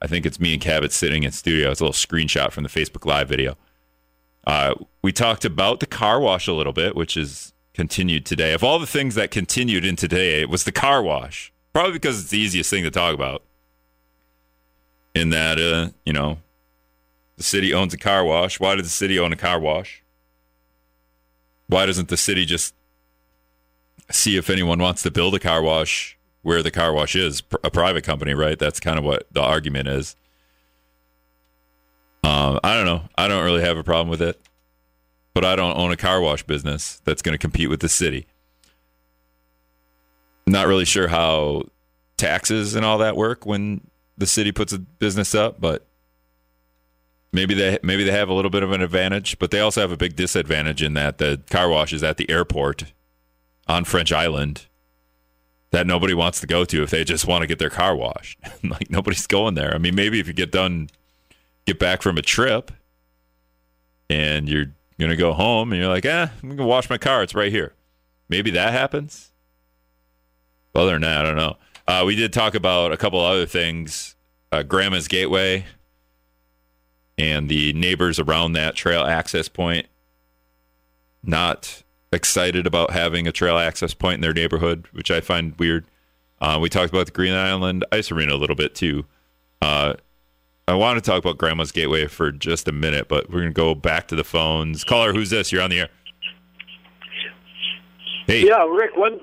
I 0.00 0.06
think 0.06 0.24
it's 0.24 0.38
me 0.38 0.52
and 0.52 0.62
Cabot 0.62 0.92
sitting 0.92 1.24
in 1.24 1.32
studio. 1.32 1.72
It's 1.72 1.80
a 1.80 1.84
little 1.84 1.92
screenshot 1.92 2.52
from 2.52 2.62
the 2.62 2.68
Facebook 2.68 3.04
Live 3.04 3.28
video. 3.28 3.56
Uh, 4.46 4.74
we 5.02 5.10
talked 5.10 5.44
about 5.44 5.80
the 5.80 5.86
car 5.86 6.20
wash 6.20 6.46
a 6.46 6.52
little 6.52 6.72
bit, 6.72 6.94
which 6.94 7.16
is 7.16 7.52
continued 7.72 8.24
today. 8.24 8.52
Of 8.52 8.62
all 8.62 8.78
the 8.78 8.86
things 8.86 9.16
that 9.16 9.32
continued 9.32 9.84
in 9.84 9.96
today, 9.96 10.40
it 10.40 10.48
was 10.48 10.62
the 10.62 10.70
car 10.70 11.02
wash. 11.02 11.52
Probably 11.72 11.94
because 11.94 12.20
it's 12.20 12.30
the 12.30 12.38
easiest 12.38 12.70
thing 12.70 12.84
to 12.84 12.90
talk 12.92 13.14
about. 13.14 13.42
In 15.12 15.30
that, 15.30 15.58
uh, 15.58 15.90
you 16.06 16.12
know, 16.12 16.38
the 17.36 17.42
city 17.42 17.74
owns 17.74 17.92
a 17.92 17.98
car 17.98 18.24
wash. 18.24 18.60
Why 18.60 18.76
does 18.76 18.84
the 18.84 18.90
city 18.90 19.18
own 19.18 19.32
a 19.32 19.36
car 19.36 19.58
wash? 19.58 20.03
Why 21.66 21.86
doesn't 21.86 22.08
the 22.08 22.16
city 22.16 22.44
just 22.44 22.74
see 24.10 24.36
if 24.36 24.50
anyone 24.50 24.78
wants 24.78 25.02
to 25.02 25.10
build 25.10 25.34
a 25.34 25.38
car 25.38 25.62
wash 25.62 26.18
where 26.42 26.62
the 26.62 26.70
car 26.70 26.92
wash 26.92 27.16
is? 27.16 27.42
A 27.62 27.70
private 27.70 28.04
company, 28.04 28.34
right? 28.34 28.58
That's 28.58 28.80
kind 28.80 28.98
of 28.98 29.04
what 29.04 29.26
the 29.32 29.40
argument 29.40 29.88
is. 29.88 30.16
Um, 32.22 32.58
I 32.64 32.74
don't 32.74 32.86
know. 32.86 33.02
I 33.16 33.28
don't 33.28 33.44
really 33.44 33.62
have 33.62 33.76
a 33.76 33.84
problem 33.84 34.08
with 34.08 34.22
it, 34.22 34.40
but 35.34 35.44
I 35.44 35.56
don't 35.56 35.76
own 35.76 35.92
a 35.92 35.96
car 35.96 36.20
wash 36.20 36.42
business 36.42 37.00
that's 37.04 37.20
going 37.20 37.34
to 37.34 37.38
compete 37.38 37.68
with 37.68 37.80
the 37.80 37.88
city. 37.88 38.26
Not 40.46 40.66
really 40.66 40.84
sure 40.84 41.08
how 41.08 41.64
taxes 42.16 42.74
and 42.74 42.84
all 42.84 42.98
that 42.98 43.16
work 43.16 43.44
when 43.44 43.82
the 44.16 44.26
city 44.26 44.52
puts 44.52 44.72
a 44.72 44.78
business 44.78 45.34
up, 45.34 45.60
but 45.60 45.86
maybe 47.34 47.52
they 47.52 47.78
maybe 47.82 48.04
they 48.04 48.12
have 48.12 48.28
a 48.28 48.32
little 48.32 48.50
bit 48.50 48.62
of 48.62 48.72
an 48.72 48.80
advantage, 48.80 49.38
but 49.38 49.50
they 49.50 49.60
also 49.60 49.80
have 49.80 49.92
a 49.92 49.96
big 49.96 50.16
disadvantage 50.16 50.82
in 50.82 50.94
that 50.94 51.18
the 51.18 51.42
car 51.50 51.68
wash 51.68 51.92
is 51.92 52.02
at 52.02 52.16
the 52.16 52.30
airport 52.30 52.92
on 53.66 53.84
French 53.84 54.12
Island 54.12 54.66
that 55.72 55.86
nobody 55.86 56.14
wants 56.14 56.40
to 56.40 56.46
go 56.46 56.64
to 56.64 56.82
if 56.84 56.90
they 56.90 57.02
just 57.02 57.26
want 57.26 57.42
to 57.42 57.46
get 57.48 57.58
their 57.58 57.70
car 57.70 57.96
washed. 57.96 58.38
like 58.62 58.90
nobody's 58.90 59.26
going 59.26 59.54
there. 59.54 59.74
I 59.74 59.78
mean, 59.78 59.94
maybe 59.94 60.20
if 60.20 60.28
you 60.28 60.32
get 60.32 60.52
done 60.52 60.88
get 61.66 61.78
back 61.78 62.02
from 62.02 62.16
a 62.16 62.22
trip 62.22 62.70
and 64.08 64.48
you're 64.48 64.72
gonna 65.00 65.16
go 65.16 65.32
home 65.32 65.72
and 65.72 65.80
you're 65.80 65.90
like, 65.90 66.06
eh, 66.06 66.28
I'm 66.42 66.48
gonna 66.50 66.66
wash 66.66 66.88
my 66.88 66.98
car. 66.98 67.22
It's 67.22 67.34
right 67.34 67.50
here. 67.50 67.74
Maybe 68.28 68.50
that 68.52 68.72
happens. 68.72 69.32
Other 70.74 70.92
than 70.92 71.02
that, 71.02 71.24
I 71.24 71.28
don't 71.28 71.36
know. 71.36 71.56
Uh, 71.86 72.02
we 72.06 72.16
did 72.16 72.32
talk 72.32 72.54
about 72.54 72.92
a 72.92 72.96
couple 72.96 73.20
other 73.20 73.46
things. 73.46 74.16
Uh, 74.50 74.62
Grandma's 74.62 75.08
Gateway 75.08 75.66
and 77.18 77.48
the 77.48 77.72
neighbors 77.74 78.18
around 78.18 78.52
that 78.52 78.74
trail 78.74 79.04
access 79.04 79.48
point 79.48 79.86
not 81.22 81.82
excited 82.12 82.66
about 82.66 82.90
having 82.90 83.26
a 83.26 83.32
trail 83.32 83.58
access 83.58 83.94
point 83.94 84.16
in 84.16 84.20
their 84.20 84.32
neighborhood, 84.32 84.86
which 84.92 85.10
I 85.10 85.20
find 85.20 85.58
weird. 85.58 85.86
Uh, 86.40 86.58
we 86.60 86.68
talked 86.68 86.92
about 86.92 87.06
the 87.06 87.12
Green 87.12 87.32
Island 87.32 87.84
Ice 87.92 88.10
Arena 88.10 88.34
a 88.34 88.36
little 88.36 88.56
bit 88.56 88.74
too. 88.74 89.04
Uh, 89.62 89.94
I 90.68 90.74
want 90.74 91.02
to 91.02 91.10
talk 91.10 91.18
about 91.18 91.38
Grandma's 91.38 91.72
Gateway 91.72 92.06
for 92.06 92.30
just 92.32 92.68
a 92.68 92.72
minute, 92.72 93.08
but 93.08 93.28
we're 93.30 93.40
going 93.40 93.50
to 93.50 93.54
go 93.54 93.74
back 93.74 94.08
to 94.08 94.16
the 94.16 94.24
phones. 94.24 94.82
Caller, 94.84 95.12
who's 95.12 95.30
this? 95.30 95.52
You're 95.52 95.62
on 95.62 95.70
the 95.70 95.80
air. 95.80 95.88
Hey, 98.26 98.46
Yeah, 98.46 98.64
Rick. 98.64 98.96
One. 98.96 99.20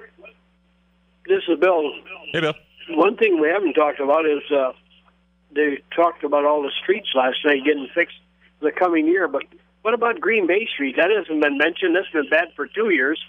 This 1.27 1.42
is 1.48 1.60
Bill. 1.60 1.92
hey, 2.33 2.42
Bill. 2.42 2.54
One 2.92 3.15
thing 3.17 3.39
we 3.39 3.48
haven't 3.48 3.73
talked 3.73 4.00
about 4.00 4.25
is 4.25 4.42
uh, 4.52 4.71
they 5.54 5.81
talked 5.95 6.23
about 6.23 6.45
all 6.45 6.62
the 6.62 6.71
streets 6.81 7.10
last 7.15 7.37
night 7.45 7.63
getting 7.65 7.87
fixed 7.93 8.17
for 8.60 8.65
the 8.65 8.71
coming 8.71 9.06
year. 9.08 9.27
But 9.27 9.43
what 9.81 9.93
about 9.93 10.19
Green 10.19 10.47
Bay 10.47 10.67
Street? 10.73 10.95
That 10.97 11.10
hasn't 11.10 11.41
been 11.41 11.58
mentioned. 11.58 11.95
That's 11.95 12.10
been 12.10 12.29
bad 12.29 12.49
for 12.56 12.67
two 12.67 12.89
years, 12.89 13.19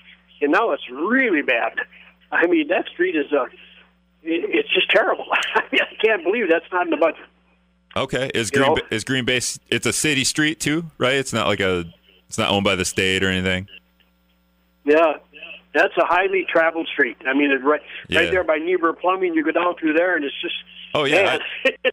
and 0.40 0.52
now 0.52 0.70
it's 0.72 0.88
really 0.90 1.42
bad. 1.42 1.74
I 2.30 2.46
mean, 2.46 2.68
that 2.68 2.86
street 2.88 3.16
is 3.16 3.30
a, 3.32 3.42
it, 4.22 4.44
it's 4.48 4.72
just 4.72 4.90
terrible. 4.90 5.26
I, 5.54 5.62
mean, 5.72 5.80
I 5.82 5.94
can't 6.04 6.24
believe 6.24 6.48
that's 6.48 6.64
not 6.72 6.86
in 6.86 6.90
the 6.90 6.96
budget. 6.96 7.24
Okay, 7.94 8.30
is 8.34 8.50
You 8.52 8.58
Green 8.58 8.68
know? 8.68 8.74
Ba- 8.76 8.94
is 8.94 9.04
Green 9.04 9.24
Bay? 9.24 9.36
It's 9.36 9.86
a 9.86 9.92
city 9.92 10.24
street 10.24 10.60
too, 10.60 10.84
right? 10.98 11.14
It's 11.14 11.32
not 11.32 11.46
like 11.46 11.60
a. 11.60 11.84
It's 12.28 12.38
not 12.38 12.48
owned 12.50 12.64
by 12.64 12.76
the 12.76 12.86
state 12.86 13.22
or 13.22 13.28
anything. 13.28 13.68
Yeah, 14.84 15.18
that's 15.74 15.94
a 15.98 16.04
highly 16.06 16.46
traveled 16.48 16.88
street. 16.88 17.18
I 17.26 17.34
mean, 17.34 17.50
it's 17.50 17.62
right 17.62 17.82
Yeah. 18.08 18.20
right 18.20 18.30
there 18.30 18.44
by 18.44 18.56
Niebuhr 18.56 18.94
Plumbing. 18.94 19.34
You 19.34 19.44
go 19.44 19.50
down 19.50 19.74
through 19.76 19.92
there, 19.92 20.16
and 20.16 20.24
it's 20.24 20.40
just 20.40 20.54
Oh 20.94 21.04
yeah, 21.04 21.38
man, 21.64 21.74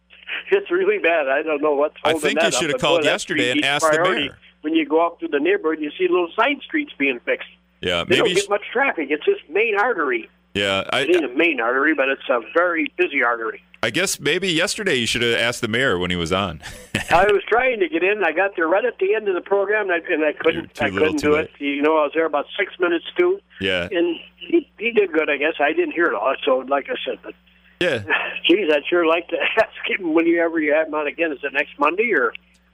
it's 0.52 0.70
really 0.70 0.98
bad. 0.98 1.28
I 1.28 1.42
don't 1.42 1.62
know 1.62 1.74
what's 1.74 1.96
going 2.02 2.16
on. 2.16 2.20
I 2.20 2.22
think 2.22 2.42
you 2.42 2.50
should 2.52 2.70
have 2.70 2.80
boy, 2.80 2.86
called 2.86 3.04
yesterday 3.04 3.50
and 3.50 3.64
asked 3.64 3.90
the 3.90 4.00
mayor. 4.02 4.36
when 4.62 4.74
you 4.74 4.86
go 4.86 5.06
up 5.06 5.18
through 5.18 5.28
the 5.28 5.40
neighborhood, 5.40 5.80
you 5.80 5.90
see 5.98 6.08
little 6.08 6.30
side 6.36 6.60
streets 6.62 6.92
being 6.98 7.20
fixed. 7.24 7.48
Yeah, 7.80 8.04
They 8.04 8.16
maybe. 8.16 8.28
don't 8.34 8.34
get 8.42 8.50
much 8.50 8.64
traffic. 8.72 9.08
It's 9.10 9.24
this 9.24 9.38
main 9.48 9.76
artery. 9.78 10.28
yeah, 10.54 10.84
I, 10.92 11.00
It 11.00 11.16
ain't 11.16 11.24
a 11.24 11.34
main 11.36 11.60
artery, 11.60 11.94
but 11.94 12.08
it's 12.08 12.28
a 12.28 12.40
very 12.54 12.92
busy 12.98 13.22
artery. 13.22 13.62
I 13.82 13.88
guess 13.88 14.20
maybe 14.20 14.48
yesterday 14.48 14.96
you 14.96 15.06
should 15.06 15.22
have 15.22 15.40
asked 15.40 15.62
the 15.62 15.68
mayor 15.68 15.98
when 15.98 16.10
he 16.10 16.16
was 16.16 16.30
on. 16.32 16.60
I 17.10 17.24
was 17.32 17.42
trying 17.48 17.80
to 17.80 17.88
get 17.88 18.02
in. 18.04 18.22
I 18.22 18.32
got 18.32 18.50
there 18.54 18.68
right 18.68 18.84
at 18.84 18.98
the 18.98 19.14
end 19.14 19.26
of 19.28 19.34
the 19.34 19.40
program, 19.40 19.88
and 19.88 19.92
I, 19.92 20.12
and 20.12 20.22
I 20.22 20.34
couldn't. 20.34 20.82
I 20.82 20.90
couldn't 20.90 21.16
do 21.20 21.32
late. 21.36 21.48
it. 21.58 21.64
You 21.64 21.80
know, 21.80 21.96
I 21.96 22.02
was 22.02 22.12
there 22.14 22.26
about 22.26 22.44
six 22.58 22.78
minutes 22.78 23.06
too, 23.18 23.40
yeah, 23.58 23.88
and 23.90 24.16
he 24.36 24.68
he 24.78 24.90
did 24.90 25.10
good. 25.14 25.30
I 25.30 25.38
guess 25.38 25.54
I 25.58 25.72
didn't 25.72 25.92
hear 25.92 26.04
it 26.04 26.14
all. 26.14 26.34
So, 26.44 26.58
like 26.68 26.88
I 26.90 26.94
said, 27.06 27.20
but 27.22 27.32
yeah. 27.80 28.02
geez, 28.48 28.70
I'd 28.72 28.84
sure 28.88 29.06
like 29.06 29.28
to 29.28 29.36
ask 29.56 29.68
him 29.86 30.14
whenever 30.14 30.60
you 30.60 30.72
have 30.74 30.88
him 30.88 30.94
on 30.94 31.06
again. 31.06 31.32
Is 31.32 31.38
it 31.42 31.52
next 31.52 31.78
Monday 31.78 32.12
or? 32.12 32.32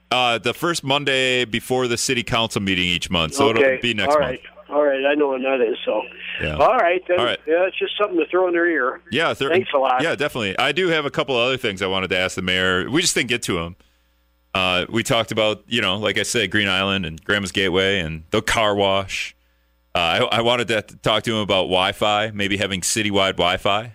Uh, 0.09 0.37
the 0.37 0.53
first 0.53 0.83
Monday 0.83 1.43
before 1.43 1.87
the 1.87 1.97
city 1.97 2.23
council 2.23 2.61
meeting 2.61 2.85
each 2.85 3.09
month, 3.09 3.33
so 3.33 3.49
okay. 3.49 3.61
it'll 3.61 3.81
be 3.81 3.93
next 3.93 4.15
All 4.15 4.21
month. 4.21 4.31
right. 4.31 4.41
All 4.69 4.83
right. 4.83 5.05
I 5.05 5.15
know 5.15 5.29
when 5.29 5.43
that 5.43 5.61
is. 5.61 5.77
So. 5.85 6.01
Yeah. 6.41 6.55
All 6.55 6.77
right. 6.77 7.01
Then. 7.07 7.19
All 7.19 7.25
right. 7.25 7.39
Yeah, 7.47 7.65
it's 7.67 7.77
just 7.77 7.97
something 7.97 8.17
to 8.17 8.25
throw 8.27 8.47
in 8.47 8.53
their 8.53 8.67
ear. 8.67 9.01
Yeah, 9.11 9.33
thir- 9.33 9.49
Thanks 9.49 9.69
a 9.73 9.77
lot. 9.77 10.01
Yeah, 10.01 10.15
definitely. 10.15 10.57
I 10.57 10.71
do 10.71 10.87
have 10.89 11.05
a 11.05 11.09
couple 11.11 11.35
other 11.35 11.57
things 11.57 11.81
I 11.81 11.87
wanted 11.87 12.09
to 12.09 12.17
ask 12.17 12.35
the 12.35 12.41
mayor. 12.41 12.89
We 12.89 13.01
just 13.01 13.15
didn't 13.15 13.29
get 13.29 13.43
to 13.43 13.55
them. 13.55 13.75
Uh, 14.53 14.85
we 14.89 15.03
talked 15.03 15.31
about, 15.31 15.63
you 15.67 15.81
know, 15.81 15.97
like 15.97 16.17
I 16.17 16.23
said, 16.23 16.51
Green 16.51 16.67
Island 16.67 17.05
and 17.05 17.23
Grandma's 17.23 17.51
Gateway 17.51 17.99
and 17.99 18.23
the 18.31 18.41
car 18.41 18.75
wash. 18.75 19.35
Uh, 19.93 20.27
I, 20.31 20.37
I 20.37 20.41
wanted 20.41 20.67
to 20.69 20.81
talk 20.81 21.23
to 21.23 21.31
him 21.31 21.39
about 21.39 21.63
Wi-Fi, 21.63 22.31
maybe 22.31 22.57
having 22.57 22.81
citywide 22.81 23.33
Wi-Fi, 23.33 23.93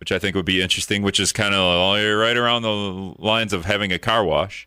which 0.00 0.10
I 0.10 0.18
think 0.18 0.34
would 0.34 0.44
be 0.46 0.60
interesting. 0.60 1.02
Which 1.02 1.20
is 1.20 1.30
kind 1.32 1.54
of 1.54 1.94
right 2.18 2.36
around 2.36 2.62
the 2.62 3.14
lines 3.18 3.52
of 3.52 3.66
having 3.66 3.92
a 3.92 3.98
car 3.98 4.24
wash. 4.24 4.66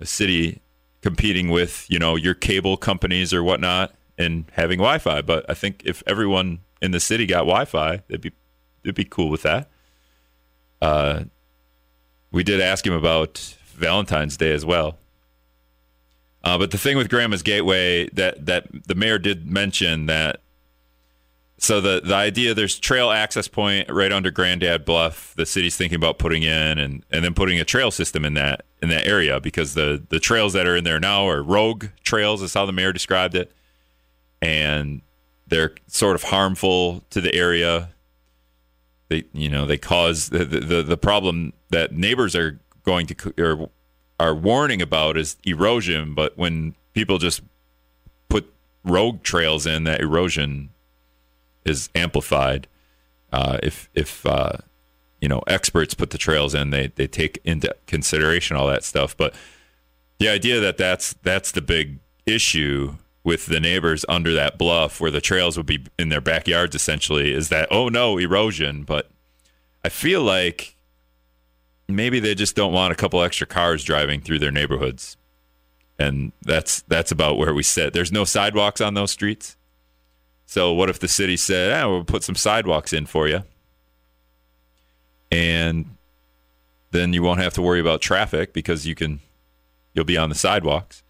a 0.00 0.06
city 0.06 0.60
competing 1.02 1.48
with, 1.50 1.86
you 1.88 1.98
know, 1.98 2.16
your 2.16 2.34
cable 2.34 2.76
companies 2.76 3.32
or 3.34 3.42
whatnot, 3.42 3.94
and 4.16 4.44
having 4.52 4.78
Wi-Fi. 4.78 5.22
But 5.22 5.48
I 5.50 5.54
think 5.54 5.82
if 5.84 6.02
everyone 6.06 6.60
in 6.80 6.92
the 6.92 7.00
city 7.00 7.26
got 7.26 7.40
Wi-Fi, 7.40 8.02
they'd 8.08 8.20
be 8.20 8.32
they'd 8.82 8.94
be 8.94 9.04
cool 9.04 9.30
with 9.30 9.42
that. 9.42 9.68
Uh, 10.80 11.24
we 12.30 12.42
did 12.42 12.60
ask 12.60 12.86
him 12.86 12.92
about 12.92 13.56
Valentine's 13.74 14.36
Day 14.36 14.52
as 14.52 14.64
well. 14.64 14.98
Uh, 16.42 16.58
but 16.58 16.70
the 16.70 16.78
thing 16.78 16.96
with 16.96 17.08
Grandma's 17.08 17.42
Gateway 17.42 18.08
that 18.10 18.44
that 18.46 18.66
the 18.86 18.94
mayor 18.94 19.18
did 19.18 19.50
mention 19.50 20.06
that 20.06 20.40
so 21.58 21.80
the 21.80 22.00
the 22.04 22.14
idea 22.14 22.52
there's 22.52 22.78
trail 22.78 23.10
access 23.10 23.48
point 23.48 23.88
right 23.90 24.12
under 24.12 24.30
Grandad 24.30 24.84
Bluff. 24.84 25.34
The 25.36 25.46
city's 25.46 25.76
thinking 25.76 25.96
about 25.96 26.18
putting 26.18 26.42
in 26.42 26.78
and 26.78 27.04
and 27.10 27.24
then 27.24 27.34
putting 27.34 27.60
a 27.60 27.64
trail 27.64 27.90
system 27.90 28.24
in 28.24 28.34
that 28.34 28.64
in 28.82 28.88
that 28.88 29.06
area 29.06 29.40
because 29.40 29.74
the 29.74 30.02
the 30.08 30.20
trails 30.20 30.52
that 30.52 30.66
are 30.66 30.76
in 30.76 30.84
there 30.84 31.00
now 31.00 31.26
are 31.28 31.42
rogue 31.42 31.86
trails. 32.02 32.42
Is 32.42 32.54
how 32.54 32.66
the 32.66 32.72
mayor 32.72 32.92
described 32.92 33.34
it, 33.34 33.52
and 34.42 35.00
they're 35.46 35.74
sort 35.86 36.16
of 36.16 36.24
harmful 36.24 37.04
to 37.10 37.20
the 37.20 37.34
area. 37.34 37.90
They 39.08 39.24
you 39.32 39.48
know 39.48 39.64
they 39.64 39.78
cause 39.78 40.30
the 40.30 40.44
the, 40.44 40.82
the 40.82 40.96
problem 40.96 41.52
that 41.70 41.92
neighbors 41.92 42.34
are 42.34 42.60
going 42.84 43.06
to 43.06 43.34
or 43.38 43.70
are 44.18 44.34
warning 44.34 44.82
about 44.82 45.16
is 45.16 45.36
erosion. 45.44 46.14
But 46.14 46.36
when 46.36 46.74
people 46.94 47.18
just 47.18 47.42
put 48.28 48.52
rogue 48.84 49.22
trails 49.22 49.66
in, 49.66 49.84
that 49.84 50.00
erosion 50.00 50.70
is 51.64 51.88
amplified. 51.94 52.66
Uh, 53.32 53.58
if 53.62 53.88
if 53.94 54.24
uh, 54.26 54.52
you 55.20 55.28
know 55.28 55.42
experts 55.46 55.94
put 55.94 56.10
the 56.10 56.18
trails 56.18 56.54
in, 56.54 56.70
they 56.70 56.88
they 56.88 57.06
take 57.06 57.40
into 57.44 57.74
consideration 57.86 58.56
all 58.56 58.66
that 58.68 58.84
stuff. 58.84 59.16
But 59.16 59.34
the 60.18 60.28
idea 60.28 60.60
that 60.60 60.76
that's 60.76 61.14
that's 61.22 61.52
the 61.52 61.62
big 61.62 61.98
issue 62.26 62.94
with 63.24 63.46
the 63.46 63.58
neighbors 63.58 64.04
under 64.08 64.34
that 64.34 64.58
bluff, 64.58 65.00
where 65.00 65.10
the 65.10 65.20
trails 65.20 65.56
would 65.56 65.66
be 65.66 65.84
in 65.98 66.10
their 66.10 66.20
backyards, 66.20 66.74
essentially, 66.74 67.32
is 67.32 67.48
that 67.48 67.68
oh 67.70 67.88
no 67.88 68.18
erosion. 68.18 68.84
But 68.84 69.10
I 69.84 69.88
feel 69.88 70.22
like 70.22 70.76
maybe 71.88 72.20
they 72.20 72.34
just 72.34 72.54
don't 72.54 72.72
want 72.72 72.92
a 72.92 72.96
couple 72.96 73.22
extra 73.22 73.46
cars 73.46 73.84
driving 73.84 74.20
through 74.20 74.38
their 74.38 74.50
neighborhoods, 74.50 75.16
and 75.98 76.32
that's 76.42 76.82
that's 76.82 77.10
about 77.10 77.38
where 77.38 77.54
we 77.54 77.62
sit. 77.62 77.92
There's 77.92 78.12
no 78.12 78.24
sidewalks 78.24 78.80
on 78.80 78.94
those 78.94 79.10
streets. 79.10 79.56
So 80.46 80.72
what 80.72 80.90
if 80.90 80.98
the 80.98 81.08
city 81.08 81.36
said, 81.36 81.72
"Ah, 81.72 81.88
we'll 81.88 82.04
put 82.04 82.22
some 82.22 82.34
sidewalks 82.34 82.92
in 82.92 83.06
for 83.06 83.28
you," 83.28 83.42
and 85.30 85.96
then 86.90 87.12
you 87.12 87.22
won't 87.22 87.40
have 87.40 87.54
to 87.54 87.62
worry 87.62 87.80
about 87.80 88.00
traffic 88.00 88.52
because 88.52 88.86
you 88.86 88.94
can, 88.94 89.20
you'll 89.94 90.04
be 90.04 90.16
on 90.16 90.28
the 90.28 90.34
sidewalks. 90.34 91.02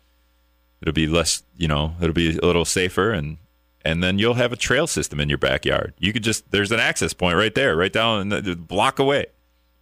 It'll 0.80 0.94
be 0.94 1.06
less, 1.06 1.42
you 1.56 1.68
know, 1.68 1.94
it'll 2.00 2.14
be 2.14 2.38
a 2.38 2.46
little 2.46 2.64
safer, 2.64 3.10
and 3.10 3.38
and 3.84 4.02
then 4.02 4.18
you'll 4.18 4.34
have 4.34 4.52
a 4.52 4.56
trail 4.56 4.86
system 4.86 5.20
in 5.20 5.28
your 5.28 5.38
backyard. 5.38 5.94
You 5.98 6.12
could 6.12 6.22
just 6.22 6.50
there's 6.50 6.72
an 6.72 6.80
access 6.80 7.12
point 7.12 7.36
right 7.36 7.54
there, 7.54 7.76
right 7.76 7.92
down 7.92 8.28
the 8.30 8.56
block 8.56 8.98
away, 8.98 9.26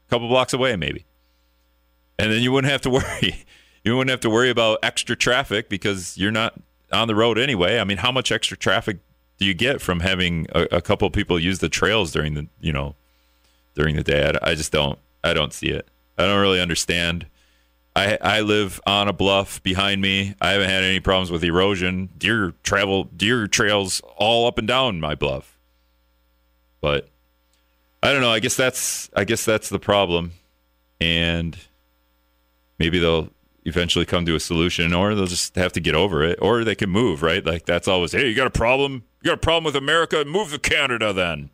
a 0.08 0.10
couple 0.10 0.28
blocks 0.28 0.52
away 0.52 0.76
maybe, 0.76 1.04
and 2.18 2.32
then 2.32 2.42
you 2.42 2.52
wouldn't 2.52 2.70
have 2.70 2.82
to 2.82 2.90
worry. 2.98 3.44
You 3.84 3.96
wouldn't 3.96 4.10
have 4.10 4.20
to 4.20 4.30
worry 4.30 4.50
about 4.50 4.78
extra 4.82 5.16
traffic 5.16 5.68
because 5.68 6.16
you're 6.16 6.30
not 6.30 6.54
on 6.92 7.08
the 7.08 7.14
road 7.14 7.38
anyway. 7.38 7.78
I 7.78 7.84
mean, 7.84 7.98
how 7.98 8.12
much 8.12 8.30
extra 8.30 8.56
traffic 8.56 8.98
do 9.38 9.46
you 9.46 9.54
get 9.54 9.80
from 9.80 10.00
having 10.00 10.46
a, 10.54 10.62
a 10.72 10.80
couple 10.80 11.08
people 11.10 11.38
use 11.38 11.58
the 11.58 11.68
trails 11.68 12.12
during 12.12 12.34
the 12.34 12.46
you 12.60 12.72
know 12.72 12.94
during 13.74 13.96
the 13.96 14.02
day? 14.02 14.32
I, 14.42 14.50
I 14.50 14.54
just 14.54 14.72
don't 14.72 14.98
I 15.24 15.34
don't 15.34 15.52
see 15.52 15.68
it. 15.68 15.88
I 16.18 16.24
don't 16.26 16.40
really 16.40 16.60
understand. 16.60 17.26
I 17.94 18.18
I 18.20 18.40
live 18.40 18.80
on 18.86 19.08
a 19.08 19.12
bluff 19.12 19.62
behind 19.62 20.00
me. 20.00 20.34
I 20.40 20.50
haven't 20.50 20.70
had 20.70 20.82
any 20.84 21.00
problems 21.00 21.30
with 21.30 21.44
erosion. 21.44 22.10
Deer 22.16 22.54
travel 22.62 23.04
deer 23.04 23.46
trails 23.46 24.00
all 24.16 24.46
up 24.46 24.58
and 24.58 24.66
down 24.66 25.00
my 25.00 25.14
bluff. 25.14 25.58
But 26.80 27.08
I 28.02 28.12
don't 28.12 28.20
know. 28.20 28.30
I 28.30 28.40
guess 28.40 28.56
that's 28.56 29.10
I 29.14 29.24
guess 29.24 29.44
that's 29.44 29.68
the 29.68 29.78
problem, 29.78 30.32
and 31.00 31.56
maybe 32.78 32.98
they'll 32.98 33.28
eventually 33.64 34.04
come 34.04 34.26
to 34.26 34.34
a 34.34 34.40
solution, 34.40 34.92
or 34.92 35.14
they'll 35.14 35.26
just 35.26 35.54
have 35.54 35.72
to 35.74 35.80
get 35.80 35.94
over 35.94 36.24
it, 36.24 36.38
or 36.42 36.64
they 36.64 36.74
can 36.74 36.90
move. 36.90 37.22
Right? 37.22 37.44
Like 37.44 37.66
that's 37.66 37.86
always 37.86 38.12
hey, 38.12 38.28
you 38.28 38.34
got 38.34 38.46
a 38.46 38.50
problem? 38.50 39.04
You 39.22 39.28
got 39.30 39.34
a 39.34 39.40
problem 39.40 39.64
with 39.64 39.76
America? 39.76 40.24
Move 40.24 40.50
to 40.50 40.58
Canada 40.58 41.12
then. 41.12 41.50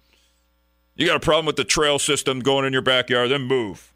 You 0.96 1.06
got 1.06 1.16
a 1.16 1.20
problem 1.20 1.44
with 1.44 1.56
the 1.56 1.64
trail 1.64 1.98
system 1.98 2.40
going 2.40 2.64
in 2.64 2.72
your 2.72 2.82
backyard? 2.82 3.30
Then 3.30 3.42
move. 3.42 3.92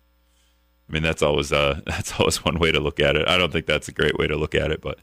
I 0.88 0.92
mean, 0.92 1.02
that's 1.02 1.22
always 1.22 1.52
uh, 1.52 1.80
that's 1.86 2.20
always 2.20 2.44
one 2.44 2.58
way 2.58 2.70
to 2.70 2.80
look 2.80 3.00
at 3.00 3.16
it. 3.16 3.26
I 3.28 3.38
don't 3.38 3.50
think 3.50 3.66
that's 3.66 3.88
a 3.88 3.92
great 3.92 4.18
way 4.18 4.26
to 4.26 4.36
look 4.36 4.54
at 4.54 4.70
it, 4.70 4.82
but 4.82 4.98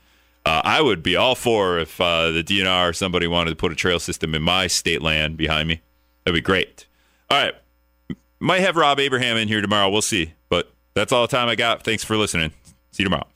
uh, 0.45 0.61
I 0.63 0.81
would 0.81 1.01
be 1.01 1.15
all 1.15 1.35
for 1.35 1.79
if 1.79 1.99
uh, 1.99 2.29
the 2.29 2.43
DNR 2.43 2.89
or 2.89 2.93
somebody 2.93 3.25
wanted 3.25 3.49
to 3.49 3.55
put 3.55 3.71
a 3.71 3.75
trail 3.75 3.99
system 3.99 4.35
in 4.35 4.43
my 4.43 4.67
state 4.67 5.01
land 5.01 5.35
behind 5.35 5.67
me. 5.67 5.81
That'd 6.23 6.35
be 6.35 6.41
great. 6.41 6.85
All 7.31 7.41
right, 7.41 7.55
might 8.39 8.61
have 8.61 8.75
Rob 8.75 8.99
Abraham 8.99 9.35
in 9.35 9.47
here 9.47 9.61
tomorrow. 9.61 9.89
We'll 9.89 10.01
see, 10.03 10.33
but 10.47 10.71
that's 10.93 11.11
all 11.11 11.23
the 11.23 11.35
time 11.35 11.49
I 11.49 11.55
got. 11.55 11.83
Thanks 11.83 12.03
for 12.03 12.17
listening. 12.17 12.51
See 12.91 13.03
you 13.03 13.05
tomorrow. 13.05 13.27